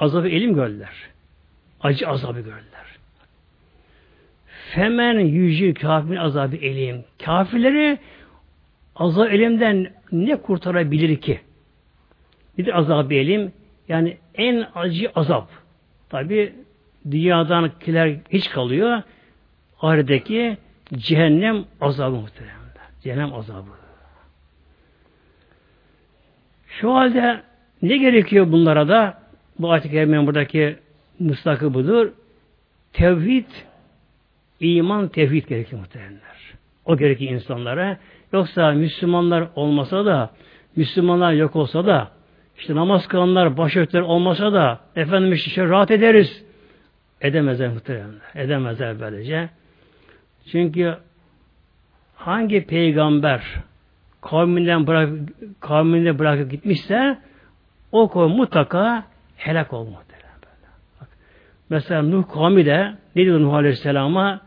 Azabı 0.00 0.28
elim 0.28 0.54
gördüler. 0.54 0.92
Acı 1.80 2.08
azabı 2.08 2.40
gördüler. 2.40 2.88
Femen 4.70 5.18
yücü 5.18 5.74
kafirin 5.74 6.16
azabı 6.16 6.56
elim. 6.56 7.04
Kafirleri 7.24 7.98
azab 8.96 9.30
elimden 9.30 9.90
ne 10.12 10.36
kurtarabilir 10.36 11.16
ki? 11.16 11.40
De 12.58 12.74
azabı 12.74 13.14
elim 13.14 13.52
yani 13.88 14.16
en 14.34 14.66
acı 14.74 15.10
azap. 15.14 15.48
Tabi 16.08 16.52
dünyadan 17.10 17.70
kiler 17.80 18.16
hiç 18.30 18.50
kalıyor. 18.50 19.02
Ahiretteki 19.82 20.56
cehennem 20.94 21.64
azabı 21.80 22.16
muhtemelen. 22.16 22.58
Cehennem 23.02 23.34
azabı. 23.34 23.68
Şu 26.68 26.94
halde 26.94 27.42
ne 27.82 27.96
gerekiyor 27.96 28.52
bunlara 28.52 28.88
da? 28.88 29.22
Bu 29.58 29.72
ayet-i 29.72 29.90
kerimenin 29.90 30.26
buradaki 30.26 30.76
müstakı 31.18 31.74
budur. 31.74 32.12
Tevhid, 32.92 33.46
iman, 34.60 35.08
tevhid 35.08 35.48
gerekiyor 35.48 35.80
muhtemelenler. 35.80 36.54
O 36.84 36.96
gerekiyor 36.96 37.32
insanlara. 37.32 37.98
Yoksa 38.32 38.72
Müslümanlar 38.72 39.48
olmasa 39.54 40.06
da, 40.06 40.30
Müslümanlar 40.76 41.32
yok 41.32 41.56
olsa 41.56 41.86
da, 41.86 42.10
işte 42.58 42.74
namaz 42.74 43.08
kılanlar, 43.08 43.56
başörtüler 43.56 44.00
olmasa 44.00 44.52
da, 44.52 44.80
efendim 44.96 45.32
işte 45.32 45.64
rahat 45.64 45.90
ederiz. 45.90 46.44
Edemezler 47.20 47.68
muhtemelen. 47.68 48.14
Edemezler 48.34 49.00
böylece. 49.00 49.48
Çünkü 50.52 50.96
hangi 52.16 52.66
peygamber 52.66 53.42
kavminden 54.20 54.86
bırak, 54.86 55.08
kavminde 55.60 56.18
bırakıp 56.18 56.50
gitmişse 56.50 57.18
o 57.92 58.08
kavim 58.08 58.36
mutlaka 58.36 59.04
helak 59.36 59.72
olmalı. 59.72 60.02
Mesela 61.70 62.02
Nuh 62.02 62.24
kavmi 62.34 62.66
de 62.66 62.92
ne 63.16 63.24
diyor 63.24 63.40
Nuh 63.40 63.54
Aleyhisselam'a 63.54 64.40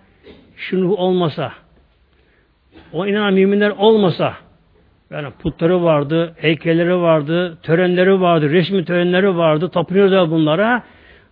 şunu 0.55 0.93
olmasa 0.93 1.53
o 2.93 3.05
inanan 3.07 3.33
müminler 3.33 3.69
olmasa 3.69 4.33
yani 5.11 5.31
putları 5.31 5.83
vardı, 5.83 6.33
heykelleri 6.37 6.97
vardı, 6.97 7.57
törenleri 7.63 8.21
vardı, 8.21 8.49
resmi 8.49 8.85
törenleri 8.85 9.37
vardı, 9.37 9.69
tapınıyorlar 9.69 10.31
bunlara. 10.31 10.83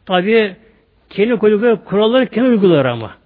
Tabi 0.06 0.56
kendi 1.10 1.36
koydukları 1.36 1.84
kuralları 1.84 2.28
kendi 2.28 2.50
uyguluyor 2.50 2.86
ama. 2.86 3.19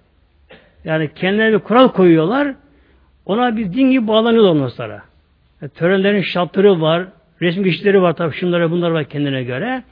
Yani 0.84 1.14
kendilerine 1.14 1.54
bir 1.54 1.58
kural 1.58 1.88
koyuyorlar. 1.88 2.54
Ona 3.26 3.56
bir 3.56 3.72
din 3.72 3.90
gibi 3.90 4.08
bağlanıyorlar 4.08 4.50
onlara. 4.50 4.92
Yani 4.92 5.02
e, 5.62 5.68
törenlerin 5.68 6.22
şartları 6.22 6.80
var, 6.80 7.06
resmi 7.40 7.64
kişileri 7.64 8.02
var 8.02 8.12
tabi 8.12 8.34
şunlara 8.34 8.70
bunlar 8.70 8.90
var 8.90 9.04
kendine 9.04 9.42
göre. 9.44 9.82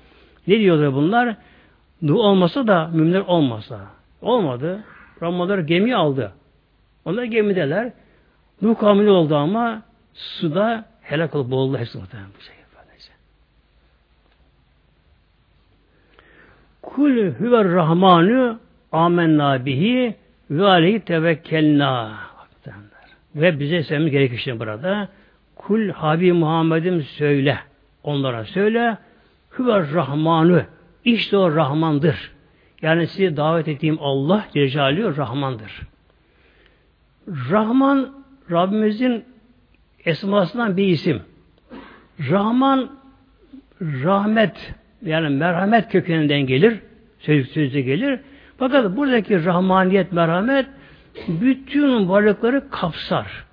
Ne 0.46 0.58
diyorlar 0.58 0.94
bunlar? 0.94 1.36
Du 2.06 2.14
olmasa 2.14 2.66
da 2.66 2.90
müminler 2.92 3.20
olmasa. 3.20 3.80
Olmadı. 4.22 4.84
Ramazan 5.22 5.66
gemi 5.66 5.96
aldı. 5.96 6.32
Onlar 7.04 7.24
gemideler. 7.24 7.92
Nuh 8.62 8.78
kavminde 8.78 9.10
oldu 9.10 9.36
ama 9.36 9.82
suda 10.14 10.84
helak 11.02 11.34
olup 11.34 11.50
boğuldu 11.50 11.78
hepsi 11.78 11.98
muhtemelen 11.98 12.30
bu 12.38 12.42
şekilde. 12.42 12.62
Kul 16.82 17.32
huver 17.38 17.68
rahmanu 17.68 18.58
amenna 18.92 19.66
bihi 19.66 20.14
ve 20.50 20.64
aleyhi 20.64 21.00
tevekkelna. 21.00 22.18
Ve 23.34 23.60
bize 23.60 23.82
söylememiz 23.82 24.12
gerekir 24.12 24.38
şimdi 24.38 24.60
burada. 24.60 25.08
Kul 25.56 25.88
Habib 25.88 26.34
Muhammed'im 26.34 27.02
söyle. 27.02 27.58
Onlara 28.02 28.44
söyle. 28.44 28.98
Huver 29.50 29.92
rahmanu. 29.92 30.62
İşte 31.04 31.36
o 31.36 31.56
Rahmandır. 31.56 32.32
Yani 32.82 33.06
sizi 33.06 33.36
davet 33.36 33.68
ettiğim 33.68 33.98
Allah 34.00 34.44
Celle 34.54 35.16
Rahmandır. 35.16 35.80
Rahman 37.28 38.24
Rabbimizin 38.50 39.24
esmasından 40.04 40.76
bir 40.76 40.86
isim. 40.86 41.22
Rahman 42.30 42.90
rahmet 43.82 44.74
yani 45.02 45.28
merhamet 45.28 45.92
kökeninden 45.92 46.40
gelir. 46.40 46.78
Söz, 47.18 47.50
sözde 47.50 47.80
gelir. 47.80 48.20
Fakat 48.58 48.96
buradaki 48.96 49.44
rahmaniyet, 49.44 50.12
merhamet 50.12 50.66
bütün 51.28 52.08
varlıkları 52.08 52.70
kapsar. 52.70 53.44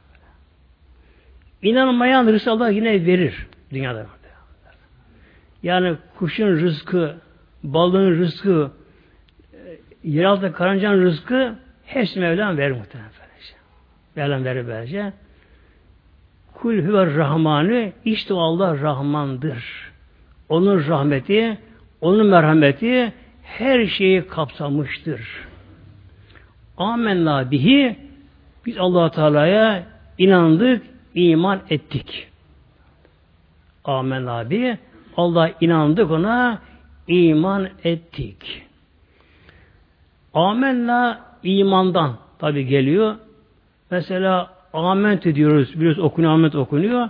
İnanmayan 1.62 2.28
rızkı 2.28 2.70
yine 2.70 3.06
verir 3.06 3.48
dünyada. 3.72 4.06
Yani 5.64 5.96
kuşun 6.18 6.48
rızkı, 6.48 7.16
balığın 7.64 8.20
rızkı, 8.20 8.72
yeraltı 10.04 10.54
karıncanın 10.54 11.02
rızkı 11.02 11.56
hepsi 11.86 12.20
Mevlam 12.20 12.58
verir 12.58 12.72
muhtemelen. 12.72 13.10
Mevlam 14.16 14.46
verir 14.46 14.68
böylece. 14.68 15.14
Kul 16.54 16.74
huve 16.74 17.16
rahmanı 17.16 17.92
işte 18.06 18.34
Allah 18.34 18.82
Rahmandır. 18.82 19.92
Onun 20.50 20.88
rahmeti 20.88 21.58
onun 22.02 22.28
merhameti 22.28 23.14
her 23.58 23.88
şeyi 23.88 24.28
kapsamıştır. 24.28 25.22
Amenna 26.78 27.52
bihi 27.52 28.00
biz 28.66 28.78
allah 28.78 29.12
Teala'ya 29.12 29.84
inandık, 30.18 30.84
iman 31.16 31.60
ettik. 31.70 32.28
Amenna 33.86 34.50
bihi 34.50 34.78
Allah 35.18 35.52
inandık 35.62 36.12
ona, 36.12 36.62
iman 37.08 37.70
ettik. 37.84 38.64
Amenna 40.34 41.22
imandan 41.44 42.18
tabi 42.40 42.66
geliyor. 42.66 43.16
Mesela 43.92 44.54
amentü 44.74 45.36
diyoruz. 45.36 45.76
Biliyoruz 45.76 46.00
okunuyor, 46.00 46.34
ament 46.34 46.56
okunuyor. 46.56 47.10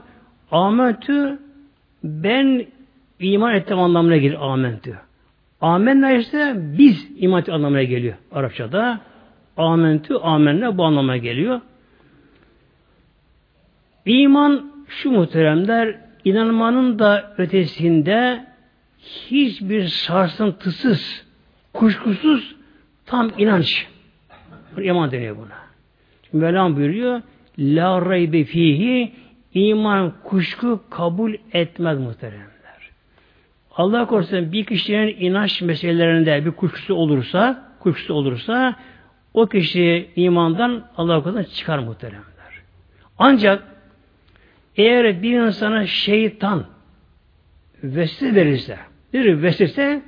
Amentü 0.51 1.39
ben 2.03 2.65
iman 3.19 3.55
ettim 3.55 3.79
anlamına 3.79 4.17
gelir 4.17 4.51
amentü. 4.51 4.99
Amenna 5.62 6.12
ise 6.12 6.55
biz 6.57 7.07
iman 7.18 7.43
anlamına 7.51 7.84
geliyor 7.84 8.16
Arapçada. 8.32 8.99
Amentü, 9.57 10.14
amenna 10.16 10.78
bu 10.78 10.84
anlamına 10.84 11.18
geliyor. 11.18 11.62
İman 14.05 14.72
şu 14.88 15.12
muhteremler 15.12 15.99
inanmanın 16.26 16.99
da 16.99 17.34
ötesinde 17.38 18.45
hiçbir 18.99 19.88
sarsıntısız, 19.88 21.26
kuşkusuz 21.74 22.55
tam 23.05 23.32
inanç. 23.38 23.88
İman 24.82 25.12
deniyor 25.12 25.38
buna. 25.38 25.57
Şimdi 26.30 26.45
Mevlam 26.45 26.76
buyuruyor 26.76 27.22
La 27.60 28.05
raybe 28.05 28.43
fihi 28.43 29.14
iman 29.53 30.14
kuşku 30.24 30.84
kabul 30.89 31.34
etmez 31.53 31.99
muhteremler. 31.99 32.59
Allah 33.80 34.07
korusun 34.07 34.51
bir 34.51 34.65
kişinin 34.65 35.15
inanç 35.19 35.61
meselelerinde 35.61 36.45
bir 36.45 36.51
kuşkusu 36.51 36.93
olursa, 36.93 37.71
kuşkusu 37.80 38.13
olursa 38.13 38.75
o 39.34 39.47
kişi 39.47 40.09
imandan 40.15 40.86
Allah 40.97 41.23
korusun 41.23 41.43
çıkar 41.43 41.80
muhteremler. 41.80 42.23
Ancak 43.17 43.63
eğer 44.75 45.21
bir 45.21 45.39
insana 45.39 45.86
şeytan 45.86 46.65
vesile 47.84 48.36
verirse, 48.36 48.77
bir 49.13 49.41
vesile 49.41 50.01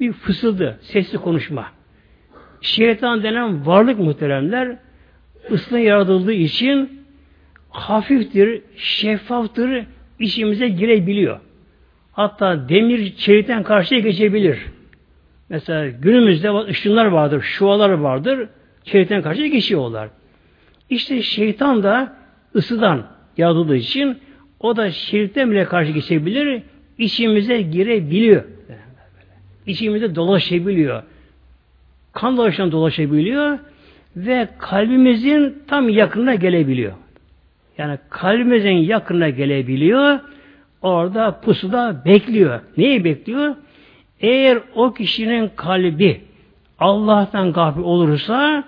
bir 0.00 0.12
fısıldı, 0.12 0.78
sesli 0.82 1.18
konuşma. 1.18 1.66
Şeytan 2.60 3.22
denen 3.22 3.66
varlık 3.66 3.98
muhteremler 3.98 4.76
ısına 5.50 5.78
yaratıldığı 5.78 6.32
için 6.32 7.04
hafiftir, 7.68 8.62
şeffaftır, 8.76 9.86
işimize 10.18 10.68
girebiliyor. 10.68 11.40
Hatta 12.12 12.68
demir 12.68 13.16
çelikten 13.16 13.62
karşıya 13.62 14.00
geçebilir. 14.00 14.58
Mesela 15.48 15.88
günümüzde 15.88 16.64
ışınlar 16.64 17.06
vardır, 17.06 17.40
şualar 17.42 17.90
vardır, 17.90 18.48
çelikten 18.84 19.22
karşıya 19.22 19.46
geçiyorlar. 19.46 20.08
İşte 20.90 21.22
şeytan 21.22 21.82
da 21.82 22.16
ısıdan 22.54 23.06
yaratıldığı 23.36 23.76
için 23.76 24.18
o 24.60 24.76
da 24.76 24.90
şirkten 24.90 25.50
bile 25.50 25.64
karşı 25.64 25.92
geçebilir, 25.92 26.62
içimize 26.98 27.62
girebiliyor. 27.62 28.44
İçimizde 29.66 30.14
dolaşabiliyor. 30.14 31.02
Kan 32.12 32.36
dolaşan 32.36 32.72
dolaşabiliyor 32.72 33.58
ve 34.16 34.48
kalbimizin 34.58 35.62
tam 35.68 35.88
yakınına 35.88 36.34
gelebiliyor. 36.34 36.92
Yani 37.78 37.98
kalbimizin 38.10 38.70
yakınına 38.70 39.28
gelebiliyor. 39.28 40.18
Orada 40.82 41.40
pusuda 41.40 42.02
bekliyor. 42.04 42.60
Neyi 42.76 43.04
bekliyor? 43.04 43.54
Eğer 44.20 44.58
o 44.74 44.92
kişinin 44.92 45.50
kalbi 45.56 46.20
Allah'tan 46.78 47.52
gafil 47.52 47.80
olursa 47.80 48.64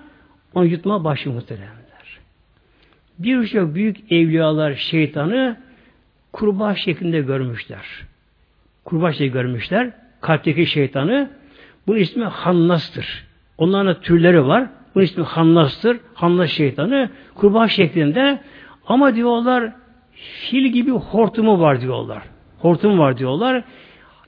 onu 0.54 0.66
yutma 0.66 1.04
başı 1.04 1.30
muhteremler. 1.30 2.18
Birçok 3.18 3.74
büyük 3.74 4.12
evliyalar 4.12 4.74
şeytanı 4.74 5.56
kurbağa 6.32 6.74
şeklinde 6.74 7.20
görmüşler. 7.20 7.86
Kurbağa 8.84 9.12
şeklinde 9.12 9.32
görmüşler. 9.32 9.90
Kalpteki 10.20 10.66
şeytanı. 10.66 11.30
Bunun 11.86 11.98
ismi 11.98 12.24
Hannas'tır. 12.24 13.24
Onların 13.58 14.00
türleri 14.00 14.46
var. 14.46 14.68
Bunun 14.94 15.04
ismi 15.04 15.24
Hannas'tır. 15.24 16.00
Hannas 16.14 16.50
şeytanı. 16.50 17.10
Kurbağa 17.34 17.68
şeklinde. 17.68 18.40
Ama 18.86 19.14
diyorlar 19.14 19.72
fil 20.22 20.66
gibi 20.66 20.90
hortumu 20.90 21.60
var 21.60 21.80
diyorlar. 21.80 22.22
Hortum 22.58 22.98
var 22.98 23.18
diyorlar. 23.18 23.64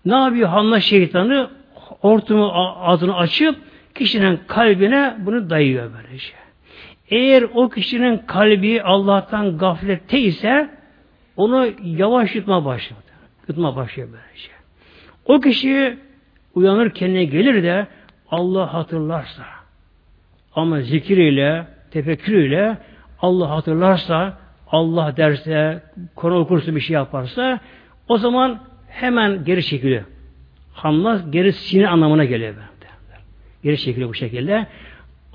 Ne 0.05 0.15
yapıyor 0.17 0.49
Hannas 0.49 0.83
şeytanı? 0.83 1.51
Hortumu 2.01 2.51
ağzını 2.81 3.17
açıp 3.17 3.57
kişinin 3.95 4.41
kalbine 4.47 5.17
bunu 5.19 5.51
dayıyor 5.51 5.91
böylece. 5.97 6.35
Eğer 7.11 7.45
o 7.55 7.69
kişinin 7.69 8.19
kalbi 8.19 8.83
Allah'tan 8.83 9.59
gaflette 9.59 10.21
ise 10.21 10.71
onu 11.37 11.67
yavaş 11.83 12.35
yutma 12.35 12.65
başlıyor. 12.65 13.03
Yutma 13.49 13.77
başlıyor 13.77 14.09
böylece. 14.13 14.51
O 15.27 15.41
kişi 15.41 15.99
uyanır 16.55 16.91
kendine 16.91 17.25
gelir 17.25 17.63
de 17.63 17.87
Allah 18.31 18.75
hatırlarsa 18.75 19.43
ama 20.55 20.81
zikir 20.81 21.17
ile, 21.17 21.67
tefekkür 21.91 22.35
ile 22.35 22.79
Allah 23.23 23.51
hatırlarsa, 23.51 24.39
Allah 24.75 25.17
derse, 25.17 25.83
Kur'an 26.15 26.37
okursa 26.37 26.75
bir 26.75 26.81
şey 26.81 26.95
yaparsa 26.95 27.61
o 28.09 28.19
zaman 28.19 28.59
hemen 28.89 29.45
geri 29.45 29.65
çekiliyor. 29.65 30.05
Hamlas 30.73 31.23
geri 31.31 31.53
sinir 31.53 31.85
anlamına 31.85 32.25
geliyor. 32.25 32.55
Geri 33.63 33.79
çekiliyor 33.79 34.09
bu 34.11 34.15
şekilde. 34.15 34.67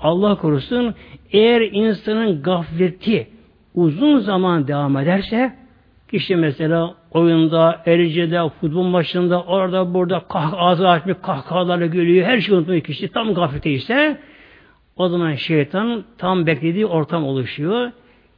Allah 0.00 0.34
korusun 0.34 0.94
eğer 1.32 1.60
insanın 1.60 2.42
gafleti 2.42 3.28
uzun 3.74 4.18
zaman 4.18 4.68
devam 4.68 4.96
ederse 4.96 5.52
kişi 6.10 6.36
mesela 6.36 6.94
oyunda, 7.10 7.82
ericede, 7.86 8.48
futbol 8.60 8.82
maçında, 8.82 9.42
orada 9.42 9.94
burada 9.94 10.20
kah 10.28 10.52
ağzı 10.56 10.88
açmış 10.88 11.16
kahkahalarla 11.22 11.86
gülüyor. 11.86 12.26
Her 12.26 12.40
şey 12.40 12.54
unutmuyor 12.54 12.80
kişi. 12.82 13.08
Tam 13.08 13.34
gaflete 13.34 13.70
ise 13.70 14.20
o 14.96 15.08
zaman 15.08 15.34
şeytan 15.34 16.04
tam 16.18 16.46
beklediği 16.46 16.86
ortam 16.86 17.24
oluşuyor. 17.24 17.90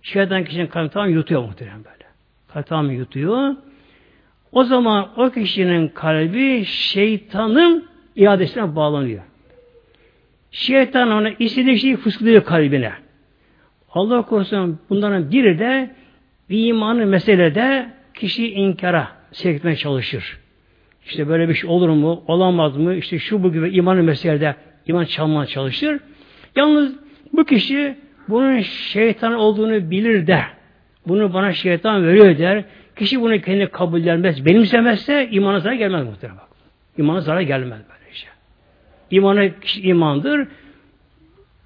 Şeytan 0.02 0.44
kişinin 0.44 0.66
kalbini 0.66 0.90
tam 0.90 1.10
yutuyor 1.10 1.42
muhtemelen 1.42 1.84
böyle. 1.84 2.04
Kalbi 2.48 2.64
tam 2.64 2.90
yutuyor. 2.90 3.54
O 4.52 4.64
zaman 4.64 5.08
o 5.16 5.30
kişinin 5.30 5.88
kalbi 5.88 6.64
şeytanın 6.64 7.86
iadesine 8.16 8.76
bağlanıyor. 8.76 9.22
Şeytan 10.50 11.10
ona 11.10 11.30
istediği 11.30 11.78
şeyi 11.78 11.96
fısıldıyor 11.96 12.44
kalbine. 12.44 12.92
Allah 13.90 14.22
korusun 14.22 14.80
bunların 14.90 15.30
biri 15.30 15.58
de 15.58 15.90
imanı 16.48 17.06
meselede 17.06 17.90
kişi 18.14 18.52
inkara 18.52 19.08
sevk 19.32 19.78
çalışır. 19.78 20.38
İşte 21.06 21.28
böyle 21.28 21.48
bir 21.48 21.54
şey 21.54 21.70
olur 21.70 21.88
mu, 21.88 22.24
olamaz 22.26 22.76
mı, 22.76 22.94
işte 22.94 23.18
şu 23.18 23.42
bu 23.42 23.52
gibi 23.52 23.70
imanı 23.70 24.02
meselede 24.02 24.56
iman 24.86 25.04
çalmaya 25.04 25.46
çalışır. 25.46 26.00
Yalnız 26.56 26.92
bu 27.32 27.44
kişi 27.44 27.96
bunun 28.28 28.60
şeytan 28.60 29.34
olduğunu 29.34 29.90
bilir 29.90 30.26
de, 30.26 30.40
bunu 31.06 31.34
bana 31.34 31.52
şeytan 31.52 32.06
veriyor 32.06 32.38
der, 32.38 32.64
kişi 32.96 33.20
bunu 33.20 33.40
kendi 33.40 33.66
kabul 33.66 34.06
etmez, 34.06 34.46
benimsemezse 34.46 35.28
imana 35.30 35.60
zarar 35.60 35.74
gelmez 35.74 36.06
muhtemelen. 36.06 36.40
İmana 36.98 37.20
zarar 37.20 37.40
gelmez 37.40 37.80
böyle 37.88 38.14
şey. 38.14 38.30
İmanı 39.10 39.50
imandır. 39.76 40.48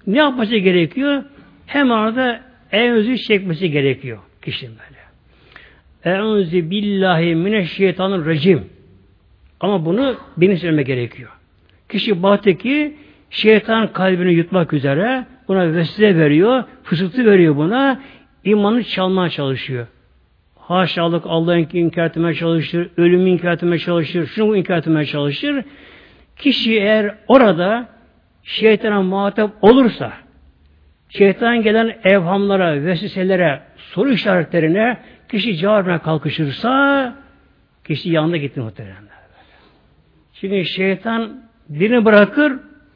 Ne 0.07 0.17
yapması 0.17 0.55
gerekiyor? 0.55 1.23
Hem 1.65 1.91
arada 1.91 2.41
evzi 2.71 3.21
çekmesi 3.21 3.71
gerekiyor 3.71 4.17
kişinin 4.41 4.73
böyle. 4.73 4.97
Eûzü 6.17 6.69
billahi 6.69 7.35
mineşşeytanir 7.35 8.25
rejim. 8.25 8.69
Ama 9.59 9.85
bunu 9.85 10.17
benim 10.37 10.57
söylemek 10.57 10.87
gerekiyor. 10.87 11.29
Kişi 11.89 12.23
bahteki 12.23 12.95
şeytan 13.29 13.93
kalbini 13.93 14.33
yutmak 14.33 14.73
üzere 14.73 15.25
buna 15.47 15.73
vesile 15.73 16.17
veriyor, 16.17 16.63
fısıltı 16.83 17.25
veriyor 17.25 17.55
buna, 17.55 18.01
imanı 18.43 18.83
çalmaya 18.83 19.29
çalışıyor. 19.29 19.87
Haşalık 20.55 21.23
Allah'ın 21.27 21.67
inkar 21.73 22.05
etmeye 22.05 22.33
çalışır, 22.33 22.89
ölümü 22.97 23.29
inkar 23.29 23.53
etmeye 23.53 23.79
çalışır, 23.79 24.25
şunu 24.25 24.57
inkar 24.57 24.77
etmeye 24.77 25.05
çalışır. 25.05 25.65
Kişi 26.35 26.73
eğer 26.73 27.15
orada 27.27 27.87
şeytana 28.43 29.01
muhatap 29.01 29.51
olursa, 29.61 30.13
şeytan 31.09 31.61
gelen 31.61 31.97
evhamlara, 32.03 32.85
vesiselere, 32.85 33.61
soru 33.77 34.09
işaretlerine 34.09 34.97
kişi 35.29 35.57
cevabına 35.57 35.99
kalkışırsa 35.99 37.15
kişi 37.83 38.09
yanında 38.09 38.37
gitti 38.37 38.59
muhtemelen. 38.59 39.07
Çünkü 40.33 40.65
şeytan 40.65 41.43
birini 41.69 42.05
bırakır, 42.05 42.53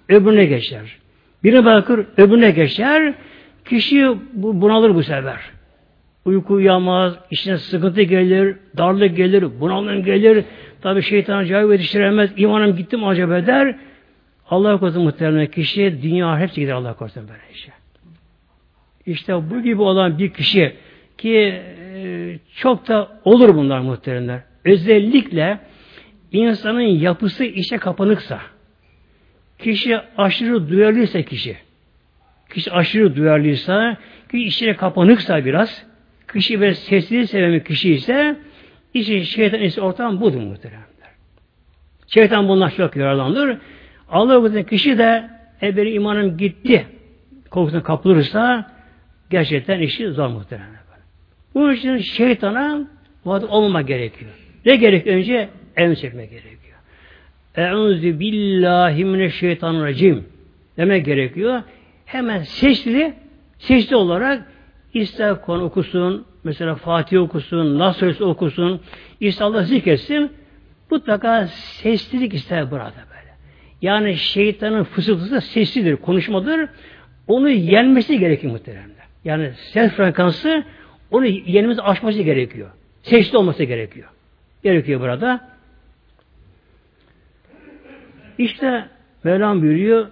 öbürüne 0.10 0.46
geçer. 0.46 1.01
Birini 1.44 1.66
bırakır, 1.66 2.06
öbürüne 2.18 2.52
geçer. 2.52 3.14
Kişi 3.66 4.18
bunalır 4.34 4.96
bu 4.96 5.04
sefer. 5.04 5.40
Uyku 6.26 6.54
uyamaz, 6.54 7.14
işine 7.32 7.58
sıkıntı 7.58 8.02
gelir, 8.02 8.56
darlık 8.78 9.18
gelir, 9.18 9.46
bunalım 9.60 10.04
gelir, 10.04 10.46
Tabi 10.82 11.02
şeytan 11.02 11.46
cevap 11.46 11.72
yetiştiremez. 11.72 12.32
İmanım 12.38 12.76
gittim 12.76 13.08
acaba 13.08 13.48
der. 13.48 13.76
Allah 14.50 14.80
korusun 14.80 15.04
muhtemelen 15.04 15.48
kişi 15.48 16.00
dünya 16.02 16.40
hepsi 16.40 16.62
gider 16.62 16.74
Allah 16.74 16.94
korusun 16.94 17.28
böyle 17.28 17.42
işte. 17.54 17.72
İşte 19.06 19.50
bu 19.50 19.62
gibi 19.62 19.82
olan 19.82 20.20
bir 20.20 20.30
kişi 20.34 20.76
ki 21.18 21.62
e, 21.96 22.40
çok 22.56 22.88
da 22.88 23.22
olur 23.26 23.56
bunlar 23.56 23.80
muhteremler. 23.80 24.40
Özellikle 24.66 25.60
insanın 26.32 26.82
yapısı 26.82 27.44
işe 27.44 27.78
kapanıksa, 27.78 28.40
kişi 29.64 30.00
aşırı 30.18 30.70
duyarlıysa 30.70 31.22
kişi, 31.22 31.58
kişi 32.54 32.72
aşırı 32.72 33.16
duyarlıysa, 33.16 33.98
kişi 34.32 34.44
işe 34.44 34.76
kapanıksa 34.76 35.46
biraz, 35.46 35.86
kişi 36.34 36.62
böyle 36.62 36.76
sesli 36.76 37.28
seven 37.28 37.54
bir 37.54 37.64
kişi 37.64 37.94
ise, 37.94 38.36
işte 38.94 39.24
şeytan 39.24 39.62
ise 39.62 39.82
ortam 39.82 40.22
budur 40.22 40.42
muhteremler. 40.42 40.82
Şeytan 42.08 42.48
bunlar 42.48 42.76
çok 42.76 42.96
yararlanır. 42.96 43.58
Allah 44.10 44.36
korusun 44.36 44.64
kişi 44.64 44.98
de 44.98 45.30
eberi 45.62 45.94
imanım 45.94 46.38
gitti 46.38 46.86
korkusuna 47.50 47.84
kapılırsa 47.84 48.72
gerçekten 49.30 49.80
işi 49.80 50.12
zor 50.12 50.28
muhtemelen. 50.28 50.82
Bunun 51.56 51.74
için 51.74 51.98
şeytana 51.98 52.88
vaat 53.26 53.44
olmama 53.44 53.82
gerekiyor. 53.82 54.32
Ne 54.66 54.76
gerek? 54.76 55.08
Önce 55.08 55.50
el 55.76 55.96
çekme 55.96 56.26
gerekiyor. 56.26 56.71
Eûzü 57.56 58.20
billahi 58.20 59.06
mineşşeytanirracim 59.06 60.26
demek 60.78 61.06
gerekiyor. 61.06 61.62
Hemen 62.06 62.44
seçli, 62.44 63.14
seçli 63.60 63.96
olarak 63.96 64.44
ister 64.94 65.42
konu 65.42 65.64
okusun, 65.64 66.26
mesela 66.44 66.76
Fatih 66.76 67.22
okusun, 67.22 67.80
Nasr 67.80 68.22
okusun, 68.22 68.82
ister 69.20 69.46
Allah 69.46 69.64
zikretsin, 69.64 70.32
mutlaka 70.92 71.48
seslilik 71.48 72.34
ister 72.34 72.72
burada 72.72 72.94
böyle. 73.10 73.32
Yani 73.82 74.16
şeytanın 74.16 74.84
fısıltısı 74.84 75.42
seslidir, 75.42 75.96
konuşmadır. 75.96 76.70
Onu 77.28 77.50
yenmesi 77.50 78.20
gerekir 78.20 78.48
muhtemelen. 78.48 78.92
Yani 79.26 79.52
ses 79.74 79.92
frekansı 79.92 80.64
onu 81.12 81.26
yenimiz 81.26 81.80
aşması 81.80 82.22
gerekiyor. 82.22 82.70
Seçti 83.04 83.38
olması 83.38 83.64
gerekiyor. 83.64 84.10
Gerekiyor 84.64 85.02
burada. 85.02 85.51
İşte 88.42 88.86
Mevlam 89.24 89.62
buyuruyor 89.62 90.08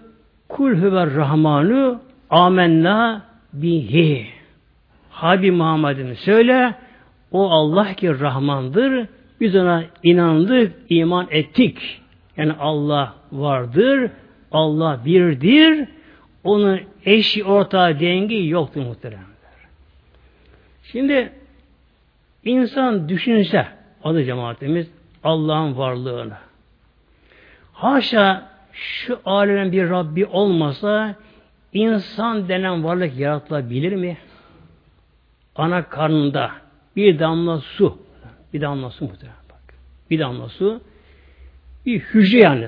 Kul 0.50 0.74
huver 0.74 1.16
rahmanu 1.16 2.02
amenna 2.30 3.22
bihi. 3.54 4.28
Habib 5.10 5.54
Muhammed'in 5.54 6.14
söyle 6.14 6.76
o 7.32 7.50
Allah 7.50 7.94
ki 7.94 8.20
Rahmandır. 8.20 9.08
Biz 9.42 9.56
ona 9.56 9.84
inandık, 10.04 10.74
iman 10.90 11.28
ettik. 11.30 12.02
Yani 12.38 12.54
Allah 12.60 13.14
vardır, 13.32 14.12
Allah 14.52 15.00
birdir. 15.06 15.88
Onun 16.44 16.80
eşi 17.06 17.44
ortağı 17.44 18.00
dengi 18.00 18.48
yoktur 18.48 18.82
muhteremler. 18.82 19.26
Şimdi 20.84 21.32
insan 22.44 23.10
düşünse 23.10 23.68
adı 24.04 24.24
cemaatimiz 24.24 24.88
Allah'ın 25.24 25.78
varlığını. 25.78 26.49
Haşa 27.80 28.50
şu 28.74 29.20
alemin 29.26 29.72
bir 29.72 29.90
Rabbi 29.90 30.26
olmasa 30.26 31.16
insan 31.74 32.50
denen 32.50 32.84
varlık 32.84 33.20
yaratılabilir 33.20 33.96
mi? 33.96 34.18
Ana 35.56 35.90
karnında 35.90 36.52
bir 36.96 37.20
damla 37.20 37.60
su, 37.60 37.98
bir 38.54 38.62
damla 38.62 38.90
su 38.90 39.06
muhtemelen 39.06 39.38
bak. 39.50 39.74
Bir 40.10 40.20
damla 40.20 40.50
su, 40.50 40.82
bir 41.86 42.00
hücre 42.00 42.40
yani. 42.40 42.68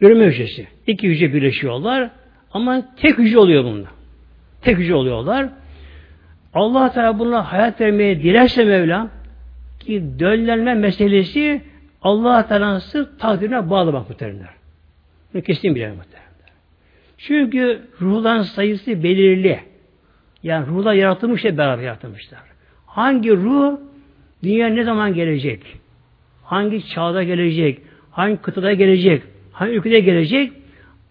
Üreme 0.00 0.26
hücresi. 0.26 0.68
İki 0.86 1.08
hücre 1.08 1.34
birleşiyorlar. 1.34 2.10
Ama 2.52 2.94
tek 2.96 3.18
hücre 3.18 3.38
oluyor 3.38 3.64
bunda. 3.64 3.88
Tek 4.62 4.78
hücre 4.78 4.94
oluyorlar. 4.94 5.48
Allah 6.54 6.92
Teala 6.92 7.18
buna 7.18 7.52
hayat 7.52 7.80
vermeye 7.80 8.22
dilerse 8.22 8.64
Mevlam 8.64 9.10
ki 9.80 10.04
döllenme 10.18 10.74
meselesi 10.74 11.62
Allah 12.02 12.48
Teala'nın 12.48 13.08
takdirine 13.18 13.70
bağlı 13.70 13.92
bak 13.92 14.08
muhteremler. 14.08 14.50
Bunu 15.34 15.42
kesin 15.42 15.74
bilelim 15.74 15.96
muhteremler. 15.96 16.28
Çünkü 17.18 17.82
ruhların 18.00 18.42
sayısı 18.42 19.02
belirli. 19.02 19.60
Yani 20.42 20.66
ruhlar 20.66 20.94
yaratılmış 20.94 21.44
ya 21.44 21.58
beraber 21.58 21.82
yaratılmışlar. 21.82 22.40
Hangi 22.86 23.30
ruh 23.36 23.78
dünya 24.42 24.68
ne 24.68 24.84
zaman 24.84 25.14
gelecek? 25.14 25.62
Hangi 26.44 26.88
çağda 26.88 27.22
gelecek? 27.22 27.82
Hangi 28.10 28.36
kıtada 28.36 28.72
gelecek? 28.72 29.22
Hangi 29.52 29.72
ülkede 29.72 30.00
gelecek? 30.00 30.52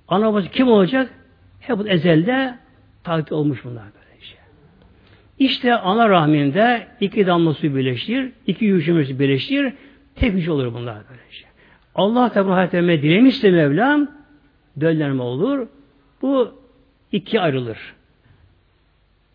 Ana 0.08 0.26
babası 0.26 0.50
kim 0.50 0.68
olacak? 0.68 1.10
Hep 1.60 1.80
ezelde 1.88 2.56
takdir 3.04 3.32
olmuş 3.32 3.64
bunlar 3.64 3.84
böylece. 3.84 4.36
İşte 5.40 5.76
ana 5.76 6.10
rahminde 6.10 6.88
iki 7.02 7.28
damla 7.28 7.54
su 7.54 7.76
birleşir, 7.76 8.32
iki 8.48 8.66
yuşumuz 8.66 9.20
birleşir, 9.20 9.74
tek 10.20 10.34
güç 10.34 10.48
olur 10.50 10.74
bunlar 10.74 10.98
böylece. 11.10 11.46
Allah 11.96 12.34
Teala 12.34 12.56
hayatlarına 12.56 12.92
dilemişse 12.92 13.52
Mevlam, 13.52 14.12
döllenme 14.80 15.24
olur. 15.24 15.68
Bu 16.22 16.62
iki 17.12 17.42
ayrılır. 17.42 17.78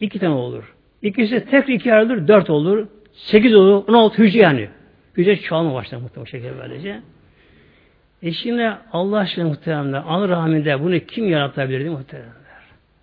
İki 0.00 0.18
tane 0.18 0.34
olur. 0.34 0.74
İkisi 1.02 1.44
tek 1.50 1.68
iki 1.68 1.94
ayrılır, 1.94 2.28
dört 2.28 2.50
olur, 2.50 2.86
sekiz 3.12 3.54
olur, 3.54 3.84
on 3.88 3.94
altı 3.94 4.22
hücre 4.22 4.38
yani. 4.38 4.68
Hücre 5.16 5.36
çoğalma 5.36 5.74
başlar 5.74 5.98
muhtemelen 5.98 6.30
şekilde 6.30 6.58
böylece. 6.58 7.00
E 8.22 8.32
şimdi 8.32 8.72
Allah 8.92 9.18
aşkına 9.18 9.44
muhteremler, 9.44 10.02
anı 10.06 10.28
rahminde 10.28 10.82
bunu 10.82 10.98
kim 10.98 11.30
yaratabilir 11.30 11.80
değil 11.80 11.90
muhteremler? 11.90 12.32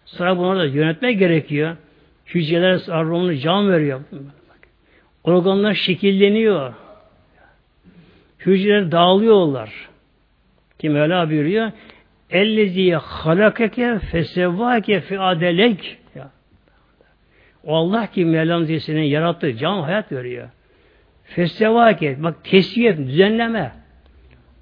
Sonra 0.05 0.37
bunları 0.37 0.59
da 0.59 0.65
yönetmek 0.65 1.19
gerekiyor. 1.19 1.77
Hücreler 2.25 2.81
arromunu 2.87 3.35
can 3.35 3.71
veriyor. 3.71 4.01
Organlar 5.23 5.73
şekilleniyor. 5.73 6.73
Hücreler 8.39 8.91
dağılıyorlar. 8.91 9.89
Kim 10.79 10.95
öyle 10.95 11.29
buyuruyor? 11.29 11.71
Ellezi 12.29 12.91
halakeke 12.91 13.99
fesevvake 13.99 15.01
fi 15.01 15.19
adelek. 15.19 15.97
O 17.63 17.75
Allah 17.75 18.07
ki 18.07 18.25
Mevlam 18.25 18.65
Zeysin'in 18.65 19.03
yarattığı 19.03 19.57
can 19.57 19.81
hayat 19.81 20.11
veriyor. 20.11 20.49
Fesevvake, 21.23 22.23
bak 22.23 22.43
tesviyet, 22.43 22.97
düzenleme 22.97 23.71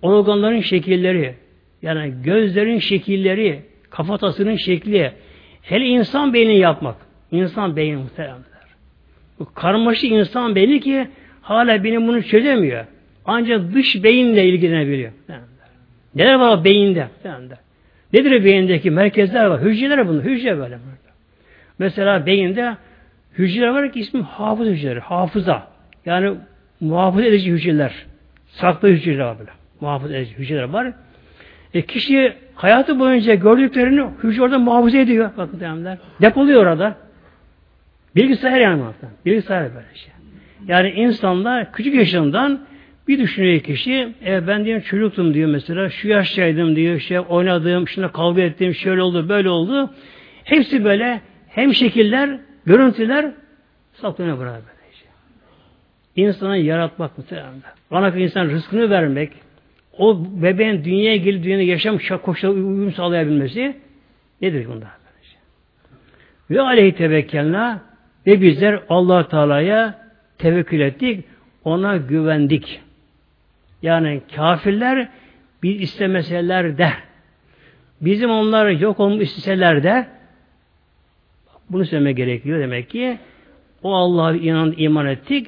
organların 0.02 0.62
şekilleri, 0.62 1.36
yani 1.82 2.14
gözlerin 2.24 2.80
şekilleri, 2.80 3.62
kafatasının 3.90 4.56
şekli, 4.56 5.12
hele 5.62 5.86
insan 5.86 6.34
beyni 6.34 6.58
yapmak. 6.58 6.96
İnsan 7.32 7.76
beyni 7.76 7.96
muhteremler. 7.96 8.68
Bu 9.40 9.54
karmaşık 9.54 10.12
insan 10.12 10.56
beyni 10.56 10.80
ki 10.80 11.08
hala 11.42 11.84
benim 11.84 12.08
bunu 12.08 12.24
çözemiyor. 12.24 12.86
Ancak 13.28 13.74
dış 13.74 14.04
beyinle 14.04 14.46
ilgilenebiliyor. 14.46 15.12
Neler 16.16 16.36
var 16.36 16.64
beyinde? 16.64 17.08
Nedir 18.14 18.44
beyindeki 18.44 18.92
merkezler 18.92 19.46
var? 19.46 19.62
Hücreler 19.62 20.08
bunlar. 20.08 20.24
Hücre 20.24 20.58
böyle. 20.58 20.78
Mesela 21.80 22.26
beyinde 22.26 22.78
hücreler 23.38 23.68
var 23.68 23.92
ki 23.92 24.00
ismi 24.00 24.22
hafız 24.22 24.68
hücreleri. 24.68 25.00
Hafıza. 25.00 25.68
Yani 26.06 26.34
muhafaza 26.80 27.26
edici 27.26 27.52
hücreler. 27.52 27.94
Saklı 28.48 28.88
hücreler 28.88 29.26
var 29.26 29.40
böyle 29.40 29.52
muhafaza 29.82 30.16
edici 30.16 30.38
hücreler 30.38 30.64
var. 30.64 30.94
E 31.74 31.82
kişi 31.82 32.34
hayatı 32.56 33.00
boyunca 33.00 33.34
gördüklerini 33.34 34.06
hücre 34.24 34.42
orada 34.42 34.60
muhafaza 34.60 34.98
ediyor. 34.98 35.30
Bakın 35.38 35.60
demeler. 35.60 35.98
Depoluyor 36.22 36.62
orada. 36.62 36.96
Bilgisayar 38.16 38.60
yani 38.60 38.82
bakın. 38.82 39.10
Bilgisayar 39.26 39.76
böyle 39.76 39.88
şey. 39.96 40.14
Yani 40.68 40.90
insanlar 40.90 41.72
küçük 41.72 41.96
yaşından 41.96 42.60
bir 43.08 43.20
düşünüyor 43.20 43.60
kişi, 43.60 44.14
e, 44.26 44.48
ben 44.48 44.66
diyor 44.66 44.82
çocuktum 44.82 45.34
diyor 45.34 45.50
mesela, 45.50 45.90
şu 45.90 46.08
yaştaydım 46.08 46.76
diyor, 46.76 46.96
işte 46.96 47.20
oynadım, 47.20 47.88
şuna 47.88 48.12
kavga 48.12 48.42
ettim, 48.42 48.76
şöyle 48.76 49.02
oldu, 49.02 49.30
böyle 49.30 49.50
oldu. 49.50 49.94
Hepsi 50.44 50.84
böyle 50.84 51.22
hem 51.50 51.74
şekiller, 51.74 52.40
görüntüler 52.66 53.32
saklanıyor 53.94 54.38
burada 54.38 54.52
böyle 54.52 54.94
şey. 54.94 55.10
İnsanı 56.26 56.58
yaratmak 56.58 57.18
muhtemelen. 57.18 57.54
Bana 57.92 58.10
insan 58.10 58.46
rızkını 58.46 58.90
vermek, 58.90 59.32
o 59.98 60.26
bebeğin 60.42 60.84
dünyaya 60.84 61.18
gelip 61.18 61.44
dünyada 61.44 61.62
yaşam 61.62 61.98
koşulları 62.24 62.66
uyum 62.66 62.94
sağlayabilmesi 62.94 63.76
nedir 64.42 64.68
bunlar? 64.68 64.98
Ve 66.50 66.62
aleyhi 66.62 66.96
tevekkelna 66.96 67.82
ve 68.28 68.42
bizler 68.42 68.80
allah 68.90 69.28
Teala'ya 69.28 70.00
tevekkül 70.38 70.80
ettik, 70.80 71.26
ona 71.64 71.98
güvendik. 71.98 72.82
Yani 73.82 74.22
kafirler 74.36 75.10
biz 75.64 75.82
istemeseler 75.82 76.78
de 76.78 76.90
bizim 78.02 78.30
onları 78.30 78.74
yok 78.74 79.00
olmuş 79.00 79.24
isteseler 79.24 79.84
de 79.84 80.08
bunu 81.70 81.86
söyleme 81.86 82.12
gerekiyor 82.12 82.60
demek 82.60 82.90
ki 82.90 83.18
o 83.84 83.96
Allah'a 83.96 84.34
inan 84.34 84.74
iman 84.78 85.06
ettik. 85.06 85.48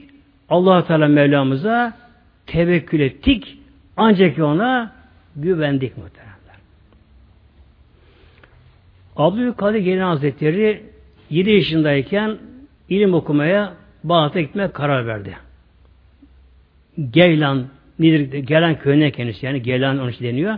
Allah 0.50 0.86
Teala 0.86 1.08
Mevlamıza 1.08 1.94
tevekkül 2.46 3.00
ettik 3.00 3.60
Ancak 4.02 4.40
ona 4.40 4.92
güvendik 5.36 5.98
muhteremler. 5.98 6.56
Abdülkadir 9.16 9.80
Gelin 9.80 10.02
Hazretleri 10.02 10.84
7 11.30 11.50
yaşındayken 11.50 12.38
ilim 12.90 13.14
okumaya 13.14 13.74
Bağdat'a 14.04 14.42
gitmeye 14.42 14.72
karar 14.72 15.08
verdi. 15.08 15.38
Geylan 17.12 17.68
nedir? 18.00 18.38
Gelen 18.38 18.80
köyüne 18.80 19.12
kendisi 19.12 19.46
yani 19.46 19.62
Geylan 19.62 20.00
onun 20.00 20.10
için 20.10 20.26
deniyor. 20.26 20.58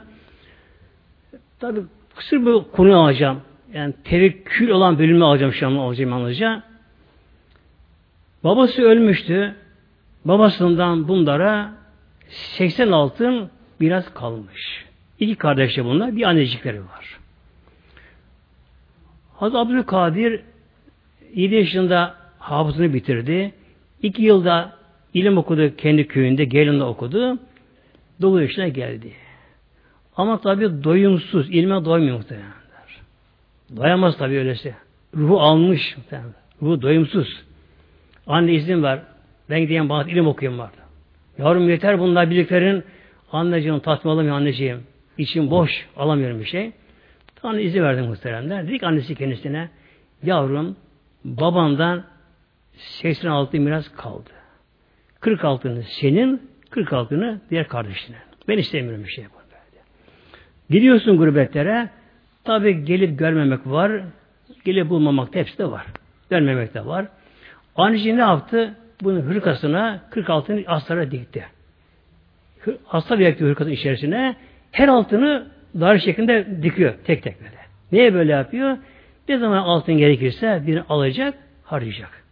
Tabi 1.59 1.79
kısır 2.15 2.45
bir 2.45 2.71
konu 2.71 2.99
alacağım. 2.99 3.41
Yani 3.73 3.93
tevekkül 4.03 4.69
olan 4.69 4.99
bölümü 4.99 5.23
alacağım 5.23 5.53
şu 5.53 5.67
an 5.67 5.75
alacağım 5.75 6.13
anlayacağım. 6.13 6.63
Babası 8.43 8.81
ölmüştü. 8.81 9.55
Babasından 10.25 11.07
bunlara 11.07 11.71
80 12.29 12.91
altın 12.91 13.49
biraz 13.81 14.13
kalmış. 14.13 14.85
İki 15.19 15.35
kardeşler 15.35 15.85
bunlar. 15.85 16.15
Bir 16.15 16.23
annecikleri 16.23 16.79
var. 16.79 17.19
Hazreti 19.35 19.57
Abdülkadir 19.57 20.41
7 21.33 21.55
yaşında 21.55 22.15
hafızını 22.39 22.93
bitirdi. 22.93 23.53
2 24.01 24.23
yılda 24.23 24.80
ilim 25.13 25.37
okudu 25.37 25.75
kendi 25.75 26.07
köyünde, 26.07 26.45
Gelin'de 26.45 26.83
okudu. 26.83 27.37
9 28.21 28.41
yaşına 28.41 28.67
geldi. 28.67 29.11
Ama 30.15 30.41
tabi 30.41 30.83
doyumsuz, 30.83 31.49
ilme 31.49 31.85
doymuyor 31.85 32.17
muhtemelenler. 32.17 33.01
Doyamaz 33.75 34.17
tabi 34.17 34.37
öylesi. 34.37 34.75
Ruhu 35.17 35.41
almış 35.41 35.97
muhtemelen. 35.97 36.33
Ruhu 36.61 36.81
doyumsuz. 36.81 37.43
Anne 38.27 38.53
izin 38.53 38.83
ver. 38.83 38.99
Ben 39.49 39.59
gideyim 39.59 39.89
bana 39.89 40.03
ilim 40.03 40.27
okuyayım 40.27 40.59
vardı. 40.59 40.77
Yavrum 41.37 41.69
yeter 41.69 41.99
bunlar 41.99 42.29
bildiklerin. 42.29 42.83
Anneciğim 43.31 43.79
tatmin 43.79 44.11
alamıyorum 44.11 44.41
anneciğim. 44.41 44.83
İçim 45.17 45.51
boş. 45.51 45.87
Alamıyorum 45.97 46.39
bir 46.39 46.45
şey. 46.45 46.71
Anne 47.43 47.61
izin 47.61 47.83
verdim 47.83 48.05
muhteremler. 48.05 48.67
Dedik 48.67 48.83
annesi 48.83 49.15
kendisine 49.15 49.69
yavrum 50.23 50.75
babandan 51.25 52.03
86 52.77 53.59
miras 53.59 53.89
kaldı. 53.89 54.29
46'ını 55.21 55.83
senin, 55.83 56.49
46'ını 56.71 57.37
diğer 57.49 57.67
kardeşine. 57.67 58.15
Ben 58.47 58.57
istemiyorum 58.57 59.03
bir 59.03 59.09
şey 59.09 59.23
yapın. 59.23 59.41
Gidiyorsun 60.71 61.17
gurbetlere, 61.17 61.89
tabi 62.43 62.85
gelip 62.85 63.19
görmemek 63.19 63.67
var, 63.67 63.91
gelip 64.65 64.89
bulmamak 64.89 65.33
da 65.33 65.39
hepsi 65.39 65.57
de 65.57 65.71
var. 65.71 65.85
Dönmemek 66.31 66.73
de 66.73 66.85
var. 66.85 67.05
Anneci 67.75 68.17
ne 68.17 68.21
yaptı? 68.21 68.75
Bunu 69.01 69.21
hırkasına 69.21 70.01
46'ını 70.11 70.63
aslara 70.67 71.11
dikti. 71.11 71.45
Asla 72.89 73.19
dikti 73.19 73.45
hırkasının 73.45 73.73
içerisine. 73.73 74.35
Her 74.71 74.87
altını 74.87 75.47
dar 75.79 75.97
şeklinde 75.97 76.63
dikiyor 76.63 76.93
tek 77.05 77.23
tek 77.23 77.39
böyle. 77.39 77.61
Niye 77.91 78.13
böyle 78.13 78.31
yapıyor? 78.31 78.77
Ne 79.29 79.37
zaman 79.37 79.57
altın 79.57 79.97
gerekirse 79.97 80.63
birini 80.67 80.81
alacak, 80.89 81.33
harcayacak. 81.63 82.23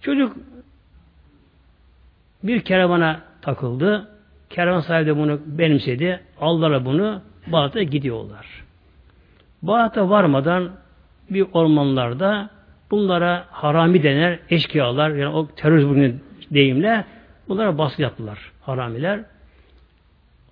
Çocuk 0.00 0.36
bir 2.42 2.60
keravana 2.60 3.20
takıldı. 3.42 4.08
Kervan 4.50 4.80
sahibi 4.80 5.06
de 5.06 5.16
bunu 5.16 5.40
benimsedi. 5.46 6.20
Aldılar 6.40 6.84
bunu. 6.84 7.20
Bağdat'a 7.46 7.82
gidiyorlar. 7.82 8.46
Bağdat'a 9.62 10.10
varmadan 10.10 10.70
bir 11.30 11.46
ormanlarda 11.52 12.50
bunlara 12.90 13.44
harami 13.50 14.02
denen 14.02 14.38
eşkıyalar 14.50 15.10
yani 15.10 15.34
o 15.34 15.48
terörist 15.56 15.88
bugün 15.88 16.20
deyimle 16.50 17.04
bunlara 17.48 17.78
baskı 17.78 18.02
yaptılar 18.02 18.38
haramiler. 18.60 19.20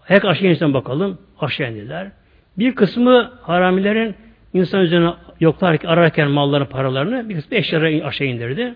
Hek 0.05 0.25
aşağı 0.25 0.51
insan 0.51 0.75
bakalım. 0.75 1.19
Aşağı 1.41 1.73
indiler. 1.73 2.11
Bir 2.59 2.75
kısmı 2.75 3.33
haramilerin 3.43 4.15
insan 4.55 4.81
üzerine 4.81 5.11
yoklar 5.41 5.79
ararken 5.87 6.31
malların 6.31 6.67
paralarını 6.67 7.29
bir 7.29 7.35
kısmı 7.35 7.57
eşyaları 7.57 8.07
aşağı 8.07 8.29
indirdi. 8.29 8.75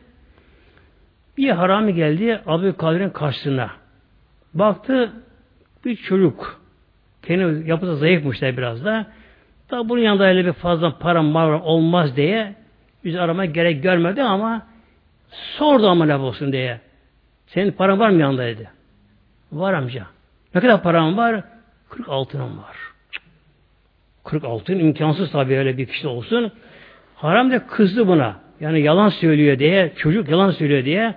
Bir 1.37 1.51
harami 1.51 1.95
geldi 1.95 2.41
Abdülkadir'in 2.47 3.11
karşısına. 3.11 3.71
Baktı 4.55 5.13
bir 5.85 5.97
çocuk. 5.97 6.61
Kendi 7.23 7.69
yapısı 7.71 7.97
zayıfmış 7.97 8.43
da 8.43 8.57
biraz 8.57 8.85
da. 8.85 9.07
Tabi 9.69 9.89
bunun 9.89 10.01
yanında 10.01 10.25
öyle 10.25 10.47
bir 10.47 10.53
fazla 10.53 10.99
para 10.99 11.23
mal 11.23 11.61
olmaz 11.63 12.17
diye 12.17 12.55
yüz 13.05 13.17
arama 13.17 13.45
gerek 13.45 13.83
görmedi 13.83 14.23
ama 14.23 14.67
sordu 15.31 15.89
ama 15.89 16.07
ne 16.07 16.17
olsun 16.17 16.53
diye. 16.53 16.81
Senin 17.47 17.73
paran 17.73 17.99
var 17.99 18.11
mı 18.11 18.21
yanında 18.21 18.47
dedi. 18.47 18.71
Var 19.53 19.73
amca. 19.75 20.07
Ne 20.55 20.61
kadar 20.61 20.83
param 20.83 21.17
var? 21.17 21.45
40 21.89 22.09
altınım 22.09 22.59
var. 22.59 22.77
40 24.25 24.45
altın 24.45 24.79
imkansız 24.79 25.33
tabii 25.33 25.59
öyle 25.59 25.79
bir 25.79 25.87
kişi 25.87 26.09
olsun. 26.09 26.53
Haram 27.17 27.51
da 27.51 27.67
kızdı 27.67 28.09
buna. 28.09 28.44
Yani 28.65 28.81
yalan 28.81 29.09
söylüyor 29.09 29.59
diye, 29.59 29.93
çocuk 29.97 30.29
yalan 30.29 30.51
söylüyor 30.51 30.85
diye 30.85 31.15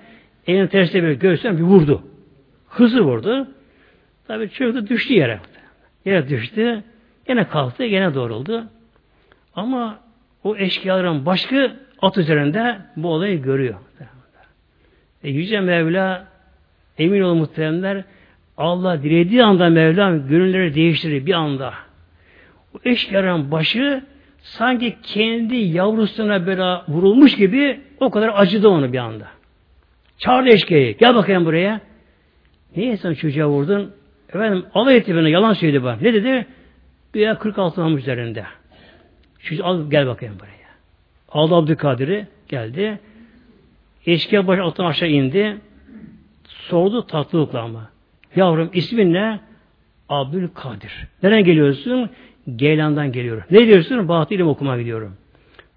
elini 0.47 0.67
tersine 0.69 1.03
bir 1.03 1.11
göğsüne 1.11 1.57
bir 1.57 1.63
vurdu. 1.63 2.03
Hızlı 2.69 3.01
vurdu. 3.01 3.47
Tabi 4.27 4.49
çocuk 4.49 4.75
da 4.75 4.87
düştü 4.87 5.13
yere. 5.13 5.39
Yere 6.05 6.29
düştü. 6.29 6.83
Yine 7.29 7.47
kalktı, 7.47 7.83
yine 7.83 8.13
doğruldu. 8.13 8.63
Ama 9.55 9.99
o 10.43 10.57
eşkıyaların 10.57 11.25
başka 11.25 11.75
at 12.01 12.17
üzerinde 12.17 12.77
bu 12.95 13.07
olayı 13.07 13.41
görüyor. 13.41 13.75
E, 15.23 15.29
Yüce 15.29 15.59
Mevla 15.59 16.27
emin 16.97 17.21
olun 17.21 17.37
muhteremler 17.37 18.03
Allah 18.57 19.03
dilediği 19.03 19.43
anda 19.43 19.69
Mevlam 19.69 20.27
gönülleri 20.27 20.75
değiştirir 20.75 21.25
bir 21.25 21.33
anda. 21.33 21.73
O 22.75 22.79
eşkıyaların 22.85 23.51
başı 23.51 24.03
sanki 24.47 24.97
kendi 25.03 25.55
yavrusuna 25.55 26.45
böyle 26.47 26.81
vurulmuş 26.87 27.35
gibi 27.35 27.81
o 27.99 28.09
kadar 28.09 28.31
acıdı 28.35 28.67
onu 28.69 28.93
bir 28.93 28.97
anda. 28.97 29.27
Çağırdı 30.17 30.49
eşkıyayı. 30.49 30.97
Gel 30.97 31.15
bakayım 31.15 31.45
buraya. 31.45 31.81
Niye 32.75 32.97
sen 32.97 33.13
çocuğa 33.13 33.49
vurdun? 33.49 33.91
Efendim 34.29 34.65
alay 34.73 34.97
etti 34.97 35.15
bana. 35.15 35.29
Yalan 35.29 35.53
söyledi 35.53 35.83
bana. 35.83 35.97
Ne 36.01 36.13
dedi? 36.13 36.47
Güya 37.13 37.37
46 37.37 37.83
almış 37.83 38.01
üzerinde. 38.01 38.45
Çocuğu 39.39 39.65
al 39.65 39.89
gel 39.89 40.07
bakayım 40.07 40.35
buraya. 40.39 40.67
Aldı 41.29 41.55
Abdülkadir'i. 41.55 42.27
Geldi. 42.49 42.99
Eşkıya 44.05 44.47
başı 44.47 44.63
alttan 44.63 44.85
aşağı 44.85 45.09
indi. 45.09 45.57
Sordu 46.47 47.07
tatlılıkla 47.07 47.61
ama. 47.61 47.89
Yavrum 48.35 48.69
ismin 48.73 49.13
ne? 49.13 49.39
Abdülkadir. 50.09 51.07
Nereden 51.23 51.43
geliyorsun? 51.43 52.09
Geylan'dan 52.55 53.11
geliyorum. 53.11 53.43
Ne 53.51 53.67
diyorsun? 53.67 54.07
Bahtı 54.07 54.33
ilim 54.33 54.47
okumaya 54.47 54.79
gidiyorum. 54.79 55.17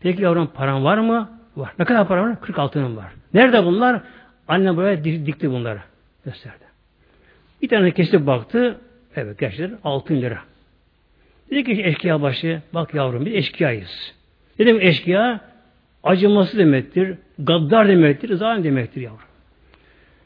Peki 0.00 0.22
yavrum 0.22 0.46
paran 0.46 0.84
var 0.84 0.98
mı? 0.98 1.30
Var. 1.56 1.72
Ne 1.78 1.84
kadar 1.84 2.08
param 2.08 2.30
var? 2.30 2.40
40 2.40 2.58
altınım 2.58 2.96
var. 2.96 3.12
Nerede 3.34 3.64
bunlar? 3.64 4.00
Annem 4.48 4.76
buraya 4.76 5.04
dikti 5.04 5.50
bunları. 5.50 5.80
Gösterdi. 6.24 6.64
Bir 7.62 7.68
tane 7.68 7.90
kesip 7.90 8.26
baktı. 8.26 8.78
Evet 9.16 9.38
gerçekten 9.38 9.78
altın 9.84 10.22
lira. 10.22 10.38
Dedi 11.50 11.64
ki 11.64 11.82
eşkıya 11.84 12.22
başı, 12.22 12.62
bak 12.74 12.94
yavrum 12.94 13.26
biz 13.26 13.34
eşkıyayız. 13.34 14.14
Dedim 14.58 14.80
eşkıya 14.80 15.40
acıması 16.02 16.58
demektir, 16.58 17.14
gaddar 17.38 17.88
demektir, 17.88 18.34
zalim 18.34 18.64
demektir 18.64 19.00
yavrum. 19.00 19.18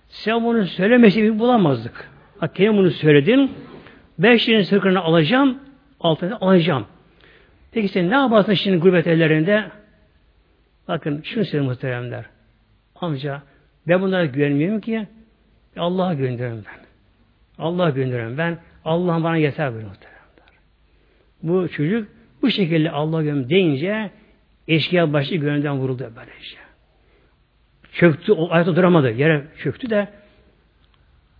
Sen 0.08 0.44
bunu 0.44 0.66
söylemesi 0.66 1.38
bulamazdık. 1.38 2.10
Kendin 2.54 2.76
bunu 2.76 2.90
söyledin. 2.90 3.50
Beş 4.18 4.48
lirin 4.48 4.62
sırkını 4.62 5.00
alacağım, 5.00 5.58
altını 6.00 6.40
alacağım. 6.40 6.86
Peki 7.72 7.88
sen 7.88 8.10
ne 8.10 8.14
yaparsın 8.14 8.54
şimdi 8.54 8.76
gurbet 8.76 9.06
ellerinde? 9.06 9.70
Bakın 10.88 11.22
şunu 11.22 11.44
söyleyeyim 11.44 11.70
muhteremler. 11.72 12.24
Amca 12.96 13.42
ben 13.88 14.02
bunlara 14.02 14.24
güvenmiyorum 14.24 14.80
ki 14.80 15.06
Allah'a 15.76 16.14
gönderiyorum 16.14 16.64
ben. 16.66 16.84
Allah'a 17.64 17.90
gönderiyorum 17.90 18.38
ben. 18.38 18.58
Allah 18.84 19.24
bana 19.24 19.36
yeter 19.36 19.74
böyle 19.74 19.86
muhteremler. 19.86 20.14
Bu 21.42 21.68
çocuk 21.68 22.08
bu 22.42 22.50
şekilde 22.50 22.90
Allah'a 22.90 23.22
gönderiyorum 23.22 23.50
deyince 23.50 24.10
eşkıya 24.68 25.12
başı 25.12 25.34
gönülden 25.34 25.78
vuruldu 25.78 26.12
böylece. 26.16 26.56
Çöktü, 27.92 28.32
ayakta 28.50 28.76
duramadı. 28.76 29.10
Yere 29.10 29.44
çöktü 29.58 29.90
de 29.90 30.08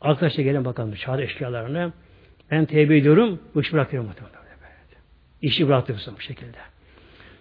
arkadaşlar 0.00 0.44
gelin 0.44 0.64
bakalım 0.64 0.94
çağır 0.94 1.18
eşkıyalarını. 1.18 1.92
Ben 2.50 2.64
tevbe 2.64 2.96
ediyorum, 2.96 3.40
bu 3.54 3.60
işi 3.60 3.72
bırakıyorum 3.72 4.08
muhtemelen. 4.08 4.34
İşi 5.44 5.68
bıraktım 5.68 5.96
bu 6.16 6.20
şekilde. 6.20 6.56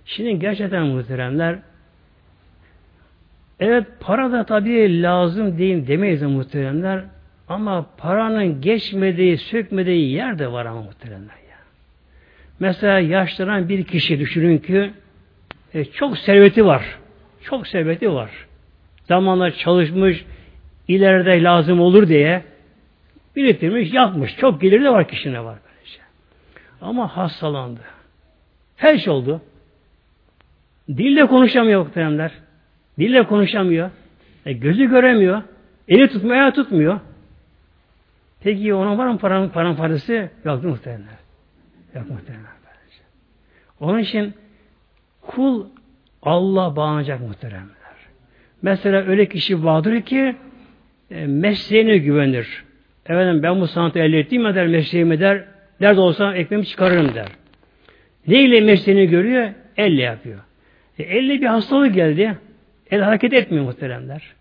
Şimdi 0.06 0.40
gerçekten 0.40 0.86
muhteremler 0.86 1.60
evet 3.60 3.88
para 4.00 4.32
da 4.32 4.46
tabii 4.46 5.02
lazım 5.02 5.58
değil 5.58 5.88
demeyiz 5.88 6.22
muhteremler 6.22 7.04
ama 7.48 7.86
paranın 7.98 8.62
geçmediği, 8.62 9.38
sökmediği 9.38 10.12
yer 10.12 10.40
de 10.40 10.52
var 10.52 10.66
ama 10.66 10.82
muhteremler 10.82 11.36
ya. 11.50 11.58
Mesela 12.60 13.00
yaşlanan 13.00 13.70
bir 13.70 13.84
kişi 13.84 14.20
düşünün 14.20 14.58
ki 14.58 14.92
e, 15.74 15.86
çok 15.86 16.18
serveti 16.18 16.66
var. 16.66 17.00
Çok 17.44 17.68
serveti 17.68 18.14
var. 18.14 18.32
Zamanla 19.08 19.52
çalışmış, 19.52 20.26
ileride 20.88 21.44
lazım 21.44 21.80
olur 21.80 22.08
diye 22.08 22.44
Biriktirmiş, 23.36 23.94
yapmış. 23.94 24.38
Çok 24.38 24.62
geliri 24.62 24.84
de 24.84 24.90
var 24.90 25.08
kişine 25.08 25.44
var 25.44 25.58
böylece. 25.66 26.00
Ama 26.82 27.18
hastalandı. 27.18 27.80
Her 28.76 28.98
şey 28.98 29.14
oldu. 29.14 29.42
Dille 30.88 31.26
konuşamıyor 31.26 31.82
muhteremler. 31.86 32.32
Dille 33.00 33.28
konuşamıyor. 33.28 33.90
E, 34.46 34.54
gözü 34.54 34.90
göremiyor. 34.90 35.42
Eli 35.88 36.08
tutmuyor, 36.08 36.36
ayağı 36.36 36.54
tutmuyor. 36.54 37.00
Peki 38.44 38.74
ona 38.74 38.98
var 38.98 39.08
mı 39.08 39.18
paranın, 39.18 39.50
paranın 39.50 39.76
parası? 39.76 40.30
Yok 40.46 40.64
muhteremler. 40.64 41.16
Yok 41.96 42.10
muhteremler. 42.10 42.54
Onun 43.80 44.00
için 44.00 44.34
kul 45.22 45.66
Allah 46.22 46.76
bağlanacak 46.76 47.22
muhteremler. 47.22 47.74
Mesela 48.62 49.04
öyle 49.04 49.30
kişi 49.30 49.64
vardır 49.64 50.02
ki 50.02 50.36
e, 51.12 51.28
mesleğine 51.28 51.98
güvenir. 51.98 52.64
Efendim 53.06 53.44
ben 53.44 53.62
bu 53.62 53.68
sanatı 53.68 54.00
elde 54.00 54.20
ettiğim 54.20 54.44
der, 54.44 54.68
mesleğimi 54.68 55.20
der, 55.20 55.44
nerede 55.80 56.02
olsa 56.02 56.36
ekmeğimi 56.36 56.66
çıkarırım 56.66 57.16
der. 57.16 57.28
Neyle 58.28 58.62
mesleğini 58.62 59.08
görüyor? 59.08 59.50
Elle 59.78 60.02
yapıyor. 60.02 60.40
E, 61.00 61.04
elle 61.04 61.42
bir 61.42 61.46
hastalık 61.46 61.94
geldi. 61.94 62.38
El 62.92 63.02
hareket 63.02 63.34
etmiyor 63.34 63.66
muhteremler. 63.66 64.34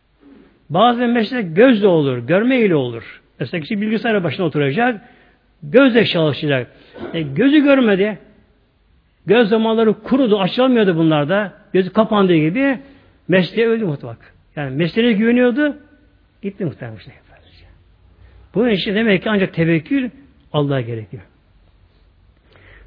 Bazen 0.70 1.10
meslek 1.10 1.56
gözle 1.56 1.86
olur, 1.86 2.18
görme 2.18 2.60
ile 2.60 2.74
olur. 2.74 3.20
Mesela 3.40 3.60
kişi 3.60 3.80
bilgisayar 3.80 4.24
başına 4.24 4.46
oturacak, 4.46 5.00
gözle 5.62 6.04
çalışacak. 6.04 6.66
E, 7.14 7.22
gözü 7.22 7.62
görmedi. 7.62 8.18
Göz 9.26 9.48
zamanları 9.48 9.92
kurudu, 9.92 10.40
açılamıyordu 10.40 10.96
bunlarda. 10.96 11.52
Gözü 11.72 11.92
kapandığı 11.92 12.36
gibi 12.36 12.78
mesleğe 13.28 13.68
öldü 13.68 13.84
mutlak. 13.84 14.34
Yani 14.56 14.76
mesleğe 14.76 15.12
güveniyordu, 15.12 15.76
gitti 16.42 16.64
muhtemelen. 16.64 16.98
Bunun 18.54 18.70
için 18.70 18.94
demek 18.94 19.22
ki 19.22 19.30
ancak 19.30 19.54
tevekkül 19.54 20.10
Allah'a 20.52 20.80
gerekiyor. 20.80 21.22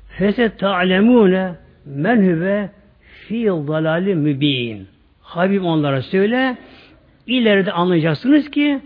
Feset 0.10 0.60
ta'lemune 0.60 1.56
men 1.86 2.18
huve 2.18 2.70
fi 3.28 3.46
dalali 3.46 4.16
mübin. 4.16 4.88
Habib 5.22 5.64
onlara 5.64 6.02
söyle, 6.02 6.58
ileride 7.28 7.72
anlayacaksınız 7.72 8.52
ki 8.52 8.80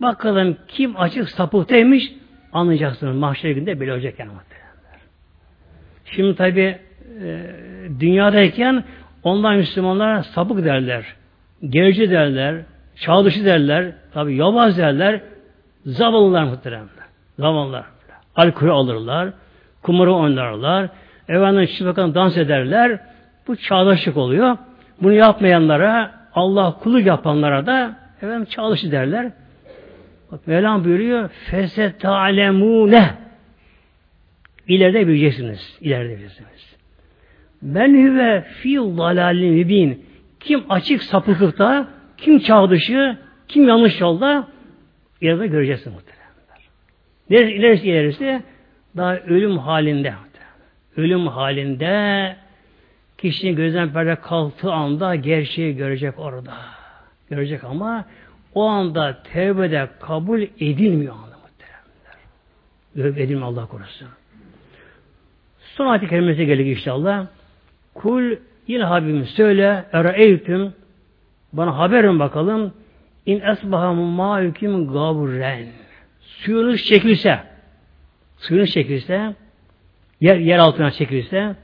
bakalım 0.00 0.56
kim 0.68 1.00
açık 1.00 1.28
sapıktaymış 1.28 2.12
anlayacaksınız. 2.52 3.16
Mahşer 3.16 3.50
günde 3.50 3.80
böyle 3.80 3.92
olacak 3.92 4.14
yani. 4.18 4.30
Şimdi 6.04 6.36
tabi 6.36 6.78
e, 7.22 7.42
dünyadayken 8.00 8.84
onlar 9.22 9.56
Müslümanlar 9.56 10.22
sapık 10.22 10.64
derler. 10.64 11.04
Gerici 11.68 12.10
derler. 12.10 12.62
Çağ 12.96 13.24
derler. 13.24 13.92
Tabi 14.12 14.36
yobaz 14.36 14.78
derler. 14.78 15.20
Zavallılar 15.86 16.44
muhteremler. 16.44 17.06
Zavallılar. 17.38 17.84
Alkolü 18.36 18.70
alırlar. 18.70 19.28
Kumarı 19.82 20.12
oynarlar. 20.12 20.88
Efendim 21.28 21.66
çıbakan 21.66 22.14
dans 22.14 22.36
ederler. 22.36 22.98
Bu 23.46 23.56
çağdaşlık 23.56 24.16
oluyor. 24.16 24.56
Bunu 25.02 25.12
yapmayanlara, 25.12 26.10
Allah 26.34 26.76
kulu 26.82 27.00
yapanlara 27.00 27.66
da 27.66 27.96
efendim 28.16 28.44
çağdaşı 28.44 28.92
derler. 28.92 29.32
Bak 30.32 30.46
Mevlam 30.46 30.84
buyuruyor 30.84 31.28
feset 31.28 32.00
ta'lemune 32.00 33.14
İleride 34.68 35.08
bileceksiniz. 35.08 35.78
İleride 35.80 36.08
bileceksiniz. 36.08 36.76
Ben 37.62 37.94
hüve 37.94 38.40
fil 38.42 38.98
dalalin 38.98 39.52
mübin. 39.52 40.06
Kim 40.40 40.64
açık 40.68 41.02
sapıklıkta, 41.02 41.88
kim 42.16 42.38
çağ 42.38 42.70
dışı, 42.70 43.16
kim 43.48 43.68
yanlış 43.68 44.00
yolda 44.00 44.48
ileride 45.20 45.46
göreceksin 45.46 45.92
muhtemelen. 45.92 46.26
Neresi 47.30 47.52
ilerisi 47.52 47.88
ilerisi 47.88 48.42
daha 48.96 49.16
ölüm 49.16 49.58
halinde. 49.58 50.14
Ölüm 50.96 51.26
halinde 51.26 52.36
kişinin 53.18 53.56
gözden 53.56 53.92
perde 53.92 54.16
kalktığı 54.16 54.72
anda 54.72 55.14
gerçeği 55.14 55.76
görecek 55.76 56.18
orada. 56.18 56.54
Görecek 57.30 57.64
ama 57.64 58.04
o 58.54 58.66
anda 58.66 59.22
tevbede 59.32 59.88
kabul 60.00 60.42
edilmiyor 60.42 61.14
anda 61.14 61.36
muhteremler. 61.36 63.22
Edilmiyor 63.22 63.48
Allah 63.48 63.66
korusun. 63.66 64.08
Son 65.74 65.86
ayet-i 65.86 66.08
kerimesi 66.08 66.46
gelecek 66.46 66.76
inşallah. 66.78 67.26
Kul 67.94 68.36
yine 68.66 68.84
Habibim 68.84 69.26
söyle 69.26 69.84
ere'eytüm 69.92 70.72
bana 71.52 71.78
haberin 71.78 72.18
bakalım 72.18 72.72
in 73.26 73.40
esbaha 73.40 73.92
ma'yukim 73.94 74.86
gaburen 74.86 75.66
suyunuz 76.20 76.84
çekilse 76.84 77.38
suyunuz 78.38 78.70
çekilse 78.70 79.34
yer, 80.20 80.36
yer 80.36 80.58
altına 80.58 80.90
çekilse 80.90 81.54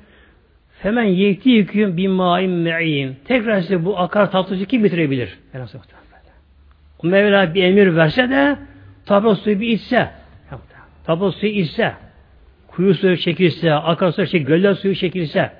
hemen 0.82 1.04
yekti 1.04 1.50
yüküm 1.50 1.96
bir 1.96 2.08
ma'in 2.08 2.50
me'in 2.50 3.16
tekrar 3.24 3.60
size 3.60 3.84
bu 3.84 3.98
akar 3.98 4.30
tatlıcı 4.30 4.66
kim 4.66 4.84
bitirebilir? 4.84 5.38
O 6.98 7.06
Mevla 7.06 7.54
bir 7.54 7.62
emir 7.62 7.96
verse 7.96 8.30
de 8.30 8.56
tabi 9.06 9.36
suyu 9.36 9.60
bir 9.60 9.68
içse 9.68 10.10
tabi 11.04 11.32
suyu 11.32 11.52
içse 11.52 11.92
kuyu 12.68 12.94
suyu 12.94 13.16
çekilse, 13.16 13.72
akarsu 13.72 14.26
çekilse, 14.26 14.38
göller 14.38 14.74
suyu 14.74 14.94
çekilse, 14.94 15.50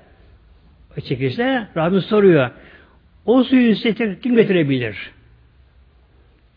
çekilse, 1.04 1.66
Rabbim 1.76 2.00
soruyor. 2.00 2.50
O 3.26 3.44
suyu 3.44 3.76
size 3.76 4.18
kim 4.22 4.36
getirebilir? 4.36 5.10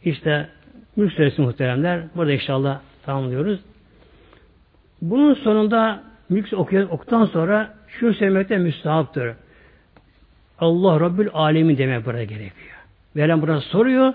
İşte 0.05 0.49
Mülk 0.95 1.13
Suresi 1.13 1.41
muhteremler. 1.41 2.01
Burada 2.15 2.33
inşallah 2.33 2.79
tamamlıyoruz. 3.05 3.59
Bunun 5.01 5.33
sonunda 5.33 6.03
Mülk 6.29 6.53
okuduktan 6.53 7.25
sonra 7.25 7.73
şunu 7.87 8.13
söylemekte 8.13 8.57
müstahaptır. 8.57 9.33
Allah 10.59 10.99
Rabbül 10.99 11.29
Alemin 11.33 11.77
demek 11.77 12.05
burada 12.05 12.23
gerekiyor. 12.23 12.75
Veren 13.15 13.41
burada 13.41 13.61
soruyor. 13.61 14.13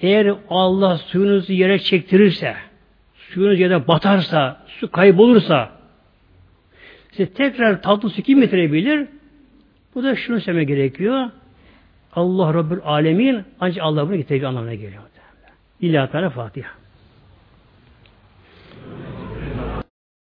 Eğer 0.00 0.34
Allah 0.50 0.98
suyunuzu 0.98 1.52
yere 1.52 1.78
çektirirse, 1.78 2.54
suyunuz 3.14 3.60
yere 3.60 3.88
batarsa, 3.88 4.62
su 4.66 4.90
kaybolursa 4.90 5.70
size 7.10 7.32
tekrar 7.32 7.82
tatlı 7.82 8.10
su 8.10 8.22
kim 8.22 8.40
getirebilir? 8.40 9.06
Bu 9.94 10.02
da 10.02 10.16
şunu 10.16 10.40
söyleme 10.40 10.64
gerekiyor. 10.64 11.30
Allah 12.16 12.54
Rabbül 12.54 12.80
Alemin 12.84 13.44
ancak 13.60 13.84
Allah 13.84 14.06
bunu 14.06 14.16
getirebilir 14.16 14.46
anlamına 14.46 14.74
geliyor. 14.74 15.02
İlahi 15.80 16.10
Teala 16.10 16.30
Fatiha. 16.30 16.83